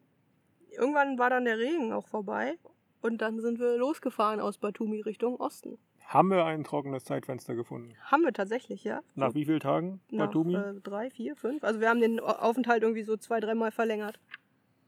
Irgendwann 0.72 1.16
war 1.18 1.30
dann 1.30 1.44
der 1.44 1.58
Regen 1.58 1.92
auch 1.92 2.08
vorbei 2.08 2.58
und 3.00 3.18
dann 3.18 3.40
sind 3.40 3.60
wir 3.60 3.76
losgefahren 3.76 4.40
aus 4.40 4.58
Batumi 4.58 5.00
Richtung 5.00 5.36
Osten. 5.36 5.78
Haben 6.06 6.30
wir 6.30 6.44
ein 6.44 6.64
trockenes 6.64 7.04
Zeitfenster 7.04 7.54
gefunden? 7.54 7.94
Haben 8.04 8.22
wir 8.22 8.32
tatsächlich, 8.32 8.84
ja. 8.84 9.00
Nach 9.14 9.30
So 9.30 9.34
wie 9.34 9.44
vielen 9.46 9.60
Tagen, 9.60 10.00
nach 10.10 10.26
Batumi? 10.26 10.54
äh, 10.54 10.74
drei, 10.82 11.10
vier, 11.10 11.34
fünf. 11.34 11.64
Also 11.64 11.80
wir 11.80 11.88
haben 11.88 12.00
den 12.00 12.20
Aufenthalt 12.20 12.82
irgendwie 12.82 13.02
so 13.02 13.16
zwei, 13.16 13.40
dreimal 13.40 13.72
verlängert. 13.72 14.18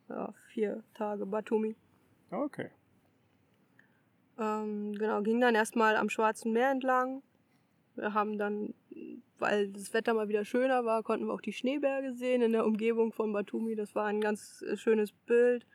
Ja, 0.09 0.33
vier 0.53 0.85
Tage 0.95 1.27
Batumi. 1.27 1.75
Okay. 2.31 2.71
Ähm, 4.39 4.93
genau, 4.95 5.23
ging 5.23 5.41
dann 5.41 5.55
erstmal 5.55 5.97
am 5.97 6.11
Schwarzen 6.11 6.53
Meer 6.53 6.71
entlang. 6.71 7.23
Wir 7.97 8.13
haben 8.13 8.37
dann, 8.39 8.75
weil 9.39 9.69
das 9.69 9.95
Wetter 9.95 10.13
mal 10.13 10.29
wieder 10.29 10.45
schöner 10.45 10.85
war, 10.85 11.03
konnten 11.03 11.27
wir 11.27 11.33
auch 11.33 11.41
die 11.41 11.55
Schneeberge 11.55 12.13
sehen 12.13 12.43
in 12.43 12.53
der 12.53 12.67
Umgebung 12.67 13.13
von 13.13 13.33
Batumi. 13.33 13.75
Das 13.75 13.95
war 13.95 14.05
ein 14.07 14.21
ganz 14.21 14.63
äh, 14.63 14.77
schönes 14.77 15.13
Bild. 15.13 15.67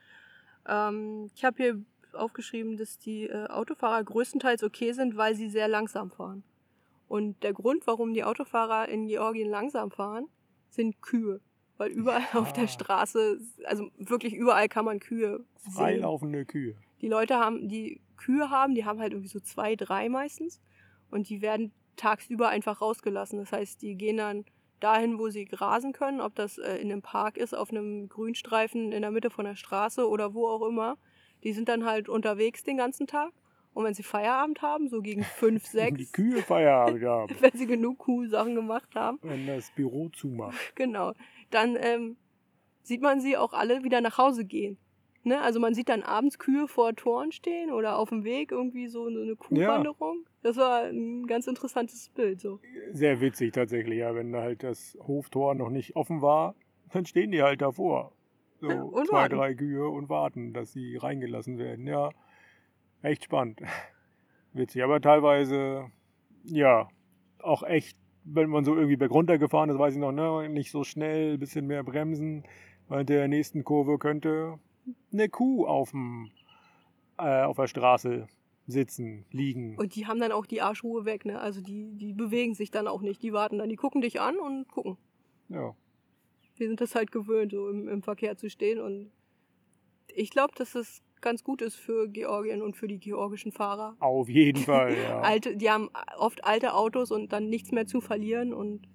Ähm, 0.67 1.29
ich 1.35 1.43
habe 1.43 1.57
hier 1.57 1.81
aufgeschrieben, 2.15 2.77
dass 2.77 2.97
die 2.99 3.23
äh, 3.27 3.47
Autofahrer 3.47 4.03
größtenteils 4.03 4.63
okay 4.63 4.91
sind, 4.93 5.17
weil 5.17 5.35
sie 5.35 5.49
sehr 5.49 5.67
langsam 5.67 6.11
fahren. 6.11 6.43
Und 7.07 7.43
der 7.43 7.53
Grund, 7.53 7.85
warum 7.87 8.13
die 8.13 8.23
Autofahrer 8.23 8.87
in 8.89 9.07
Georgien 9.07 9.49
langsam 9.49 9.91
fahren, 9.91 10.27
sind 10.69 11.01
Kühe. 11.01 11.41
Weil 11.77 11.89
überall 11.91 12.21
auf 12.33 12.49
Ah. 12.51 12.53
der 12.53 12.67
Straße, 12.67 13.39
also 13.65 13.89
wirklich 13.97 14.33
überall 14.33 14.69
kann 14.69 14.85
man 14.85 14.99
Kühe 14.99 15.43
sehen 15.57 15.73
Freilaufende 15.73 16.45
Kühe. 16.45 16.75
die 17.01 17.07
Leute 17.09 17.35
haben, 17.35 17.67
die 17.67 17.99
Kühe 18.17 18.49
haben, 18.49 18.75
die 18.75 18.85
haben 18.85 18.99
halt 18.99 19.13
irgendwie 19.13 19.27
so 19.29 19.39
zwei, 19.39 19.75
drei 19.75 20.07
meistens. 20.07 20.61
Und 21.09 21.27
die 21.29 21.41
werden 21.41 21.73
tagsüber 21.97 22.47
einfach 22.49 22.79
rausgelassen. 22.81 23.39
Das 23.39 23.51
heißt, 23.51 23.81
die 23.81 23.95
gehen 23.95 24.17
dann 24.17 24.45
dahin, 24.79 25.19
wo 25.19 25.29
sie 25.29 25.45
grasen 25.45 25.91
können, 25.91 26.21
ob 26.21 26.33
das 26.35 26.57
äh, 26.57 26.75
in 26.77 26.91
einem 26.91 27.01
Park 27.01 27.35
ist, 27.37 27.53
auf 27.53 27.71
einem 27.71 28.07
Grünstreifen 28.09 28.91
in 28.91 29.01
der 29.01 29.11
Mitte 29.11 29.29
von 29.29 29.45
der 29.45 29.55
Straße 29.55 30.07
oder 30.07 30.33
wo 30.33 30.47
auch 30.47 30.65
immer. 30.67 30.97
Die 31.43 31.53
sind 31.53 31.69
dann 31.69 31.85
halt 31.85 32.09
unterwegs 32.09 32.63
den 32.63 32.77
ganzen 32.77 33.07
Tag. 33.07 33.31
Und 33.73 33.85
wenn 33.85 33.93
sie 33.93 34.03
Feierabend 34.03 34.61
haben, 34.61 34.89
so 34.89 35.01
gegen 35.01 35.23
fünf, 35.35 35.73
Wenn 35.73 35.95
die 35.95 36.03
sechs, 36.03 36.13
Kühe 36.13 36.41
Feierabend 36.41 37.03
haben, 37.03 37.35
wenn 37.41 37.51
sie 37.53 37.67
genug 37.67 37.99
Kuhsachen 37.99 38.55
gemacht 38.55 38.93
haben, 38.95 39.19
wenn 39.21 39.47
das 39.47 39.71
Büro 39.71 40.09
zumacht. 40.09 40.57
genau, 40.75 41.13
dann 41.49 41.77
ähm, 41.79 42.17
sieht 42.83 43.01
man 43.01 43.21
sie 43.21 43.37
auch 43.37 43.53
alle 43.53 43.83
wieder 43.83 44.01
nach 44.01 44.17
Hause 44.17 44.45
gehen. 44.45 44.77
Ne? 45.23 45.39
Also 45.39 45.59
man 45.59 45.75
sieht 45.75 45.89
dann 45.89 46.01
abends 46.01 46.39
Kühe 46.39 46.67
vor 46.67 46.95
Toren 46.95 47.31
stehen 47.31 47.71
oder 47.71 47.97
auf 47.97 48.09
dem 48.09 48.23
Weg 48.23 48.51
irgendwie 48.51 48.87
so 48.87 49.05
eine 49.05 49.35
Kuhwanderung. 49.35 50.25
Das 50.41 50.57
war 50.57 50.85
ein 50.85 51.27
ganz 51.27 51.45
interessantes 51.45 52.09
Bild. 52.09 52.41
So. 52.41 52.59
Sehr 52.91 53.21
witzig 53.21 53.53
tatsächlich, 53.53 53.99
ja. 53.99 54.15
Wenn 54.15 54.35
halt 54.35 54.63
das 54.63 54.97
Hoftor 54.99 55.53
noch 55.53 55.69
nicht 55.69 55.95
offen 55.95 56.23
war, 56.23 56.55
dann 56.91 57.05
stehen 57.05 57.31
die 57.31 57.43
halt 57.43 57.61
davor. 57.61 58.13
So 58.61 58.69
Ja, 58.69 58.81
und 58.81 59.07
zwei, 59.07 59.17
warten. 59.17 59.35
drei 59.35 59.53
Kühe 59.55 59.87
und 59.89 60.07
warten, 60.07 60.53
dass 60.53 60.71
sie 60.71 60.95
reingelassen 60.95 61.57
werden. 61.57 61.87
Ja, 61.87 62.11
echt 63.01 63.25
spannend. 63.25 63.61
Witzig, 64.53 64.83
aber 64.83 65.01
teilweise, 65.01 65.89
ja, 66.43 66.87
auch 67.39 67.63
echt, 67.63 67.97
wenn 68.23 68.49
man 68.49 68.63
so 68.63 68.75
irgendwie 68.75 68.97
bergunter 68.97 69.39
gefahren 69.39 69.69
ist, 69.69 69.79
weiß 69.79 69.95
ich 69.95 69.99
noch, 69.99 70.11
ne, 70.11 70.47
nicht 70.47 70.69
so 70.69 70.83
schnell, 70.83 71.37
bisschen 71.39 71.65
mehr 71.65 71.83
bremsen, 71.83 72.43
weil 72.87 73.01
in 73.01 73.07
der 73.07 73.27
nächsten 73.27 73.63
Kurve 73.63 73.97
könnte 73.97 74.59
eine 75.11 75.27
Kuh 75.29 75.65
auf, 75.65 75.91
dem, 75.91 76.29
äh, 77.17 77.41
auf 77.43 77.55
der 77.55 77.67
Straße 77.67 78.27
sitzen, 78.67 79.25
liegen. 79.31 79.75
Und 79.77 79.95
die 79.95 80.05
haben 80.05 80.19
dann 80.19 80.31
auch 80.31 80.45
die 80.45 80.61
Arschruhe 80.61 81.03
weg. 81.05 81.25
Ne? 81.25 81.39
Also 81.39 81.61
die, 81.61 81.95
die 81.95 82.13
bewegen 82.13 82.53
sich 82.53 82.69
dann 82.69 82.87
auch 82.87 83.01
nicht. 83.01 83.23
Die 83.23 83.33
warten 83.33 83.57
dann. 83.57 83.69
Die 83.69 83.75
gucken 83.75 84.01
dich 84.01 84.21
an 84.21 84.37
und 84.37 84.67
gucken. 84.69 84.97
Ja. 85.49 85.75
Wir 86.55 86.67
sind 86.67 86.81
das 86.81 86.95
halt 86.95 87.11
gewöhnt, 87.11 87.51
so 87.51 87.69
im, 87.69 87.87
im 87.87 88.01
Verkehr 88.03 88.37
zu 88.37 88.49
stehen. 88.49 88.79
Und 88.79 89.11
Ich 90.13 90.29
glaube, 90.29 90.53
dass 90.55 90.75
es 90.75 91.01
ganz 91.21 91.43
gut 91.43 91.61
ist 91.61 91.75
für 91.75 92.07
Georgien 92.09 92.61
und 92.61 92.75
für 92.75 92.87
die 92.87 92.99
georgischen 92.99 93.51
Fahrer. 93.51 93.95
Auf 93.99 94.27
jeden 94.29 94.61
Fall, 94.63 94.95
ja. 95.03 95.21
Alte, 95.21 95.55
die 95.55 95.69
haben 95.69 95.89
oft 96.17 96.43
alte 96.43 96.73
Autos 96.73 97.11
und 97.11 97.31
dann 97.31 97.47
nichts 97.49 97.71
mehr 97.71 97.85
zu 97.85 98.01
verlieren 98.01 98.53
und 98.53 98.87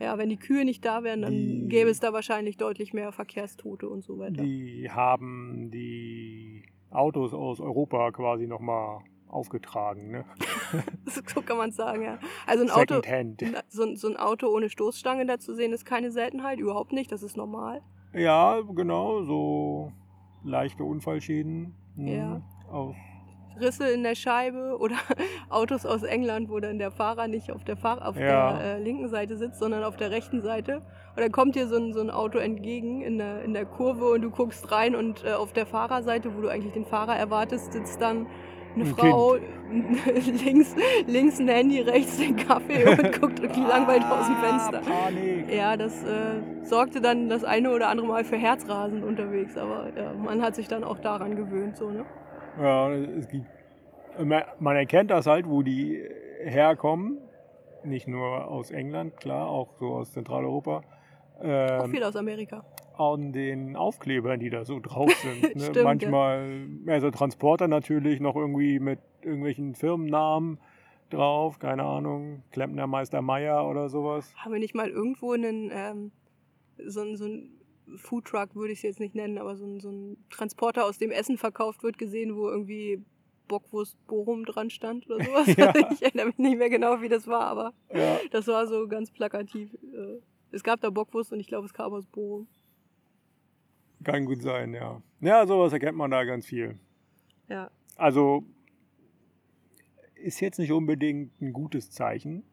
ja, 0.00 0.16
wenn 0.16 0.30
die 0.30 0.38
Kühe 0.38 0.64
nicht 0.64 0.82
da 0.86 1.02
wären, 1.02 1.20
dann 1.20 1.32
Die- 1.34 1.68
gäbe 1.68 1.90
es 1.90 2.00
da 2.00 2.14
wahrscheinlich 2.14 2.56
deutlich 2.56 2.94
mehr 2.94 3.12
Verkehrstote 3.12 3.86
und 3.88 4.02
so 4.02 4.18
weiter. 4.18 4.42
Die 4.42 4.88
haben 4.90 5.70
die 5.70 6.64
Autos 6.90 7.34
aus 7.34 7.60
Europa 7.60 8.10
quasi 8.10 8.46
nochmal 8.46 9.00
aufgetragen, 9.30 10.10
ne? 10.10 10.24
so 11.26 11.42
kann 11.42 11.56
man 11.56 11.70
sagen, 11.72 12.02
ja. 12.02 12.18
Also 12.46 12.64
ein 12.64 12.70
Auto, 12.70 13.00
so, 13.68 13.82
ein- 13.84 13.96
so 13.96 14.08
ein 14.08 14.16
Auto 14.16 14.48
ohne 14.48 14.68
Stoßstange 14.68 15.26
da 15.26 15.38
zu 15.38 15.54
sehen, 15.54 15.72
ist 15.72 15.84
keine 15.84 16.10
Seltenheit, 16.10 16.58
überhaupt 16.58 16.92
nicht, 16.92 17.10
das 17.12 17.22
ist 17.22 17.36
normal. 17.36 17.80
Ja, 18.12 18.60
genau, 18.60 19.22
so 19.22 19.92
leichte 20.44 20.84
Unfallschäden. 20.84 21.74
hm, 21.96 22.06
Ja. 22.06 22.40
Aus, 22.70 22.94
Risse 23.60 23.90
in 23.90 24.02
der 24.04 24.14
Scheibe 24.14 24.78
oder 24.78 24.94
Autos 25.50 25.84
aus 25.84 26.02
England, 26.02 26.48
wo 26.48 26.60
dann 26.60 26.78
der 26.78 26.90
Fahrer 26.90 27.28
nicht 27.28 27.50
auf 27.52 27.62
der, 27.64 27.76
Fahr 27.76 28.06
auf 28.08 28.16
Ja. 28.16 28.52
der 28.58 28.60
äh, 28.76 28.82
linken 28.82 29.08
Seite 29.08 29.36
sitzt, 29.36 29.58
sondern 29.58 29.84
auf 29.84 29.96
der 29.96 30.10
rechten 30.10 30.40
Seite. 30.40 30.76
Und 31.14 31.18
dann 31.20 31.30
kommt 31.32 31.56
dir 31.56 31.66
so 31.68 31.76
ein, 31.76 31.92
so 31.92 32.00
ein 32.00 32.10
Auto 32.10 32.38
entgegen 32.38 33.02
in 33.02 33.18
der, 33.18 33.42
in 33.42 33.52
der 33.52 33.66
Kurve 33.66 34.12
und 34.12 34.22
du 34.22 34.30
guckst 34.30 34.70
rein 34.72 34.94
und 34.94 35.24
äh, 35.24 35.32
auf 35.32 35.52
der 35.52 35.66
Fahrerseite, 35.66 36.34
wo 36.34 36.40
du 36.40 36.48
eigentlich 36.48 36.72
den 36.72 36.86
Fahrer 36.86 37.16
erwartest, 37.16 37.72
sitzt 37.72 38.00
dann 38.00 38.28
eine 38.74 38.84
Ein 38.84 38.94
Frau 38.94 39.36
links, 40.44 40.74
links 41.06 41.38
ein 41.38 41.48
Handy, 41.48 41.80
rechts 41.80 42.18
den 42.18 42.36
Kaffee 42.36 42.84
und 42.88 43.12
guckt 43.20 43.38
irgendwie 43.40 43.60
langweilig 43.60 44.04
aus 44.04 44.26
dem 44.26 44.36
Fenster. 44.36 44.80
Ah, 44.84 45.04
Panik. 45.04 45.52
Ja, 45.52 45.76
das 45.76 46.02
äh, 46.02 46.40
sorgte 46.62 47.00
dann 47.00 47.28
das 47.28 47.44
eine 47.44 47.70
oder 47.72 47.88
andere 47.88 48.06
Mal 48.06 48.24
für 48.24 48.36
Herzrasen 48.36 49.04
unterwegs, 49.04 49.56
aber 49.56 49.88
ja, 49.96 50.12
man 50.12 50.42
hat 50.42 50.56
sich 50.56 50.66
dann 50.68 50.82
auch 50.84 50.98
daran 50.98 51.36
gewöhnt, 51.36 51.76
so, 51.76 51.90
ne? 51.90 52.04
Ja, 52.60 52.90
es 52.90 53.28
gibt, 53.28 53.46
man, 54.18 54.76
erkennt 54.76 55.10
das 55.10 55.26
halt, 55.26 55.48
wo 55.48 55.62
die 55.62 56.02
herkommen. 56.42 57.18
Nicht 57.84 58.08
nur 58.08 58.48
aus 58.48 58.70
England, 58.70 59.16
klar, 59.16 59.48
auch 59.48 59.68
so 59.78 59.94
aus 59.94 60.12
Zentraleuropa. 60.12 60.82
Auch 61.38 61.42
Ähm, 61.42 61.90
viel 61.90 62.04
aus 62.04 62.16
Amerika. 62.16 62.64
An 63.00 63.32
den 63.32 63.76
Aufklebern, 63.76 64.38
die 64.40 64.50
da 64.50 64.64
so 64.64 64.78
drauf 64.80 65.10
sind. 65.22 65.56
Ne? 65.56 65.64
Stimmt. 65.64 65.84
Manchmal, 65.84 66.68
also 66.86 67.10
Transporter 67.10 67.66
natürlich 67.68 68.20
noch 68.20 68.36
irgendwie 68.36 68.78
mit 68.78 69.00
irgendwelchen 69.22 69.74
Firmennamen 69.74 70.58
drauf, 71.08 71.58
keine 71.58 71.82
Ahnung, 71.84 72.42
Klempnermeister 72.52 73.22
Meier 73.22 73.66
oder 73.68 73.88
sowas. 73.88 74.32
Haben 74.36 74.52
wir 74.52 74.60
nicht 74.60 74.74
mal 74.74 74.88
irgendwo 74.88 75.32
einen, 75.32 75.70
ähm, 75.72 76.12
so, 76.86 77.14
so 77.16 77.24
ein 77.24 77.50
Foodtruck, 77.96 78.54
würde 78.54 78.72
ich 78.72 78.78
es 78.78 78.82
jetzt 78.82 79.00
nicht 79.00 79.14
nennen, 79.16 79.38
aber 79.38 79.56
so 79.56 79.66
ein, 79.66 79.80
so 79.80 79.90
ein 79.90 80.16
Transporter, 80.30 80.84
aus 80.84 80.98
dem 80.98 81.10
Essen 81.10 81.36
verkauft 81.36 81.82
wird, 81.82 81.98
gesehen, 81.98 82.36
wo 82.36 82.48
irgendwie 82.48 83.02
Bockwurst 83.48 83.96
Bochum 84.06 84.44
dran 84.44 84.70
stand 84.70 85.10
oder 85.10 85.24
sowas. 85.24 85.46
Ja. 85.58 85.72
Ich 85.90 86.02
erinnere 86.02 86.26
mich 86.26 86.38
nicht 86.38 86.58
mehr 86.58 86.70
genau, 86.70 87.00
wie 87.02 87.08
das 87.08 87.26
war, 87.26 87.46
aber 87.46 87.72
Ja, 87.92 88.18
das 88.30 88.46
war 88.46 88.66
so 88.68 88.86
ganz 88.86 89.10
plakativ. 89.10 89.74
Äh, 89.74 90.20
Es 90.52 90.62
gab 90.62 90.80
da 90.80 90.90
Bockwurst 90.90 91.32
und 91.32 91.40
ich 91.40 91.48
glaube, 91.48 91.66
es 91.66 91.74
kam 91.74 91.92
aus 91.92 92.06
Bochum. 92.06 92.46
Kann 94.04 94.24
gut 94.24 94.42
sein, 94.42 94.74
ja. 94.74 95.02
Ja, 95.20 95.46
sowas 95.46 95.72
erkennt 95.72 95.96
man 95.96 96.10
da 96.10 96.24
ganz 96.24 96.46
viel. 96.46 96.78
Ja, 97.48 97.70
Also 97.96 98.44
ist 100.14 100.40
jetzt 100.40 100.58
nicht 100.58 100.72
unbedingt 100.72 101.40
ein 101.40 101.52
gutes 101.52 101.90
Zeichen, 101.90 102.44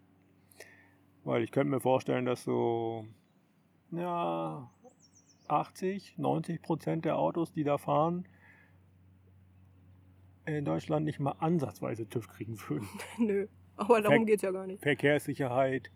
weil 1.24 1.44
ich 1.44 1.52
könnte 1.52 1.72
mir 1.72 1.80
vorstellen, 1.82 2.26
dass 2.26 2.44
so 2.44 3.06
ja 3.92 4.70
80, 5.48 6.18
90 6.18 6.62
Prozent 6.62 7.06
der 7.06 7.18
Autos, 7.18 7.52
die 7.52 7.64
da 7.64 7.78
fahren, 7.78 8.28
in 10.46 10.66
Deutschland 10.66 11.06
nicht 11.06 11.20
mal 11.20 11.36
ansatzweise 11.40 12.08
TÜV 12.08 12.28
kriegen 12.30 12.58
würden. 12.68 12.88
nö. 13.18 13.48
Aber 13.76 14.02
darum 14.02 14.26
geht 14.26 14.38
es 14.38 14.42
ja 14.42 14.52
gar 14.52 14.66
nicht. 14.66 14.82
Verkehrssicherheit 14.82 15.92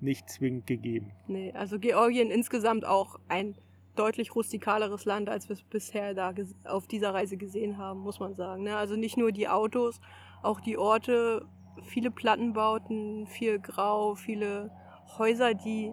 nicht 0.00 0.30
zwingend 0.30 0.66
gegeben. 0.66 1.12
Nee, 1.26 1.52
also 1.52 1.78
Georgien 1.78 2.30
insgesamt 2.30 2.86
auch 2.86 3.18
ein 3.28 3.56
deutlich 3.98 4.34
rustikaleres 4.34 5.04
Land, 5.04 5.28
als 5.28 5.48
wir 5.48 5.54
es 5.54 5.62
bisher 5.62 6.14
da 6.14 6.32
auf 6.64 6.86
dieser 6.86 7.14
Reise 7.14 7.36
gesehen 7.36 7.78
haben, 7.78 8.00
muss 8.00 8.20
man 8.20 8.34
sagen. 8.34 8.62
Ne? 8.62 8.76
Also 8.76 8.96
nicht 8.96 9.16
nur 9.16 9.32
die 9.32 9.48
Autos, 9.48 10.00
auch 10.42 10.60
die 10.60 10.78
Orte, 10.78 11.46
viele 11.82 12.10
Plattenbauten, 12.10 13.26
viel 13.26 13.58
Grau, 13.58 14.14
viele 14.14 14.70
Häuser, 15.18 15.54
die 15.54 15.92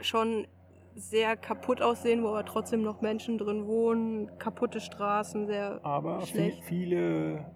schon 0.00 0.46
sehr 0.94 1.36
kaputt 1.36 1.82
aussehen, 1.82 2.22
wo 2.22 2.28
aber 2.28 2.44
trotzdem 2.44 2.82
noch 2.82 3.00
Menschen 3.00 3.38
drin 3.38 3.66
wohnen, 3.66 4.38
kaputte 4.38 4.80
Straßen, 4.80 5.46
sehr. 5.46 5.80
Aber 5.84 6.20
Schlecht. 6.22 6.64
viele 6.64 7.46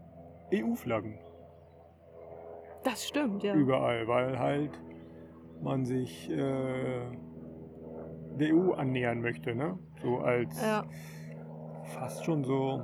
EU-Flaggen 0.53 1.19
Das 2.85 3.07
stimmt, 3.07 3.43
ja. 3.43 3.55
überall, 3.55 4.07
weil 4.07 4.39
halt 4.39 4.71
man 5.63 5.85
sich 5.85 6.31
äh, 6.31 7.01
der 8.39 8.55
EU 8.55 8.73
annähern 8.73 9.21
möchte, 9.21 9.55
ne? 9.55 9.79
So 10.03 10.19
als 10.19 10.61
Ja, 10.61 10.85
fast 11.95 12.25
schon 12.25 12.45
so 12.45 12.83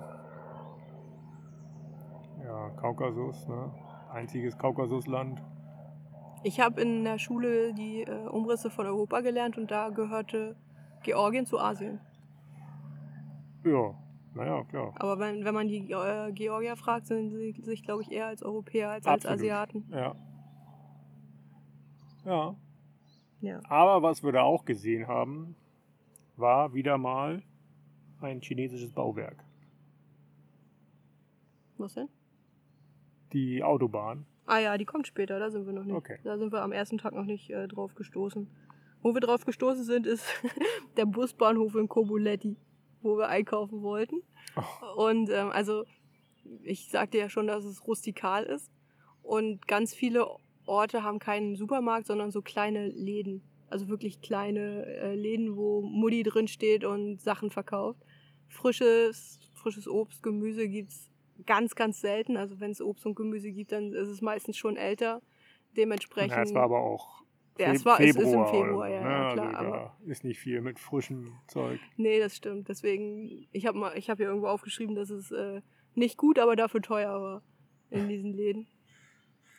ja, 2.44 2.70
Kaukasus, 2.70 3.48
ne? 3.48 3.70
Einziges 4.12 4.56
Kaukasusland. 4.58 5.40
Ich 6.42 6.58
habe 6.60 6.80
in 6.80 7.04
der 7.04 7.18
Schule 7.18 7.74
die 7.74 8.02
äh, 8.02 8.26
Umrisse 8.28 8.70
von 8.70 8.86
Europa 8.86 9.20
gelernt 9.20 9.58
und 9.58 9.70
da 9.70 9.90
gehörte 9.90 10.56
Georgien 11.02 11.46
zu 11.46 11.58
Asien. 11.58 12.00
Ja, 13.64 13.94
naja, 14.34 14.64
klar. 14.64 14.94
Aber 14.96 15.18
wenn, 15.18 15.44
wenn 15.44 15.54
man 15.54 15.68
die 15.68 15.90
äh, 15.90 16.32
Georgier 16.32 16.76
fragt, 16.76 17.06
sind 17.06 17.30
sie 17.30 17.52
sich, 17.62 17.82
glaube 17.82 18.02
ich, 18.02 18.10
eher 18.10 18.26
als 18.26 18.42
Europäer 18.42 18.90
als 18.90 19.06
als 19.06 19.26
Absolut. 19.26 19.40
Asiaten. 19.40 19.84
Ja. 19.92 20.14
Ja. 22.24 22.54
Ja. 23.40 23.60
Aber 23.68 24.02
was 24.02 24.22
wir 24.22 24.32
da 24.32 24.42
auch 24.42 24.64
gesehen 24.64 25.06
haben, 25.08 25.56
war 26.36 26.74
wieder 26.74 26.98
mal 26.98 27.42
ein 28.20 28.40
chinesisches 28.40 28.92
Bauwerk. 28.92 29.44
Was 31.78 31.94
denn? 31.94 32.08
Die 33.32 33.62
Autobahn. 33.62 34.26
Ah 34.46 34.58
ja, 34.58 34.76
die 34.76 34.84
kommt 34.84 35.06
später, 35.06 35.38
da 35.38 35.50
sind 35.50 35.66
wir 35.66 35.72
noch 35.72 35.84
nicht. 35.84 35.94
Okay. 35.94 36.18
Da 36.24 36.36
sind 36.36 36.52
wir 36.52 36.62
am 36.62 36.72
ersten 36.72 36.98
Tag 36.98 37.14
noch 37.14 37.24
nicht 37.24 37.50
äh, 37.50 37.68
drauf 37.68 37.94
gestoßen. 37.94 38.48
Wo 39.02 39.14
wir 39.14 39.20
drauf 39.20 39.46
gestoßen 39.46 39.84
sind, 39.84 40.06
ist 40.06 40.26
der 40.96 41.06
Busbahnhof 41.06 41.74
in 41.76 41.88
Kobuletti, 41.88 42.56
wo 43.00 43.16
wir 43.16 43.28
einkaufen 43.28 43.82
wollten. 43.82 44.22
Und 44.96 45.30
ähm, 45.30 45.50
also, 45.50 45.84
ich 46.62 46.90
sagte 46.90 47.16
ja 47.16 47.28
schon, 47.28 47.46
dass 47.46 47.64
es 47.64 47.86
rustikal 47.86 48.44
ist. 48.44 48.70
Und 49.22 49.66
ganz 49.68 49.94
viele 49.94 50.26
Orte 50.70 51.02
haben 51.02 51.18
keinen 51.18 51.56
Supermarkt, 51.56 52.06
sondern 52.06 52.30
so 52.30 52.40
kleine 52.42 52.88
Läden. 52.88 53.42
Also 53.68 53.88
wirklich 53.88 54.20
kleine 54.20 54.86
äh, 54.86 55.14
Läden, 55.14 55.56
wo 55.56 55.80
Mutti 55.82 56.22
drin 56.22 56.48
steht 56.48 56.84
und 56.84 57.20
Sachen 57.20 57.50
verkauft. 57.50 58.00
Frisches, 58.48 59.38
frisches 59.54 59.86
Obst, 59.88 60.22
Gemüse 60.22 60.68
gibt's 60.68 61.08
ganz, 61.46 61.74
ganz 61.74 62.00
selten. 62.00 62.36
Also 62.36 62.60
wenn 62.60 62.70
es 62.72 62.80
Obst 62.82 63.06
und 63.06 63.14
Gemüse 63.14 63.50
gibt, 63.52 63.72
dann 63.72 63.92
ist 63.92 64.08
es 64.08 64.20
meistens 64.20 64.56
schon 64.56 64.76
älter. 64.76 65.22
Dementsprechend. 65.76 66.32
Ja, 66.32 66.42
es 66.42 66.52
war 66.54 66.64
aber 66.64 66.80
auch 66.80 67.22
Ja, 67.58 67.72
es 67.72 67.82
Fe- 67.82 67.88
war- 67.90 68.00
es 68.00 68.10
ist 68.10 68.16
im 68.16 68.22
Februar. 68.22 68.50
Februar, 68.50 68.88
so, 68.88 68.94
ja, 68.94 69.00
ne? 69.02 69.08
ja, 69.10 69.32
klar, 69.34 69.54
Also 69.54 69.72
aber- 69.72 69.96
ist 70.06 70.24
nicht 70.24 70.38
viel 70.40 70.60
mit 70.60 70.78
frischem 70.80 71.32
Zeug. 71.46 71.78
Nee, 71.96 72.18
das 72.18 72.36
stimmt. 72.36 72.68
Deswegen, 72.68 73.46
ich 73.52 73.66
habe 73.66 73.78
habe 73.80 73.94
hier 73.94 74.26
irgendwo 74.26 74.48
aufgeschrieben, 74.48 74.94
dass 74.96 75.10
es 75.10 75.30
äh, 75.30 75.60
nicht 75.94 76.16
gut, 76.16 76.38
aber 76.38 76.56
dafür 76.56 76.82
teuer 76.82 77.20
war 77.20 77.42
in 77.90 78.08
diesen 78.08 78.32
Läden. 78.32 78.66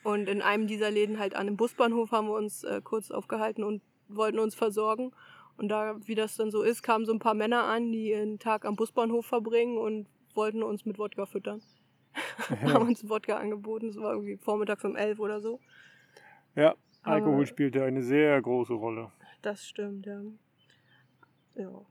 Und 0.03 0.27
in 0.29 0.41
einem 0.41 0.67
dieser 0.67 0.89
Läden 0.89 1.19
halt 1.19 1.35
an 1.35 1.45
dem 1.45 1.57
Busbahnhof 1.57 2.11
haben 2.11 2.27
wir 2.27 2.35
uns 2.35 2.63
äh, 2.63 2.81
kurz 2.83 3.11
aufgehalten 3.11 3.63
und 3.63 3.81
wollten 4.07 4.39
uns 4.39 4.55
versorgen. 4.55 5.11
Und 5.57 5.69
da, 5.69 5.95
wie 6.07 6.15
das 6.15 6.35
dann 6.37 6.49
so 6.49 6.63
ist, 6.63 6.81
kamen 6.81 7.05
so 7.05 7.13
ein 7.13 7.19
paar 7.19 7.35
Männer 7.35 7.65
an, 7.65 7.91
die 7.91 8.09
ihren 8.09 8.39
Tag 8.39 8.65
am 8.65 8.75
Busbahnhof 8.75 9.25
verbringen 9.25 9.77
und 9.77 10.07
wollten 10.33 10.63
uns 10.63 10.85
mit 10.85 10.97
Wodka 10.97 11.25
füttern. 11.25 11.61
haben 12.63 12.87
uns 12.87 13.07
Wodka 13.07 13.37
angeboten. 13.37 13.87
Das 13.87 13.97
war 13.97 14.13
irgendwie 14.13 14.37
vormittags 14.37 14.83
um 14.83 14.95
elf 14.95 15.19
oder 15.19 15.39
so. 15.39 15.59
Ja, 16.55 16.75
Aber- 17.03 17.13
Alkohol 17.15 17.45
spielte 17.45 17.83
eine 17.83 18.01
sehr 18.01 18.41
große 18.41 18.73
Rolle. 18.73 19.11
Das 19.41 19.67
stimmt, 19.67 20.05
ja. 20.05 20.21
Ja. 21.55 21.85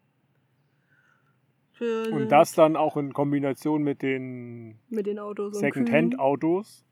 Und 2.12 2.28
das 2.28 2.52
dann 2.52 2.76
auch 2.76 2.98
in 2.98 3.14
Kombination 3.14 3.82
mit 3.82 4.02
den 4.02 4.78
mit 4.90 5.06
den 5.06 5.18
Autos 5.18 5.58
Second-Hand-Autos 5.58 6.84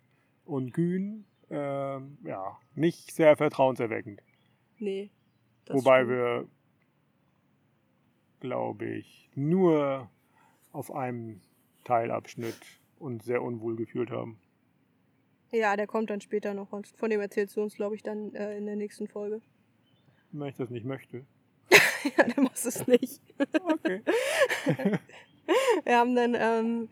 und 0.49 0.73
Kühen, 0.73 1.27
ähm, 1.51 2.19
ja, 2.25 2.59
nicht 2.75 3.13
sehr 3.13 3.37
vertrauenserweckend. 3.37 4.23
Nee. 4.79 5.11
Wobei 5.69 5.99
stimmt. 5.99 6.11
wir, 6.11 6.49
glaube 8.41 8.87
ich, 8.87 9.31
nur 9.35 10.11
auf 10.73 10.93
einem 10.93 11.41
Teilabschnitt 11.85 12.59
uns 12.99 13.25
sehr 13.25 13.43
unwohl 13.43 13.77
gefühlt 13.77 14.11
haben. 14.11 14.41
Ja, 15.51 15.77
der 15.77 15.87
kommt 15.87 16.11
dann 16.11 16.21
später 16.21 16.55
noch. 16.55 16.73
Und 16.73 16.89
von 16.89 17.11
dem 17.11 17.21
erzählst 17.21 17.57
du 17.57 17.63
uns, 17.63 17.75
glaube 17.75 17.95
ich, 17.95 18.03
dann 18.03 18.35
äh, 18.35 18.57
in 18.57 18.67
der 18.67 18.77
nächsten 18.77 19.09
Folge. 19.09 19.41
Wenn 20.33 20.49
ich 20.49 20.57
das 20.57 20.71
nicht 20.71 20.85
möchte. 20.85 21.25
ja, 21.71 22.25
dann 22.25 22.45
machst 22.45 22.65
du 22.65 22.69
es 22.69 22.87
nicht. 22.87 23.23
Okay. 23.39 24.03
wir 25.85 25.99
haben 25.99 26.15
dann 26.15 26.37
ähm, 26.39 26.89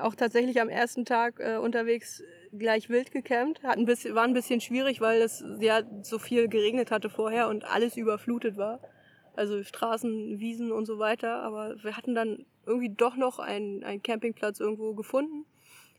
auch 0.00 0.14
tatsächlich 0.14 0.60
am 0.60 0.68
ersten 0.68 1.04
Tag 1.04 1.40
äh, 1.40 1.56
unterwegs 1.56 2.22
gleich 2.52 2.88
wild 2.88 3.12
gecampt. 3.12 3.62
Hat 3.62 3.78
ein 3.78 3.84
bisschen, 3.84 4.14
war 4.14 4.24
ein 4.24 4.32
bisschen 4.32 4.60
schwierig, 4.60 5.00
weil 5.00 5.22
es 5.22 5.44
ja 5.60 5.82
so 6.02 6.18
viel 6.18 6.48
geregnet 6.48 6.90
hatte 6.90 7.10
vorher 7.10 7.48
und 7.48 7.64
alles 7.64 7.96
überflutet 7.96 8.56
war. 8.56 8.80
Also 9.34 9.62
Straßen, 9.62 10.38
Wiesen 10.38 10.72
und 10.72 10.86
so 10.86 10.98
weiter. 10.98 11.42
Aber 11.42 11.82
wir 11.82 11.96
hatten 11.96 12.14
dann 12.14 12.46
irgendwie 12.66 12.90
doch 12.90 13.16
noch 13.16 13.38
einen, 13.38 13.84
einen 13.84 14.02
Campingplatz 14.02 14.60
irgendwo 14.60 14.94
gefunden, 14.94 15.44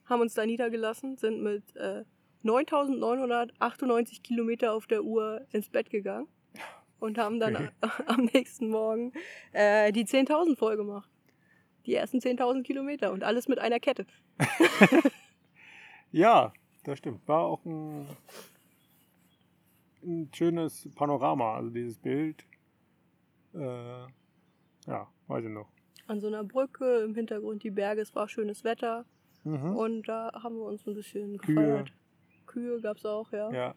haben 0.06 0.22
uns 0.22 0.34
da 0.34 0.46
niedergelassen, 0.46 1.18
sind 1.18 1.42
mit 1.42 1.64
äh, 1.76 2.04
9.998 2.44 4.22
Kilometer 4.22 4.74
auf 4.74 4.88
der 4.88 5.04
Uhr 5.04 5.46
ins 5.52 5.70
Bett 5.70 5.90
gegangen 5.90 6.28
und 7.00 7.18
haben 7.18 7.40
dann 7.40 7.70
am 8.06 8.26
nächsten 8.34 8.70
Morgen 8.70 9.14
äh, 9.52 9.92
die 9.92 10.06
10.000 10.06 10.58
voll 10.58 10.78
gemacht. 10.78 11.10
Die 11.86 11.94
ersten 11.94 12.18
10.000 12.18 12.64
Kilometer 12.64 13.12
und 13.12 13.24
alles 13.24 13.48
mit 13.48 13.60
einer 13.60 13.80
Kette. 13.80 14.06
ja, 16.12 16.52
das 16.84 17.00
stimmt. 17.00 17.28
War 17.28 17.44
auch 17.44 17.64
ein, 17.66 18.08
ein 20.04 20.30
schönes 20.34 20.90
Panorama, 20.96 21.56
also 21.56 21.70
dieses 21.70 21.98
Bild. 21.98 22.44
Äh, 23.54 24.06
ja, 24.88 25.08
weiß 25.28 25.46
ich 25.46 25.52
noch. 25.52 25.70
An 26.08 26.20
so 26.20 26.28
einer 26.28 26.44
Brücke, 26.44 27.02
im 27.04 27.16
Hintergrund 27.16 27.64
die 27.64 27.72
Berge, 27.72 28.02
es 28.02 28.14
war 28.16 28.28
schönes 28.28 28.64
Wetter. 28.64 29.06
Mhm. 29.44 29.76
Und 29.76 30.08
da 30.08 30.32
haben 30.34 30.58
wir 30.58 30.66
uns 30.66 30.86
ein 30.88 30.96
bisschen 30.96 31.38
gefeiert. 31.38 31.92
Kühe, 32.46 32.72
Kühe 32.72 32.82
gab 32.82 32.98
es 32.98 33.06
auch, 33.06 33.32
ja. 33.32 33.52
Ja. 33.52 33.76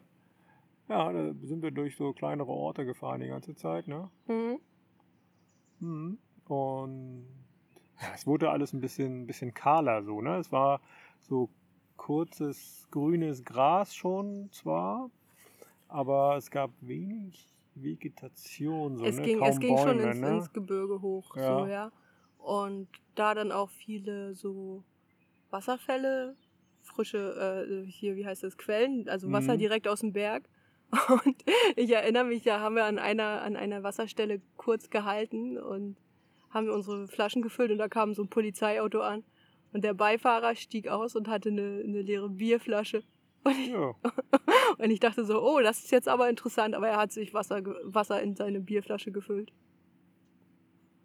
Ja, 0.87 1.13
da 1.13 1.33
sind 1.43 1.61
wir 1.61 1.69
durch 1.69 1.95
so 1.95 2.13
kleinere 2.13 2.49
Orte 2.49 2.83
gefahren 2.83 3.21
die 3.21 3.27
ganze 3.27 3.55
Zeit, 3.55 3.87
ne? 3.87 4.09
Mhm. 4.27 4.59
Mhm. 5.79 6.17
Und 6.47 7.27
ja, 8.01 8.07
es 8.15 8.25
wurde 8.25 8.49
alles 8.49 8.73
ein 8.73 8.81
bisschen, 8.81 9.27
bisschen 9.27 9.53
kahler 9.53 10.03
so, 10.03 10.21
ne? 10.21 10.37
Es 10.37 10.51
war 10.51 10.81
so 11.21 11.49
kurzes 11.97 12.87
grünes 12.91 13.43
Gras 13.43 13.93
schon 13.93 14.49
zwar, 14.51 15.09
aber 15.87 16.37
es 16.37 16.49
gab 16.49 16.71
wenig 16.81 17.47
Vegetation. 17.75 18.97
So, 18.97 19.05
es, 19.05 19.17
ne? 19.17 19.23
ging, 19.23 19.43
es 19.43 19.59
ging 19.59 19.75
Bäume, 19.75 19.91
schon 19.91 19.99
ins, 19.99 20.19
ne? 20.19 20.37
ins, 20.37 20.53
Gebirge 20.53 21.01
hoch, 21.01 21.35
ja. 21.35 21.59
so, 21.59 21.65
ja. 21.67 21.91
Und 22.37 22.87
da 23.15 23.33
dann 23.35 23.51
auch 23.51 23.69
viele 23.69 24.33
so 24.33 24.83
Wasserfälle, 25.49 26.35
frische, 26.81 27.85
äh, 27.85 27.89
hier, 27.89 28.15
wie 28.15 28.25
heißt 28.25 28.43
das, 28.43 28.57
Quellen, 28.57 29.07
also 29.09 29.31
Wasser 29.31 29.55
mhm. 29.55 29.59
direkt 29.59 29.87
aus 29.87 29.99
dem 29.99 30.13
Berg. 30.13 30.47
Und 31.09 31.35
ich 31.75 31.91
erinnere 31.91 32.23
mich, 32.23 32.43
da 32.43 32.61
haben 32.61 32.75
wir 32.75 32.85
an 32.85 32.97
einer, 32.97 33.41
an 33.43 33.55
einer 33.55 33.83
Wasserstelle 33.83 34.41
kurz 34.57 34.89
gehalten 34.89 35.59
und 35.59 35.97
haben 36.49 36.65
wir 36.65 36.73
unsere 36.73 37.07
Flaschen 37.07 37.41
gefüllt 37.41 37.71
und 37.71 37.77
da 37.77 37.87
kam 37.87 38.13
so 38.13 38.23
ein 38.23 38.29
Polizeiauto 38.29 39.01
an. 39.01 39.23
Und 39.71 39.83
der 39.83 39.93
Beifahrer 39.93 40.55
stieg 40.55 40.87
aus 40.87 41.15
und 41.15 41.27
hatte 41.27 41.49
eine, 41.49 41.83
eine 41.83 42.01
leere 42.01 42.29
Bierflasche. 42.29 43.03
Und 43.43 43.51
ich, 43.51 43.67
ja. 43.67 43.93
und 44.77 44.89
ich 44.89 44.99
dachte 44.99 45.25
so, 45.25 45.41
oh, 45.41 45.59
das 45.59 45.83
ist 45.83 45.91
jetzt 45.91 46.07
aber 46.07 46.29
interessant, 46.29 46.75
aber 46.75 46.89
er 46.89 46.97
hat 46.97 47.11
sich 47.11 47.33
Wasser, 47.33 47.63
Wasser 47.83 48.21
in 48.21 48.35
seine 48.35 48.59
Bierflasche 48.59 49.11
gefüllt. 49.11 49.53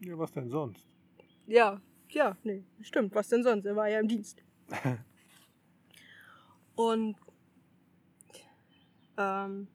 Ja, 0.00 0.18
was 0.18 0.32
denn 0.32 0.48
sonst? 0.48 0.86
Ja, 1.46 1.80
ja, 2.10 2.36
nee, 2.42 2.64
stimmt. 2.80 3.14
Was 3.14 3.28
denn 3.28 3.42
sonst? 3.42 3.66
Er 3.66 3.76
war 3.76 3.88
ja 3.88 4.00
im 4.00 4.08
Dienst. 4.08 4.42
und 6.74 7.16
ähm, 9.16 9.68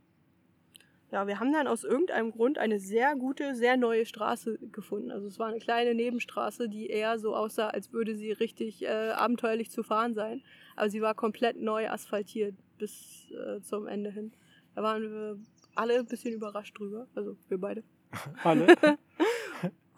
ja, 1.11 1.25
wir 1.25 1.39
haben 1.39 1.51
dann 1.51 1.67
aus 1.67 1.83
irgendeinem 1.83 2.31
Grund 2.31 2.57
eine 2.57 2.79
sehr 2.79 3.15
gute, 3.15 3.55
sehr 3.55 3.77
neue 3.77 4.05
Straße 4.05 4.59
gefunden. 4.71 5.11
Also 5.11 5.27
es 5.27 5.39
war 5.39 5.47
eine 5.47 5.59
kleine 5.59 5.95
Nebenstraße, 5.95 6.69
die 6.69 6.87
eher 6.87 7.17
so 7.17 7.35
aussah, 7.35 7.69
als 7.69 7.91
würde 7.91 8.15
sie 8.15 8.31
richtig 8.31 8.83
äh, 8.83 9.11
abenteuerlich 9.11 9.71
zu 9.71 9.81
fahren 9.83 10.13
sein. 10.13 10.43
Aber 10.75 10.89
sie 10.89 11.01
war 11.01 11.15
komplett 11.15 11.59
neu 11.59 11.89
asphaltiert 11.89 12.55
bis 12.77 13.31
äh, 13.31 13.61
zum 13.61 13.87
Ende 13.87 14.11
hin. 14.11 14.33
Da 14.75 14.83
waren 14.83 15.01
wir 15.01 15.39
alle 15.75 15.99
ein 15.99 16.05
bisschen 16.05 16.33
überrascht 16.33 16.77
drüber. 16.77 17.07
Also 17.15 17.37
wir 17.47 17.57
beide. 17.57 17.83
alle? 18.43 18.67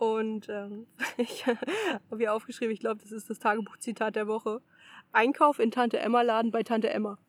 Und 0.01 0.47
ähm, 0.49 0.87
ich 1.17 1.45
habe 1.45 2.17
hier 2.17 2.33
aufgeschrieben, 2.33 2.73
ich 2.73 2.79
glaube, 2.79 3.01
das 3.01 3.11
ist 3.11 3.29
das 3.29 3.37
Tagebuchzitat 3.37 4.15
der 4.15 4.27
Woche. 4.27 4.61
Einkauf 5.11 5.59
in 5.59 5.71
Tante 5.71 5.99
Emma 5.99 6.21
Laden 6.21 6.51
bei 6.51 6.63
Tante 6.63 6.89
Emma. 6.89 7.19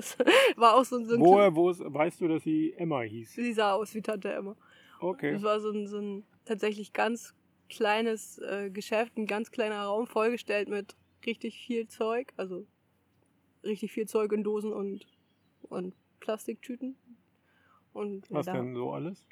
Das 0.00 0.16
war 0.56 0.76
auch 0.76 0.84
so, 0.84 1.04
so 1.04 1.14
ein. 1.14 1.20
Woher, 1.20 1.54
wo 1.54 1.70
ist, 1.70 1.80
weißt 1.84 2.22
du, 2.22 2.28
dass 2.28 2.42
sie 2.42 2.72
Emma 2.76 3.02
hieß? 3.02 3.34
Sie 3.34 3.52
sah 3.52 3.74
aus 3.74 3.94
wie 3.94 4.00
Tante 4.00 4.32
Emma. 4.32 4.56
Okay. 4.98 5.32
Das 5.32 5.42
war 5.42 5.60
so 5.60 5.70
ein, 5.70 5.86
so 5.86 5.98
ein 5.98 6.24
tatsächlich 6.44 6.92
ganz 6.92 7.34
kleines 7.68 8.38
äh, 8.38 8.70
Geschäft, 8.70 9.16
ein 9.18 9.26
ganz 9.26 9.50
kleiner 9.50 9.82
Raum, 9.82 10.06
vollgestellt 10.06 10.68
mit 10.68 10.96
richtig 11.26 11.58
viel 11.58 11.86
Zeug. 11.86 12.32
Also 12.36 12.66
richtig 13.62 13.92
viel 13.92 14.06
Zeug 14.06 14.32
in 14.32 14.42
Dosen 14.42 14.72
und, 14.72 15.06
und 15.68 15.94
Plastiktüten. 16.20 16.96
Und 17.92 18.30
Was 18.30 18.46
da, 18.46 18.52
denn 18.52 18.74
so 18.74 18.92
alles? 18.92 19.26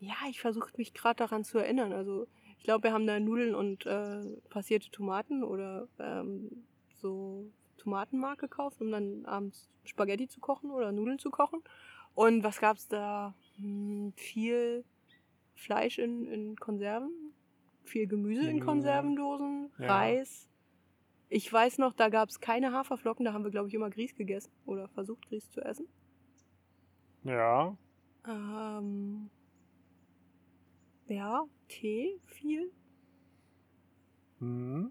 Ja, 0.00 0.16
ich 0.28 0.40
versuche 0.40 0.70
mich 0.76 0.92
gerade 0.92 1.16
daran 1.16 1.44
zu 1.44 1.58
erinnern. 1.58 1.92
Also 1.92 2.26
ich 2.58 2.64
glaube, 2.64 2.84
wir 2.84 2.92
haben 2.92 3.06
da 3.06 3.20
Nudeln 3.20 3.54
und 3.54 3.86
äh, 3.86 4.24
passierte 4.48 4.90
Tomaten 4.90 5.44
oder 5.44 5.86
ähm, 5.98 6.64
so 6.96 7.50
Tomatenmark 7.80 8.38
gekauft, 8.38 8.80
um 8.80 8.90
dann 8.90 9.24
abends 9.26 9.68
Spaghetti 9.84 10.28
zu 10.28 10.40
kochen 10.40 10.70
oder 10.70 10.92
Nudeln 10.92 11.18
zu 11.18 11.30
kochen. 11.30 11.62
Und 12.14 12.44
was 12.44 12.60
gab 12.60 12.76
es 12.76 12.88
da? 12.88 13.34
Hm, 13.56 14.12
viel 14.16 14.84
Fleisch 15.54 15.98
in, 15.98 16.26
in 16.26 16.56
Konserven, 16.56 17.10
viel 17.84 18.06
Gemüse 18.06 18.48
in 18.48 18.60
Konservendosen, 18.60 19.70
ja. 19.78 19.86
Reis. 19.86 20.48
Ich 21.28 21.52
weiß 21.52 21.78
noch, 21.78 21.92
da 21.92 22.08
gab 22.08 22.28
es 22.28 22.40
keine 22.40 22.72
Haferflocken, 22.72 23.24
da 23.24 23.32
haben 23.32 23.44
wir, 23.44 23.50
glaube 23.50 23.68
ich, 23.68 23.74
immer 23.74 23.90
Grieß 23.90 24.16
gegessen 24.16 24.50
oder 24.66 24.88
versucht, 24.88 25.28
Grieß 25.28 25.50
zu 25.50 25.60
essen. 25.60 25.86
Ja. 27.22 27.76
Ähm, 28.26 29.30
ja, 31.06 31.44
Tee 31.68 32.18
viel. 32.26 32.70
Mhm 34.40 34.90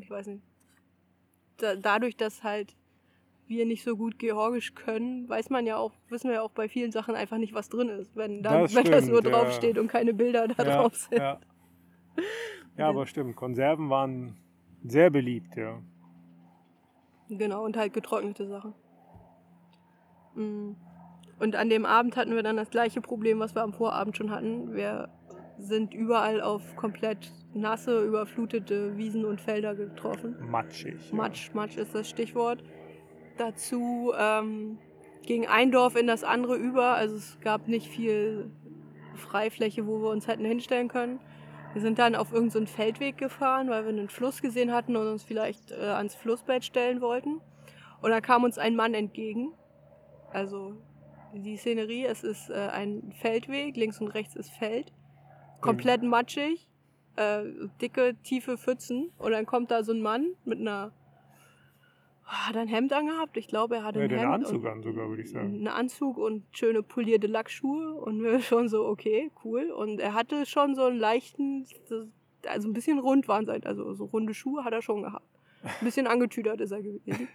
ich 0.00 0.10
weiß 0.10 0.26
nicht, 0.26 0.42
da, 1.58 1.76
dadurch, 1.76 2.16
dass 2.16 2.42
halt 2.42 2.76
wir 3.46 3.66
nicht 3.66 3.84
so 3.84 3.96
gut 3.96 4.18
Georgisch 4.18 4.74
können, 4.74 5.28
weiß 5.28 5.50
man 5.50 5.66
ja 5.66 5.76
auch, 5.76 5.92
wissen 6.08 6.28
wir 6.28 6.36
ja 6.36 6.42
auch 6.42 6.52
bei 6.52 6.68
vielen 6.68 6.92
Sachen 6.92 7.14
einfach 7.14 7.38
nicht, 7.38 7.54
was 7.54 7.68
drin 7.68 7.88
ist, 7.88 8.16
wenn, 8.16 8.42
dann, 8.42 8.62
das, 8.62 8.74
wenn 8.74 8.86
stimmt, 8.86 8.96
das 8.96 9.08
nur 9.08 9.22
draufsteht 9.22 9.76
ja. 9.76 9.82
und 9.82 9.88
keine 9.88 10.14
Bilder 10.14 10.48
da 10.48 10.64
ja, 10.64 10.76
drauf 10.76 10.96
sind. 10.96 11.18
Ja. 11.18 11.40
ja, 12.78 12.88
aber 12.88 13.06
stimmt, 13.06 13.36
Konserven 13.36 13.90
waren 13.90 14.36
sehr 14.84 15.10
beliebt, 15.10 15.56
ja. 15.56 15.82
Genau, 17.28 17.64
und 17.64 17.76
halt 17.76 17.92
getrocknete 17.92 18.46
Sachen. 18.46 18.74
Mm. 20.34 20.72
Und 21.38 21.56
an 21.56 21.68
dem 21.68 21.84
Abend 21.84 22.16
hatten 22.16 22.34
wir 22.34 22.42
dann 22.42 22.56
das 22.56 22.70
gleiche 22.70 23.00
Problem, 23.00 23.40
was 23.40 23.54
wir 23.54 23.62
am 23.62 23.72
Vorabend 23.72 24.16
schon 24.16 24.30
hatten. 24.30 24.74
Wir 24.74 25.08
sind 25.58 25.94
überall 25.94 26.40
auf 26.40 26.76
komplett 26.76 27.32
nasse, 27.54 28.04
überflutete 28.04 28.96
Wiesen 28.96 29.24
und 29.24 29.40
Felder 29.40 29.74
getroffen. 29.74 30.36
Matschig. 30.48 31.12
Matsch, 31.12 31.48
ja. 31.48 31.54
Matsch 31.54 31.76
ist 31.76 31.94
das 31.94 32.08
Stichwort. 32.08 32.62
Dazu 33.38 34.12
ähm, 34.18 34.78
ging 35.26 35.46
ein 35.46 35.70
Dorf 35.70 35.96
in 35.96 36.06
das 36.06 36.24
andere 36.24 36.56
über, 36.56 36.94
also 36.94 37.16
es 37.16 37.38
gab 37.40 37.68
nicht 37.68 37.88
viel 37.88 38.50
Freifläche, 39.14 39.86
wo 39.86 40.00
wir 40.00 40.10
uns 40.10 40.26
hätten 40.26 40.44
hinstellen 40.44 40.88
können. 40.88 41.20
Wir 41.72 41.80
sind 41.80 41.98
dann 41.98 42.14
auf 42.14 42.32
irgendeinen 42.32 42.66
so 42.66 42.72
Feldweg 42.72 43.16
gefahren, 43.16 43.70
weil 43.70 43.84
wir 43.84 43.90
einen 43.90 44.10
Fluss 44.10 44.42
gesehen 44.42 44.72
hatten 44.72 44.94
und 44.96 45.06
uns 45.06 45.22
vielleicht 45.22 45.70
äh, 45.70 45.86
ans 45.86 46.14
Flussbett 46.14 46.64
stellen 46.64 47.00
wollten. 47.00 47.40
Und 48.02 48.10
da 48.10 48.20
kam 48.20 48.44
uns 48.44 48.58
ein 48.58 48.76
Mann 48.76 48.92
entgegen. 48.92 49.54
Also 50.32 50.74
die 51.32 51.56
Szenerie, 51.56 52.04
es 52.04 52.24
ist 52.24 52.50
äh, 52.50 52.68
ein 52.72 53.12
Feldweg, 53.20 53.76
links 53.76 54.00
und 54.00 54.08
rechts 54.08 54.36
ist 54.36 54.50
Feld 54.50 54.92
komplett 55.62 56.02
matschig, 56.02 56.68
äh, 57.16 57.44
dicke, 57.80 58.16
tiefe 58.22 58.58
Pfützen. 58.58 59.10
Und 59.18 59.32
dann 59.32 59.46
kommt 59.46 59.70
da 59.70 59.82
so 59.82 59.92
ein 59.92 60.02
Mann 60.02 60.34
mit 60.44 60.60
einer. 60.60 60.92
Oh, 62.24 62.48
hat 62.48 62.56
er 62.56 62.62
ein 62.62 62.68
Hemd 62.68 62.92
angehabt? 62.92 63.36
Ich 63.36 63.48
glaube, 63.48 63.76
er 63.76 63.84
hatte 63.84 64.00
ja, 64.00 64.04
ein 64.04 64.10
Hemd. 64.10 64.22
einen 64.22 64.32
Anzug 64.44 64.66
an 64.66 64.82
sogar, 64.82 65.08
würde 65.08 65.22
ich 65.22 65.30
sagen. 65.30 65.46
Einen 65.46 65.68
Anzug 65.68 66.18
und 66.18 66.44
schöne 66.52 66.82
polierte 66.82 67.26
Lackschuhe. 67.26 67.94
Und 67.94 68.22
wir 68.22 68.40
schon 68.42 68.68
so, 68.68 68.86
okay, 68.86 69.30
cool. 69.44 69.70
Und 69.70 70.00
er 70.00 70.14
hatte 70.14 70.44
schon 70.46 70.74
so 70.74 70.84
einen 70.84 70.98
leichten, 70.98 71.66
also 72.46 72.68
ein 72.68 72.72
bisschen 72.72 72.98
rund 72.98 73.28
waren 73.28 73.46
sein, 73.46 73.64
also 73.64 73.94
so 73.94 74.04
runde 74.04 74.34
Schuhe 74.34 74.64
hat 74.64 74.72
er 74.72 74.82
schon 74.82 75.02
gehabt. 75.02 75.26
Ein 75.62 75.84
bisschen 75.84 76.06
angetüdert 76.06 76.60
ist 76.60 76.72
er 76.72 76.82
gewesen. 76.82 77.28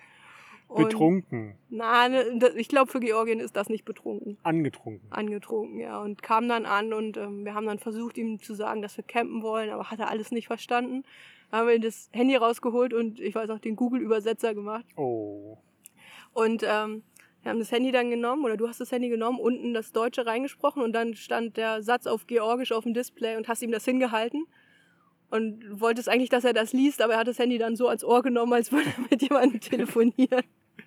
Und 0.67 0.83
betrunken. 0.83 1.55
Nein, 1.69 2.41
ich 2.57 2.67
glaube, 2.67 2.91
für 2.91 2.99
Georgien 2.99 3.39
ist 3.39 3.55
das 3.55 3.69
nicht 3.69 3.85
betrunken. 3.85 4.37
Angetrunken. 4.43 5.07
Angetrunken, 5.11 5.79
ja. 5.79 6.01
Und 6.01 6.21
kam 6.21 6.49
dann 6.49 6.65
an 6.65 6.91
und 6.93 7.15
ähm, 7.17 7.45
wir 7.45 7.53
haben 7.53 7.65
dann 7.65 7.79
versucht, 7.79 8.17
ihm 8.17 8.39
zu 8.41 8.53
sagen, 8.53 8.81
dass 8.81 8.97
wir 8.97 9.03
campen 9.05 9.41
wollen, 9.43 9.69
aber 9.69 9.89
hat 9.89 9.99
er 9.99 10.09
alles 10.09 10.31
nicht 10.31 10.47
verstanden. 10.47 11.03
Dann 11.51 11.61
haben 11.61 11.67
wir 11.69 11.79
das 11.79 12.09
Handy 12.11 12.35
rausgeholt 12.35 12.93
und 12.93 13.19
ich 13.19 13.33
weiß 13.33 13.49
auch 13.49 13.59
den 13.59 13.77
Google-Übersetzer 13.77 14.53
gemacht. 14.53 14.85
Oh. 14.97 15.57
Und 16.33 16.63
ähm, 16.67 17.03
Wir 17.47 17.51
haben 17.51 17.59
das 17.59 17.71
Handy 17.71 17.93
dann 17.93 18.09
genommen 18.09 18.43
oder 18.43 18.57
du 18.57 18.67
hast 18.67 18.81
das 18.81 18.91
Handy 18.91 19.07
genommen, 19.07 19.39
unten 19.39 19.73
das 19.73 19.93
Deutsche 19.93 20.25
reingesprochen 20.25 20.81
und 20.83 20.91
dann 20.91 21.13
stand 21.13 21.55
der 21.55 21.81
Satz 21.81 22.05
auf 22.05 22.27
Georgisch 22.27 22.73
auf 22.73 22.83
dem 22.83 22.93
Display 22.93 23.37
und 23.37 23.47
hast 23.47 23.61
ihm 23.61 23.71
das 23.71 23.85
hingehalten 23.85 24.47
und 25.29 25.79
wolltest 25.79 26.09
eigentlich, 26.09 26.29
dass 26.29 26.43
er 26.43 26.53
das 26.53 26.73
liest, 26.73 27.01
aber 27.01 27.13
er 27.13 27.19
hat 27.19 27.27
das 27.27 27.39
Handy 27.39 27.57
dann 27.57 27.75
so 27.75 27.87
ans 27.87 28.03
Ohr 28.03 28.21
genommen, 28.21 28.53
als 28.53 28.71
würde 28.71 28.89
er 28.89 29.01
mit 29.09 29.21
jemandem 29.21 29.59
telefonieren. 29.61 30.43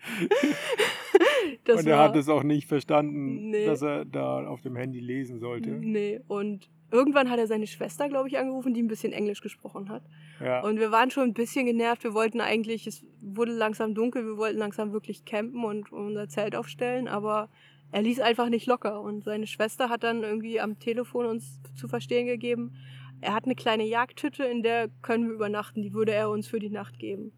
und 1.69 1.87
er 1.87 1.99
war, 1.99 2.09
hat 2.09 2.17
es 2.17 2.29
auch 2.29 2.43
nicht 2.43 2.67
verstanden, 2.67 3.51
nee. 3.51 3.67
dass 3.67 3.83
er 3.83 4.05
da 4.05 4.47
auf 4.47 4.61
dem 4.61 4.77
Handy 4.77 5.01
lesen 5.01 5.39
sollte. 5.39 5.71
Nee, 5.71 6.21
und 6.29 6.69
irgendwann 6.91 7.31
hat 7.31 7.39
er 7.39 7.47
seine 7.47 7.67
Schwester, 7.67 8.09
glaube 8.09 8.29
ich, 8.29 8.39
angerufen, 8.39 8.75
die 8.75 8.83
ein 8.83 8.89
bisschen 8.89 9.13
Englisch 9.13 9.41
gesprochen 9.41 9.89
hat. 9.89 10.03
Ja. 10.41 10.63
Und 10.63 10.79
wir 10.79 10.91
waren 10.91 11.11
schon 11.11 11.25
ein 11.25 11.35
bisschen 11.35 11.67
genervt. 11.67 12.05
Wir 12.05 12.15
wollten 12.15 12.41
eigentlich, 12.41 12.87
es 12.87 13.05
wurde 13.21 13.53
langsam 13.53 13.95
dunkel, 13.95 14.25
wir 14.25 14.37
wollten 14.37 14.59
langsam 14.59 14.93
wirklich 14.93 15.25
campen 15.25 15.65
und 15.65 15.93
unser 15.93 16.29
Zelt 16.29 16.57
aufstellen, 16.57 17.09
aber 17.09 17.49
er 17.93 18.03
ließ 18.03 18.21
einfach 18.21 18.49
nicht 18.49 18.67
locker. 18.67 19.01
Und 19.01 19.25
seine 19.25 19.47
Schwester 19.47 19.89
hat 19.89 20.03
dann 20.03 20.23
irgendwie 20.23 20.61
am 20.61 20.79
Telefon 20.79 21.27
uns 21.27 21.61
zu 21.75 21.89
verstehen 21.89 22.27
gegeben, 22.27 22.73
er 23.21 23.35
hat 23.35 23.45
eine 23.45 23.55
kleine 23.55 23.85
Jagdhütte, 23.85 24.45
in 24.45 24.63
der 24.63 24.89
können 25.03 25.27
wir 25.27 25.35
übernachten, 25.35 25.83
die 25.83 25.93
würde 25.93 26.13
er 26.13 26.31
uns 26.31 26.47
für 26.47 26.59
die 26.59 26.71
Nacht 26.71 26.99
geben. 26.99 27.33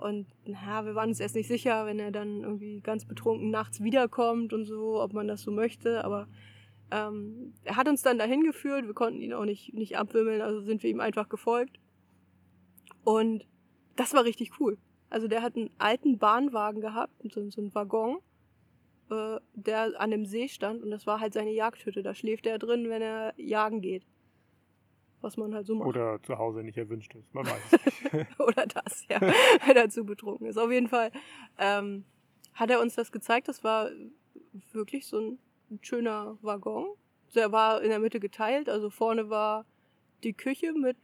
Und 0.00 0.26
ja, 0.44 0.84
wir 0.86 0.94
waren 0.94 1.10
uns 1.10 1.20
erst 1.20 1.34
nicht 1.34 1.48
sicher, 1.48 1.86
wenn 1.86 1.98
er 1.98 2.10
dann 2.10 2.42
irgendwie 2.42 2.80
ganz 2.80 3.04
betrunken 3.04 3.50
nachts 3.50 3.82
wiederkommt 3.82 4.52
und 4.52 4.64
so, 4.64 5.00
ob 5.00 5.12
man 5.12 5.28
das 5.28 5.42
so 5.42 5.50
möchte. 5.50 6.04
Aber 6.04 6.26
ähm, 6.90 7.52
er 7.64 7.76
hat 7.76 7.88
uns 7.88 8.02
dann 8.02 8.18
dahin 8.18 8.42
geführt, 8.42 8.86
wir 8.86 8.94
konnten 8.94 9.20
ihn 9.20 9.32
auch 9.32 9.44
nicht, 9.44 9.74
nicht 9.74 9.98
abwimmeln, 9.98 10.40
also 10.40 10.60
sind 10.60 10.82
wir 10.82 10.90
ihm 10.90 11.00
einfach 11.00 11.28
gefolgt. 11.28 11.78
Und 13.04 13.46
das 13.96 14.14
war 14.14 14.24
richtig 14.24 14.58
cool. 14.60 14.78
Also 15.10 15.28
der 15.28 15.42
hat 15.42 15.56
einen 15.56 15.70
alten 15.78 16.18
Bahnwagen 16.18 16.80
gehabt, 16.80 17.12
so, 17.32 17.48
so 17.50 17.60
einen 17.60 17.74
Waggon, 17.74 18.18
äh, 19.10 19.38
der 19.54 20.00
an 20.00 20.10
dem 20.10 20.24
See 20.24 20.48
stand 20.48 20.82
und 20.82 20.90
das 20.90 21.06
war 21.06 21.20
halt 21.20 21.34
seine 21.34 21.52
Jagdhütte. 21.52 22.02
Da 22.02 22.14
schläft 22.14 22.46
er 22.46 22.58
drin, 22.58 22.88
wenn 22.88 23.02
er 23.02 23.34
jagen 23.36 23.80
geht. 23.80 24.04
Was 25.20 25.36
man 25.36 25.54
halt 25.54 25.66
so 25.66 25.74
macht. 25.74 25.88
Oder 25.88 26.22
zu 26.22 26.38
Hause 26.38 26.62
nicht 26.62 26.78
erwünscht 26.78 27.14
ist, 27.14 27.34
man 27.34 27.46
weiß 27.46 27.72
nicht. 27.72 28.26
Oder 28.40 28.66
das, 28.66 29.06
ja, 29.08 29.20
wenn 29.66 29.76
er 29.76 29.88
zu 29.90 30.04
betrunken 30.04 30.46
ist. 30.46 30.56
Auf 30.56 30.70
jeden 30.70 30.88
Fall 30.88 31.10
ähm, 31.58 32.04
hat 32.54 32.70
er 32.70 32.80
uns 32.80 32.94
das 32.94 33.12
gezeigt. 33.12 33.48
Das 33.48 33.62
war 33.62 33.90
wirklich 34.72 35.06
so 35.06 35.18
ein 35.18 35.38
schöner 35.82 36.38
Waggon. 36.42 36.86
Der 37.34 37.52
war 37.52 37.82
in 37.82 37.90
der 37.90 37.98
Mitte 37.98 38.18
geteilt, 38.18 38.68
also 38.68 38.90
vorne 38.90 39.30
war 39.30 39.64
die 40.24 40.32
Küche 40.32 40.72
mit 40.72 40.96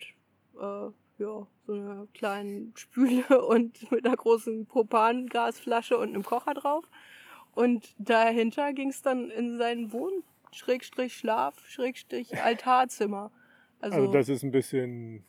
äh, 0.61 0.91
ja, 1.19 1.47
so 1.67 1.73
einer 1.73 2.07
kleinen 2.15 2.73
Spüle 2.77 3.45
und 3.47 3.91
mit 3.91 4.07
einer 4.07 4.17
großen 4.17 4.67
Propangasflasche 4.67 5.97
und 5.99 6.09
einem 6.09 6.25
Kocher 6.25 6.55
drauf. 6.55 6.85
Und 7.55 7.95
dahinter 7.99 8.73
ging 8.73 8.91
es 8.91 9.03
dann 9.03 9.31
in 9.31 9.59
sein 9.59 9.93
Wohn-, 9.93 10.23
Also, 13.81 13.97
also 13.97 14.13
das 14.13 14.29
ist 14.29 14.43
ein 14.43 14.51
bisschen 14.51 15.25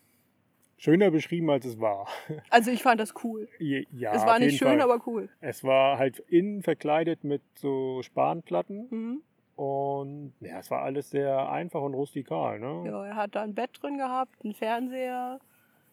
schöner 0.78 1.12
beschrieben, 1.12 1.50
als 1.50 1.66
es 1.66 1.80
war. 1.80 2.08
Also 2.50 2.72
ich 2.72 2.84
fand 2.84 3.00
das 3.00 3.14
cool. 3.24 3.48
Ja, 3.60 4.14
es 4.14 4.26
war 4.26 4.39
nicht 4.39 4.58
schön, 4.58 4.80
Fall. 4.80 4.82
aber 4.82 5.06
cool. 5.08 5.30
Es 5.41 5.64
war 5.64 5.98
halt 5.98 6.20
innen 6.28 6.64
verkleidet 6.64 7.24
mit 7.24 7.41
so 7.56 8.02
Spanplatten. 8.04 8.88
Mhm. 8.89 9.22
Und 9.56 10.34
ja, 10.39 10.60
es 10.60 10.70
war 10.70 10.84
alles 10.84 11.10
sehr 11.10 11.50
einfach 11.50 11.82
und 11.82 11.95
rustikal. 11.95 12.60
Ne? 12.60 12.84
Ja, 12.86 13.06
er 13.06 13.16
hat 13.16 13.36
da 13.36 13.41
ein 13.41 13.56
Bett 13.56 13.72
drin 13.82 13.98
gehabt, 13.98 14.36
einen 14.43 14.54
Fernseher, 14.54 15.39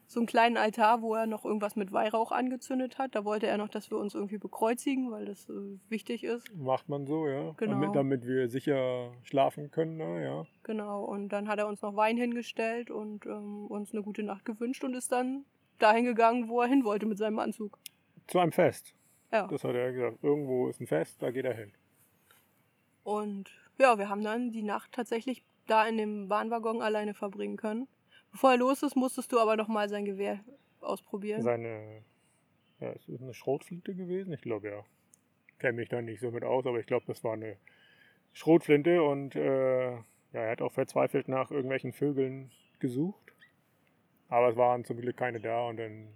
so 0.06 0.20
einen 0.20 0.26
kleinen 0.26 0.56
Altar, 0.56 1.02
wo 1.02 1.14
er 1.14 1.26
noch 1.26 1.44
irgendwas 1.44 1.76
mit 1.76 1.92
Weihrauch 1.92 2.32
angezündet 2.32 2.98
hat. 2.98 3.14
Da 3.14 3.24
wollte 3.24 3.46
er 3.46 3.58
noch, 3.58 3.68
dass 3.68 3.90
wir 3.90 3.98
uns 3.98 4.14
irgendwie 4.14 4.38
bekreuzigen, 4.38 5.10
weil 5.10 5.24
das 5.24 5.48
äh, 5.48 5.78
wichtig 5.88 6.24
ist. 6.24 6.54
Macht 6.54 6.88
man 6.88 7.06
so, 7.06 7.26
ja. 7.26 7.52
Genau. 7.56 7.72
Damit, 7.72 7.96
damit 7.96 8.26
wir 8.26 8.48
sicher 8.48 9.12
schlafen 9.22 9.70
können, 9.70 9.96
ne? 9.96 10.22
ja. 10.22 10.46
Genau, 10.62 11.04
und 11.04 11.30
dann 11.30 11.48
hat 11.48 11.58
er 11.58 11.66
uns 11.66 11.82
noch 11.82 11.96
Wein 11.96 12.16
hingestellt 12.16 12.90
und 12.90 13.26
ähm, 13.26 13.66
uns 13.66 13.92
eine 13.92 14.02
gute 14.02 14.22
Nacht 14.22 14.44
gewünscht 14.44 14.84
und 14.84 14.94
ist 14.94 15.12
dann 15.12 15.44
dahin 15.78 16.04
gegangen, 16.04 16.48
wo 16.48 16.60
er 16.60 16.68
hin 16.68 16.84
wollte 16.84 17.06
mit 17.06 17.18
seinem 17.18 17.38
Anzug. 17.38 17.78
Zu 18.26 18.38
einem 18.38 18.52
Fest. 18.52 18.94
Ja. 19.32 19.46
Das 19.48 19.64
hat 19.64 19.74
er 19.74 19.92
gesagt. 19.92 20.22
Irgendwo 20.22 20.68
ist 20.68 20.80
ein 20.80 20.86
Fest, 20.86 21.22
da 21.22 21.30
geht 21.30 21.44
er 21.44 21.54
hin. 21.54 21.72
Und 23.02 23.50
ja, 23.78 23.98
wir 23.98 24.08
haben 24.08 24.22
dann 24.22 24.52
die 24.52 24.62
Nacht 24.62 24.92
tatsächlich 24.92 25.44
da 25.66 25.86
in 25.86 25.96
dem 25.96 26.28
Bahnwaggon 26.28 26.82
alleine 26.82 27.14
verbringen 27.14 27.56
können. 27.56 27.88
Bevor 28.34 28.50
er 28.50 28.56
los 28.56 28.82
ist, 28.82 28.96
musstest 28.96 29.30
du 29.30 29.38
aber 29.38 29.54
noch 29.54 29.68
mal 29.68 29.88
sein 29.88 30.04
Gewehr 30.04 30.40
ausprobieren. 30.80 31.42
Seine, 31.42 32.02
ja, 32.80 32.90
es 32.90 33.08
ist 33.08 33.22
eine 33.22 33.32
Schrotflinte 33.32 33.94
gewesen, 33.94 34.32
ich 34.32 34.40
glaube 34.40 34.70
ja. 34.70 34.84
Kenne 35.60 35.74
mich 35.74 35.88
da 35.88 36.02
nicht 36.02 36.18
so 36.18 36.32
mit 36.32 36.42
aus, 36.42 36.66
aber 36.66 36.80
ich 36.80 36.86
glaube, 36.86 37.06
das 37.06 37.22
war 37.22 37.34
eine 37.34 37.58
Schrotflinte 38.32 39.04
und 39.04 39.36
äh, 39.36 39.92
ja, 39.92 40.02
er 40.32 40.50
hat 40.50 40.62
auch 40.62 40.72
verzweifelt 40.72 41.28
nach 41.28 41.52
irgendwelchen 41.52 41.92
Vögeln 41.92 42.50
gesucht. 42.80 43.32
Aber 44.28 44.48
es 44.48 44.56
waren 44.56 44.84
zum 44.84 44.96
Glück 44.96 45.16
keine 45.16 45.38
da 45.38 45.68
und 45.68 45.76
dann 45.76 46.08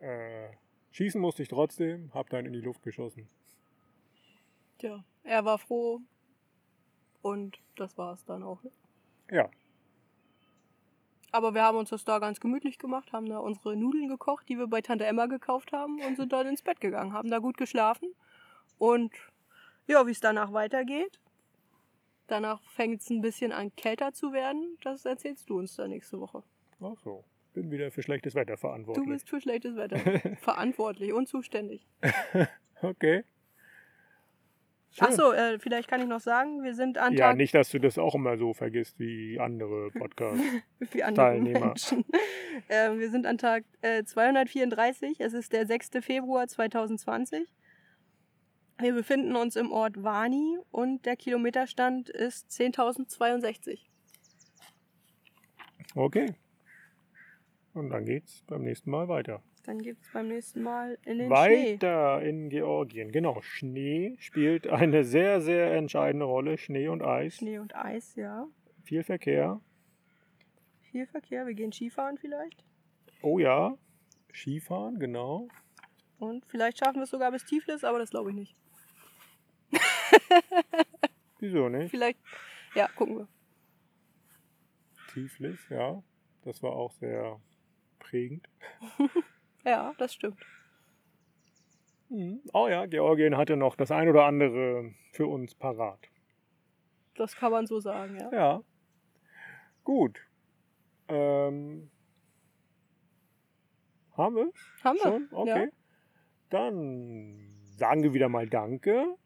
äh, 0.00 0.48
schießen 0.90 1.20
musste 1.20 1.44
ich 1.44 1.48
trotzdem, 1.48 2.12
hab 2.12 2.30
dann 2.30 2.46
in 2.46 2.52
die 2.52 2.62
Luft 2.62 2.82
geschossen. 2.82 3.28
Tja, 4.78 5.04
er 5.22 5.44
war 5.44 5.58
froh 5.58 6.00
und 7.22 7.60
das 7.76 7.96
war 7.96 8.14
es 8.14 8.24
dann 8.24 8.42
auch. 8.42 8.60
Ne? 8.64 8.72
Ja, 9.30 9.50
aber 11.32 11.54
wir 11.54 11.62
haben 11.62 11.78
uns 11.78 11.90
das 11.90 12.04
da 12.04 12.18
ganz 12.18 12.40
gemütlich 12.40 12.78
gemacht, 12.78 13.12
haben 13.12 13.28
da 13.28 13.38
unsere 13.38 13.76
Nudeln 13.76 14.08
gekocht, 14.08 14.48
die 14.48 14.58
wir 14.58 14.66
bei 14.66 14.80
Tante 14.80 15.06
Emma 15.06 15.26
gekauft 15.26 15.72
haben 15.72 16.00
und 16.02 16.16
sind 16.16 16.32
dann 16.32 16.46
ins 16.46 16.62
Bett 16.62 16.80
gegangen, 16.80 17.12
haben 17.12 17.30
da 17.30 17.38
gut 17.38 17.56
geschlafen. 17.56 18.14
Und 18.78 19.12
ja, 19.86 20.06
wie 20.06 20.12
es 20.12 20.20
danach 20.20 20.52
weitergeht, 20.52 21.20
danach 22.26 22.62
fängt 22.70 23.00
es 23.02 23.10
ein 23.10 23.20
bisschen 23.20 23.52
an 23.52 23.74
kälter 23.76 24.12
zu 24.12 24.32
werden, 24.32 24.78
das 24.82 25.04
erzählst 25.04 25.50
du 25.50 25.58
uns 25.58 25.76
dann 25.76 25.90
nächste 25.90 26.20
Woche. 26.20 26.42
Ach 26.80 26.96
so, 27.02 27.24
bin 27.52 27.70
wieder 27.70 27.90
für 27.90 28.02
schlechtes 28.02 28.34
Wetter 28.34 28.56
verantwortlich. 28.56 29.04
Du 29.04 29.12
bist 29.12 29.28
für 29.28 29.40
schlechtes 29.40 29.76
Wetter 29.76 29.98
verantwortlich 30.40 31.12
und 31.12 31.28
zuständig. 31.28 31.86
okay. 32.82 33.24
Achso, 34.98 35.32
äh, 35.32 35.58
vielleicht 35.58 35.88
kann 35.88 36.00
ich 36.00 36.08
noch 36.08 36.20
sagen, 36.20 36.64
wir 36.64 36.74
sind 36.74 36.98
an 36.98 37.12
ja, 37.12 37.28
Tag... 37.28 37.36
Nicht, 37.36 37.54
dass 37.54 37.70
du 37.70 37.78
das 37.78 37.96
auch 37.96 38.14
immer 38.16 38.36
so 38.36 38.52
vergisst 38.54 38.98
wie 38.98 39.38
andere 39.38 39.90
Podcast-Teilnehmer. 39.92 41.74
äh, 42.68 42.98
wir 42.98 43.10
sind 43.10 43.24
an 43.26 43.38
Tag 43.38 43.64
äh, 43.82 44.02
234, 44.02 45.20
es 45.20 45.32
ist 45.32 45.52
der 45.52 45.66
6. 45.66 45.90
Februar 46.00 46.48
2020. 46.48 47.46
Wir 48.78 48.94
befinden 48.94 49.36
uns 49.36 49.56
im 49.56 49.70
Ort 49.72 50.02
Wani 50.02 50.58
und 50.70 51.04
der 51.06 51.16
Kilometerstand 51.16 52.08
ist 52.08 52.50
10.062. 52.50 53.78
Okay. 55.94 56.34
Und 57.74 57.90
dann 57.90 58.04
geht's 58.04 58.42
beim 58.46 58.62
nächsten 58.62 58.90
Mal 58.90 59.08
weiter. 59.08 59.42
Dann 59.70 59.82
gibt 59.82 60.02
es 60.02 60.10
beim 60.10 60.26
nächsten 60.26 60.64
Mal 60.64 60.98
in 61.04 61.18
den 61.18 61.30
Weiter 61.30 62.18
Schnee. 62.18 62.28
in 62.28 62.48
Georgien. 62.50 63.12
Genau, 63.12 63.40
Schnee 63.40 64.16
spielt 64.18 64.66
eine 64.66 65.04
sehr, 65.04 65.40
sehr 65.40 65.72
entscheidende 65.76 66.26
Rolle. 66.26 66.58
Schnee 66.58 66.88
und 66.88 67.02
Eis. 67.02 67.36
Schnee 67.36 67.60
und 67.60 67.76
Eis, 67.76 68.16
ja. 68.16 68.48
Viel 68.82 69.04
Verkehr. 69.04 69.60
Viel 70.90 71.06
Verkehr. 71.06 71.46
Wir 71.46 71.54
gehen 71.54 71.70
Skifahren 71.70 72.18
vielleicht. 72.18 72.64
Oh 73.22 73.38
ja, 73.38 73.78
Skifahren, 74.32 74.98
genau. 74.98 75.46
Und 76.18 76.44
vielleicht 76.46 76.78
schaffen 76.78 76.96
wir 76.96 77.04
es 77.04 77.10
sogar 77.10 77.30
bis 77.30 77.44
Tiflis, 77.44 77.84
aber 77.84 78.00
das 78.00 78.10
glaube 78.10 78.30
ich 78.30 78.36
nicht. 78.36 78.56
Wieso 81.38 81.68
nicht? 81.68 81.92
Vielleicht, 81.92 82.18
ja, 82.74 82.88
gucken 82.88 83.18
wir. 83.18 83.28
Tiflis, 85.12 85.60
ja. 85.68 86.02
Das 86.42 86.60
war 86.60 86.72
auch 86.72 86.90
sehr 86.90 87.40
prägend. 88.00 88.48
Ja, 89.64 89.94
das 89.98 90.14
stimmt. 90.14 90.38
Mhm. 92.08 92.40
Oh 92.52 92.68
ja, 92.68 92.86
Georgien 92.86 93.36
hatte 93.36 93.56
noch 93.56 93.76
das 93.76 93.90
ein 93.90 94.08
oder 94.08 94.24
andere 94.24 94.92
für 95.12 95.26
uns 95.26 95.54
parat. 95.54 96.08
Das 97.14 97.36
kann 97.36 97.52
man 97.52 97.66
so 97.66 97.80
sagen, 97.80 98.16
ja. 98.18 98.32
Ja. 98.32 98.62
Gut. 99.84 100.26
Ähm, 101.08 101.90
haben 104.16 104.36
wir? 104.36 104.52
Haben 104.82 104.96
wir. 104.96 105.02
Schon? 105.02 105.28
Okay. 105.30 105.64
Ja. 105.64 105.70
Dann 106.50 107.60
sagen 107.76 108.02
wir 108.02 108.12
wieder 108.12 108.28
mal 108.28 108.48
Danke 108.48 109.16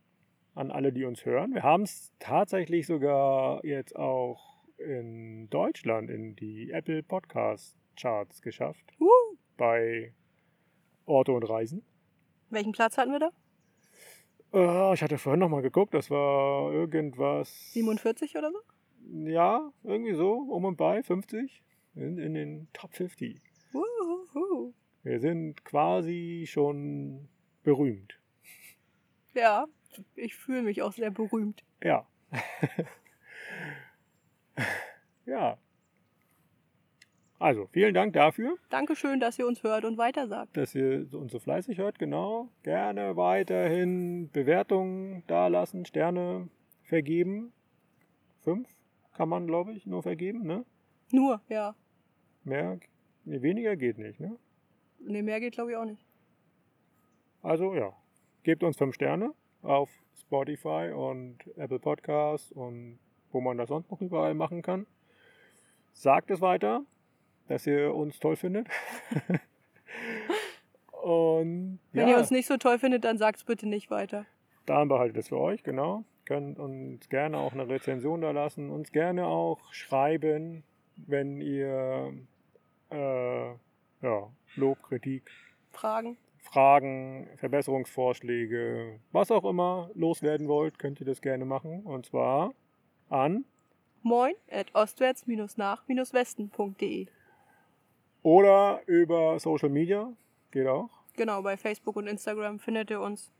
an 0.54 0.70
alle, 0.70 0.92
die 0.92 1.04
uns 1.04 1.24
hören. 1.24 1.54
Wir 1.54 1.62
haben 1.62 1.82
es 1.84 2.12
tatsächlich 2.18 2.86
sogar 2.86 3.64
jetzt 3.64 3.96
auch 3.96 4.62
in 4.78 5.48
Deutschland 5.50 6.10
in 6.10 6.36
die 6.36 6.70
Apple 6.70 7.02
Podcast 7.02 7.76
Charts 7.96 8.42
geschafft. 8.42 8.84
Uh. 9.00 9.08
Bei 9.56 10.12
Orte 11.06 11.32
und 11.32 11.44
Reisen. 11.44 11.84
Welchen 12.50 12.72
Platz 12.72 12.98
hatten 12.98 13.12
wir 13.12 13.20
da? 13.20 13.30
Uh, 14.52 14.94
ich 14.94 15.02
hatte 15.02 15.18
vorhin 15.18 15.40
noch 15.40 15.48
mal 15.48 15.62
geguckt, 15.62 15.94
das 15.94 16.10
war 16.10 16.72
irgendwas. 16.72 17.72
47 17.72 18.36
oder 18.36 18.52
so? 18.52 18.58
Ja, 19.26 19.72
irgendwie 19.82 20.14
so, 20.14 20.32
um 20.32 20.64
und 20.64 20.76
bei 20.76 21.02
50 21.02 21.62
in, 21.96 22.18
in 22.18 22.34
den 22.34 22.68
Top 22.72 22.94
50. 22.94 23.40
Uhuhu. 23.72 24.72
Wir 25.02 25.20
sind 25.20 25.64
quasi 25.64 26.44
schon 26.46 27.28
berühmt. 27.62 28.18
Ja, 29.34 29.66
ich 30.14 30.34
fühle 30.34 30.62
mich 30.62 30.82
auch 30.82 30.92
sehr 30.92 31.10
berühmt. 31.10 31.64
Ja. 31.82 32.06
ja. 35.26 35.58
Also, 37.44 37.66
vielen 37.72 37.92
Dank 37.92 38.14
dafür. 38.14 38.56
Dankeschön, 38.70 39.20
dass 39.20 39.38
ihr 39.38 39.46
uns 39.46 39.62
hört 39.62 39.84
und 39.84 39.98
weitersagt. 39.98 40.56
Dass 40.56 40.74
ihr 40.74 41.06
uns 41.12 41.30
so 41.30 41.38
fleißig 41.38 41.76
hört, 41.76 41.98
genau. 41.98 42.48
Gerne 42.62 43.18
weiterhin 43.18 44.30
Bewertungen 44.30 45.22
dalassen, 45.26 45.84
Sterne 45.84 46.48
vergeben. 46.84 47.52
Fünf 48.40 48.66
kann 49.12 49.28
man, 49.28 49.46
glaube 49.46 49.74
ich, 49.74 49.84
nur 49.84 50.02
vergeben, 50.02 50.46
ne? 50.46 50.64
Nur, 51.12 51.42
ja. 51.50 51.74
Mehr, 52.44 52.80
nee, 53.26 53.42
weniger 53.42 53.76
geht 53.76 53.98
nicht, 53.98 54.20
ne? 54.20 54.38
Ne, 55.00 55.22
mehr 55.22 55.38
geht, 55.38 55.52
glaube 55.52 55.72
ich, 55.72 55.76
auch 55.76 55.84
nicht. 55.84 56.02
Also, 57.42 57.74
ja. 57.74 57.92
Gebt 58.42 58.64
uns 58.64 58.78
fünf 58.78 58.94
Sterne 58.94 59.34
auf 59.60 59.90
Spotify 60.18 60.92
und 60.96 61.36
Apple 61.58 61.78
Podcasts 61.78 62.50
und 62.52 62.98
wo 63.32 63.42
man 63.42 63.58
das 63.58 63.68
sonst 63.68 63.90
noch 63.90 64.00
überall 64.00 64.32
machen 64.32 64.62
kann. 64.62 64.86
Sagt 65.92 66.30
es 66.30 66.40
weiter, 66.40 66.86
dass 67.48 67.66
ihr 67.66 67.94
uns 67.94 68.18
toll 68.20 68.36
findet. 68.36 68.68
und 71.02 71.78
Wenn 71.92 72.08
ja, 72.08 72.14
ihr 72.14 72.18
uns 72.18 72.30
nicht 72.30 72.46
so 72.46 72.56
toll 72.56 72.78
findet, 72.78 73.04
dann 73.04 73.18
sagt 73.18 73.36
es 73.38 73.44
bitte 73.44 73.68
nicht 73.68 73.90
weiter. 73.90 74.24
dann 74.66 74.88
behaltet 74.88 75.16
es 75.18 75.28
für 75.28 75.38
euch, 75.38 75.62
genau. 75.62 76.04
Könnt 76.24 76.58
uns 76.58 77.08
gerne 77.10 77.36
auch 77.38 77.52
eine 77.52 77.68
Rezension 77.68 78.22
da 78.22 78.30
lassen, 78.30 78.70
uns 78.70 78.90
gerne 78.92 79.26
auch 79.26 79.60
schreiben, 79.74 80.62
wenn 80.96 81.40
ihr 81.42 82.14
äh, 82.90 83.48
ja, 83.48 83.56
Lob, 84.56 84.82
Kritik, 84.84 85.30
Fragen? 85.72 86.16
Fragen, 86.38 87.28
Verbesserungsvorschläge, 87.36 88.98
was 89.12 89.30
auch 89.30 89.44
immer 89.44 89.90
loswerden 89.94 90.48
wollt, 90.48 90.78
könnt 90.78 90.98
ihr 91.00 91.06
das 91.06 91.20
gerne 91.20 91.44
machen. 91.44 91.82
Und 91.84 92.06
zwar 92.06 92.54
an 93.10 93.44
Moin 94.02 94.32
at 94.50 94.74
ostwärts-nach-westen.de. 94.74 97.06
oder 98.24 98.80
über 98.86 99.38
Social 99.38 99.68
Media. 99.68 100.12
Geht 100.50 100.66
auch. 100.66 100.90
Genau, 101.12 101.42
bei 101.42 101.56
Facebook 101.56 101.94
und 101.94 102.08
Instagram 102.08 102.58
findet 102.58 102.90
ihr 102.90 103.00
uns 103.00 103.30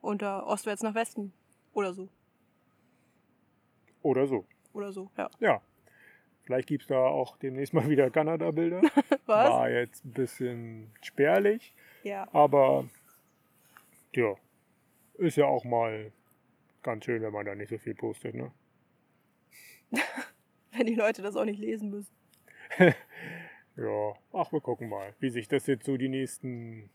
unter 0.00 0.44
Ostwärts 0.46 0.82
nach 0.82 0.96
Westen. 0.96 1.32
Oder 1.72 1.92
so. 1.92 2.08
Oder 4.02 4.26
so. 4.26 4.44
Oder 4.72 4.92
so, 4.92 5.10
ja. 5.16 5.30
Ja. 5.38 5.62
Vielleicht 6.42 6.68
gibt 6.68 6.82
es 6.82 6.88
da 6.88 6.98
auch 6.98 7.36
demnächst 7.38 7.74
mal 7.74 7.88
wieder 7.88 8.10
Kanada-Bilder. 8.10 8.82
Was? 9.26 9.50
War 9.50 9.70
jetzt 9.70 10.04
ein 10.04 10.12
bisschen 10.12 10.92
spärlich. 11.02 11.74
Ja. 12.02 12.26
Aber 12.32 12.88
ja, 14.14 14.34
ist 15.14 15.36
ja 15.36 15.46
auch 15.46 15.64
mal 15.64 16.12
ganz 16.82 17.04
schön, 17.04 17.20
wenn 17.22 17.32
man 17.32 17.44
da 17.44 17.54
nicht 17.54 17.68
so 17.68 17.78
viel 17.78 17.94
postet, 17.94 18.34
ne? 18.34 18.52
Wenn 20.72 20.86
die 20.86 20.94
Leute 20.94 21.22
das 21.22 21.36
auch 21.36 21.44
nicht 21.44 21.58
lesen 21.58 21.90
müssen. 21.90 22.14
Ja, 23.76 24.14
ach, 24.32 24.52
wir 24.52 24.60
gucken 24.60 24.88
mal, 24.88 25.14
wie 25.20 25.30
sich 25.30 25.48
das 25.48 25.66
jetzt 25.66 25.84
so 25.84 25.96
die 25.96 26.08
nächsten 26.08 26.90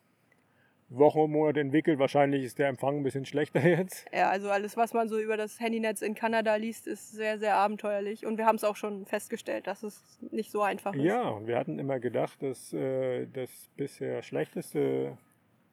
Wochen 0.90 1.20
und 1.20 1.32
Monate 1.32 1.62
entwickelt. 1.62 2.00
Wahrscheinlich 2.00 2.44
ist 2.44 2.60
der 2.60 2.68
Empfang 2.68 2.98
ein 2.98 3.04
bisschen 3.04 3.26
schlechter 3.26 3.62
jetzt. 3.68 4.06
Ja, 4.12 4.30
also 4.30 4.50
alles, 4.50 4.76
was 4.78 4.94
man 4.94 5.08
so 5.08 5.20
über 5.20 5.38
das 5.38 5.60
Handynetz 5.60 6.02
in 6.02 6.16
Kanada 6.16 6.56
liest, 6.56 6.88
ist 6.88 7.12
sehr, 7.12 7.40
sehr 7.40 7.56
abenteuerlich. 7.56 8.26
Und 8.26 8.38
wir 8.38 8.46
haben 8.46 8.58
es 8.58 8.64
auch 8.64 8.76
schon 8.76 9.06
festgestellt, 9.06 9.68
dass 9.68 9.84
es 9.84 10.20
nicht 10.32 10.52
so 10.52 10.62
einfach 10.62 10.94
ist. 10.94 11.04
Ja, 11.04 11.30
und 11.30 11.48
wir 11.48 11.58
hatten 11.58 11.80
immer 11.80 12.00
gedacht, 12.00 12.44
dass 12.44 12.74
äh, 12.74 13.28
das 13.28 13.70
bisher 13.78 14.22
schlechteste 14.22 15.18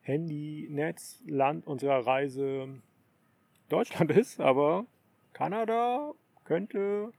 Handynetzland 0.02 1.66
unserer 1.66 2.06
Reise 2.06 2.68
Deutschland 3.68 4.11
ist, 4.16 4.40
aber 4.40 4.86
Kanada 5.32 6.14
könnte 6.44 7.12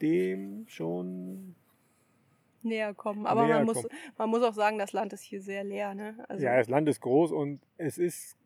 dem 0.00 0.66
schon 0.68 1.56
Näher 2.62 2.94
kommen. 2.94 3.26
Aber 3.26 3.46
Näher 3.46 3.56
man, 3.56 3.66
muss, 3.66 3.76
kommen. 3.76 3.88
man 4.16 4.30
muss 4.30 4.42
auch 4.42 4.54
sagen, 4.54 4.78
das 4.78 4.92
Land 4.92 5.12
ist 5.12 5.22
hier 5.22 5.40
sehr 5.40 5.64
leer. 5.64 5.94
Ne? 5.94 6.24
Also, 6.28 6.44
Ja, 6.44 6.56
das 6.56 6.68
Land 6.68 6.88
ist 6.88 7.00
groß 7.00 7.32
und 7.32 7.60
es 7.76 7.98
ist, 7.98 8.36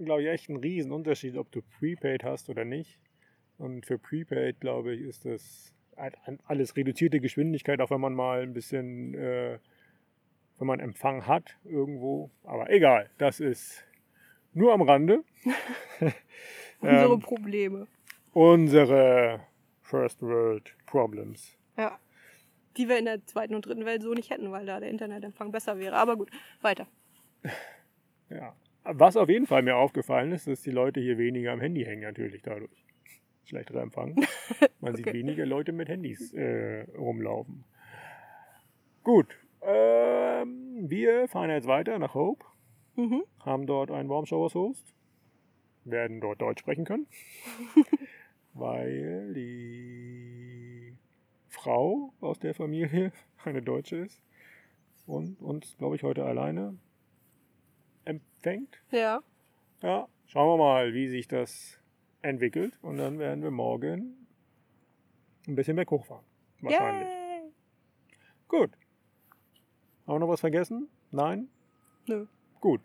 glaube 0.00 0.22
ich, 0.22 0.28
echt 0.28 0.48
ein 0.48 0.56
Riesenunterschied, 0.56 1.36
ob 1.36 1.50
du 1.50 1.60
Prepaid 1.78 2.24
hast 2.24 2.48
oder 2.48 2.64
nicht. 2.64 2.98
Und 3.58 3.84
für 3.86 3.98
Prepaid, 3.98 4.60
glaube 4.60 4.94
ich, 4.94 5.02
ist 5.02 5.24
das 5.24 5.74
alles 6.46 6.76
reduzierte 6.76 7.20
Geschwindigkeit, 7.20 7.80
auch 7.80 7.90
wenn 7.90 8.00
man 8.00 8.14
mal 8.14 8.42
ein 8.42 8.54
bisschen, 8.54 9.14
äh, 9.14 9.58
wenn 10.58 10.66
man 10.66 10.80
Empfang 10.80 11.26
hat 11.26 11.56
irgendwo. 11.64 12.30
Aber 12.44 12.70
egal, 12.70 13.10
das 13.18 13.40
ist 13.40 13.84
nur 14.54 14.72
am 14.72 14.82
Rande. 14.82 15.24
unsere 16.80 17.14
ähm, 17.14 17.20
Probleme. 17.20 17.86
Unsere 18.32 19.40
First 19.82 20.22
World 20.22 20.74
Problems. 20.86 21.56
Ja. 21.76 21.98
Die 22.80 22.88
wir 22.88 22.98
in 22.98 23.04
der 23.04 23.26
zweiten 23.26 23.54
und 23.54 23.66
dritten 23.66 23.84
Welt 23.84 24.02
so 24.02 24.14
nicht 24.14 24.30
hätten, 24.30 24.50
weil 24.50 24.64
da 24.64 24.80
der 24.80 24.88
Internetempfang 24.88 25.52
besser 25.52 25.78
wäre. 25.78 25.96
Aber 25.96 26.16
gut, 26.16 26.30
weiter. 26.62 26.86
Ja. 28.30 28.54
Was 28.84 29.16
auf 29.16 29.28
jeden 29.28 29.46
Fall 29.46 29.62
mir 29.62 29.76
aufgefallen 29.76 30.30
ist, 30.32 30.46
dass 30.46 30.62
die 30.62 30.70
Leute 30.70 31.00
hier 31.00 31.18
weniger 31.18 31.52
am 31.52 31.60
Handy 31.60 31.84
hängen, 31.84 32.02
natürlich 32.02 32.42
dadurch. 32.42 32.84
Schlechterer 33.44 33.82
Empfang. 33.82 34.14
Man 34.80 34.94
sieht 34.94 35.08
Okay. 35.08 35.18
weniger 35.18 35.44
Leute 35.44 35.72
mit 35.72 35.88
Handys 35.88 36.32
äh, 36.32 36.86
rumlaufen. 36.96 37.64
Gut. 39.02 39.26
Ähm, 39.62 40.88
wir 40.88 41.26
fahren 41.28 41.50
jetzt 41.50 41.66
weiter 41.66 41.98
nach 41.98 42.14
Hope, 42.14 42.46
Mhm. 42.96 43.24
haben 43.44 43.66
dort 43.66 43.90
einen 43.90 44.08
Warm 44.08 44.26
Showers 44.26 44.54
Host, 44.54 44.94
werden 45.84 46.20
dort 46.20 46.40
Deutsch 46.40 46.60
sprechen 46.60 46.84
können, 46.84 47.06
weil 48.54 49.32
die 49.34 49.99
Frau 51.62 52.14
aus 52.22 52.38
der 52.38 52.54
Familie 52.54 53.12
eine 53.44 53.60
Deutsche 53.60 53.96
ist 53.96 54.22
und 55.06 55.40
uns, 55.42 55.76
glaube 55.76 55.94
ich, 55.96 56.02
heute 56.02 56.24
alleine 56.24 56.78
empfängt. 58.06 58.80
Ja. 58.90 59.20
Ja, 59.82 60.08
schauen 60.26 60.58
wir 60.58 60.64
mal, 60.64 60.94
wie 60.94 61.08
sich 61.08 61.28
das 61.28 61.78
entwickelt. 62.22 62.78
Und 62.80 62.96
dann 62.96 63.18
werden 63.18 63.42
wir 63.42 63.50
morgen 63.50 64.26
ein 65.46 65.54
bisschen 65.54 65.76
mehr 65.76 65.86
hochfahren. 65.88 66.24
Wahrscheinlich. 66.60 67.08
Yay. 67.08 67.52
Gut. 68.48 68.70
Haben 70.06 70.14
wir 70.14 70.18
noch 70.20 70.28
was 70.28 70.40
vergessen? 70.40 70.88
Nein? 71.10 71.48
Nö. 72.06 72.26
Gut. 72.60 72.80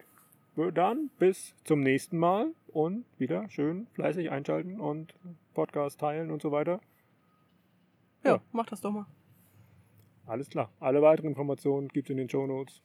Dann 0.74 1.10
bis 1.18 1.56
zum 1.64 1.82
nächsten 1.82 2.18
Mal 2.18 2.54
und 2.68 3.06
wieder 3.18 3.50
schön 3.50 3.88
fleißig 3.94 4.32
einschalten 4.32 4.80
und 4.80 5.14
Podcast 5.54 6.00
teilen 6.00 6.30
und 6.30 6.42
so 6.42 6.52
weiter. 6.52 6.82
Ja, 8.26 8.32
Ja. 8.36 8.42
mach 8.52 8.66
das 8.66 8.82
doch 8.82 8.92
mal. 8.92 9.06
Alles 10.26 10.50
klar. 10.50 10.72
Alle 10.80 11.02
weiteren 11.02 11.30
Informationen 11.30 11.88
gibt 11.90 12.08
es 12.08 12.12
in 12.12 12.18
den 12.18 12.30
Show 12.30 12.48
Notes. 12.48 12.82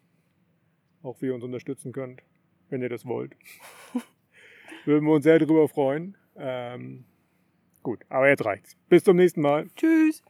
Auch 1.03 1.21
wie 1.23 1.27
ihr 1.27 1.35
uns 1.35 1.43
unterstützen 1.45 1.93
könnt, 1.93 2.23
wenn 2.69 2.83
ihr 2.83 2.91
das 2.91 3.07
wollt. 3.07 3.35
Würden 4.85 5.07
wir 5.07 5.15
uns 5.15 5.25
sehr 5.25 5.39
darüber 5.39 5.67
freuen. 5.69 6.17
Ähm, 6.37 7.05
gut, 7.83 8.01
aber 8.11 8.29
jetzt 8.29 8.45
reicht's. 8.45 8.77
Bis 8.89 9.05
zum 9.05 9.17
nächsten 9.17 9.41
Mal. 9.41 9.69
Tschüss. 9.77 10.23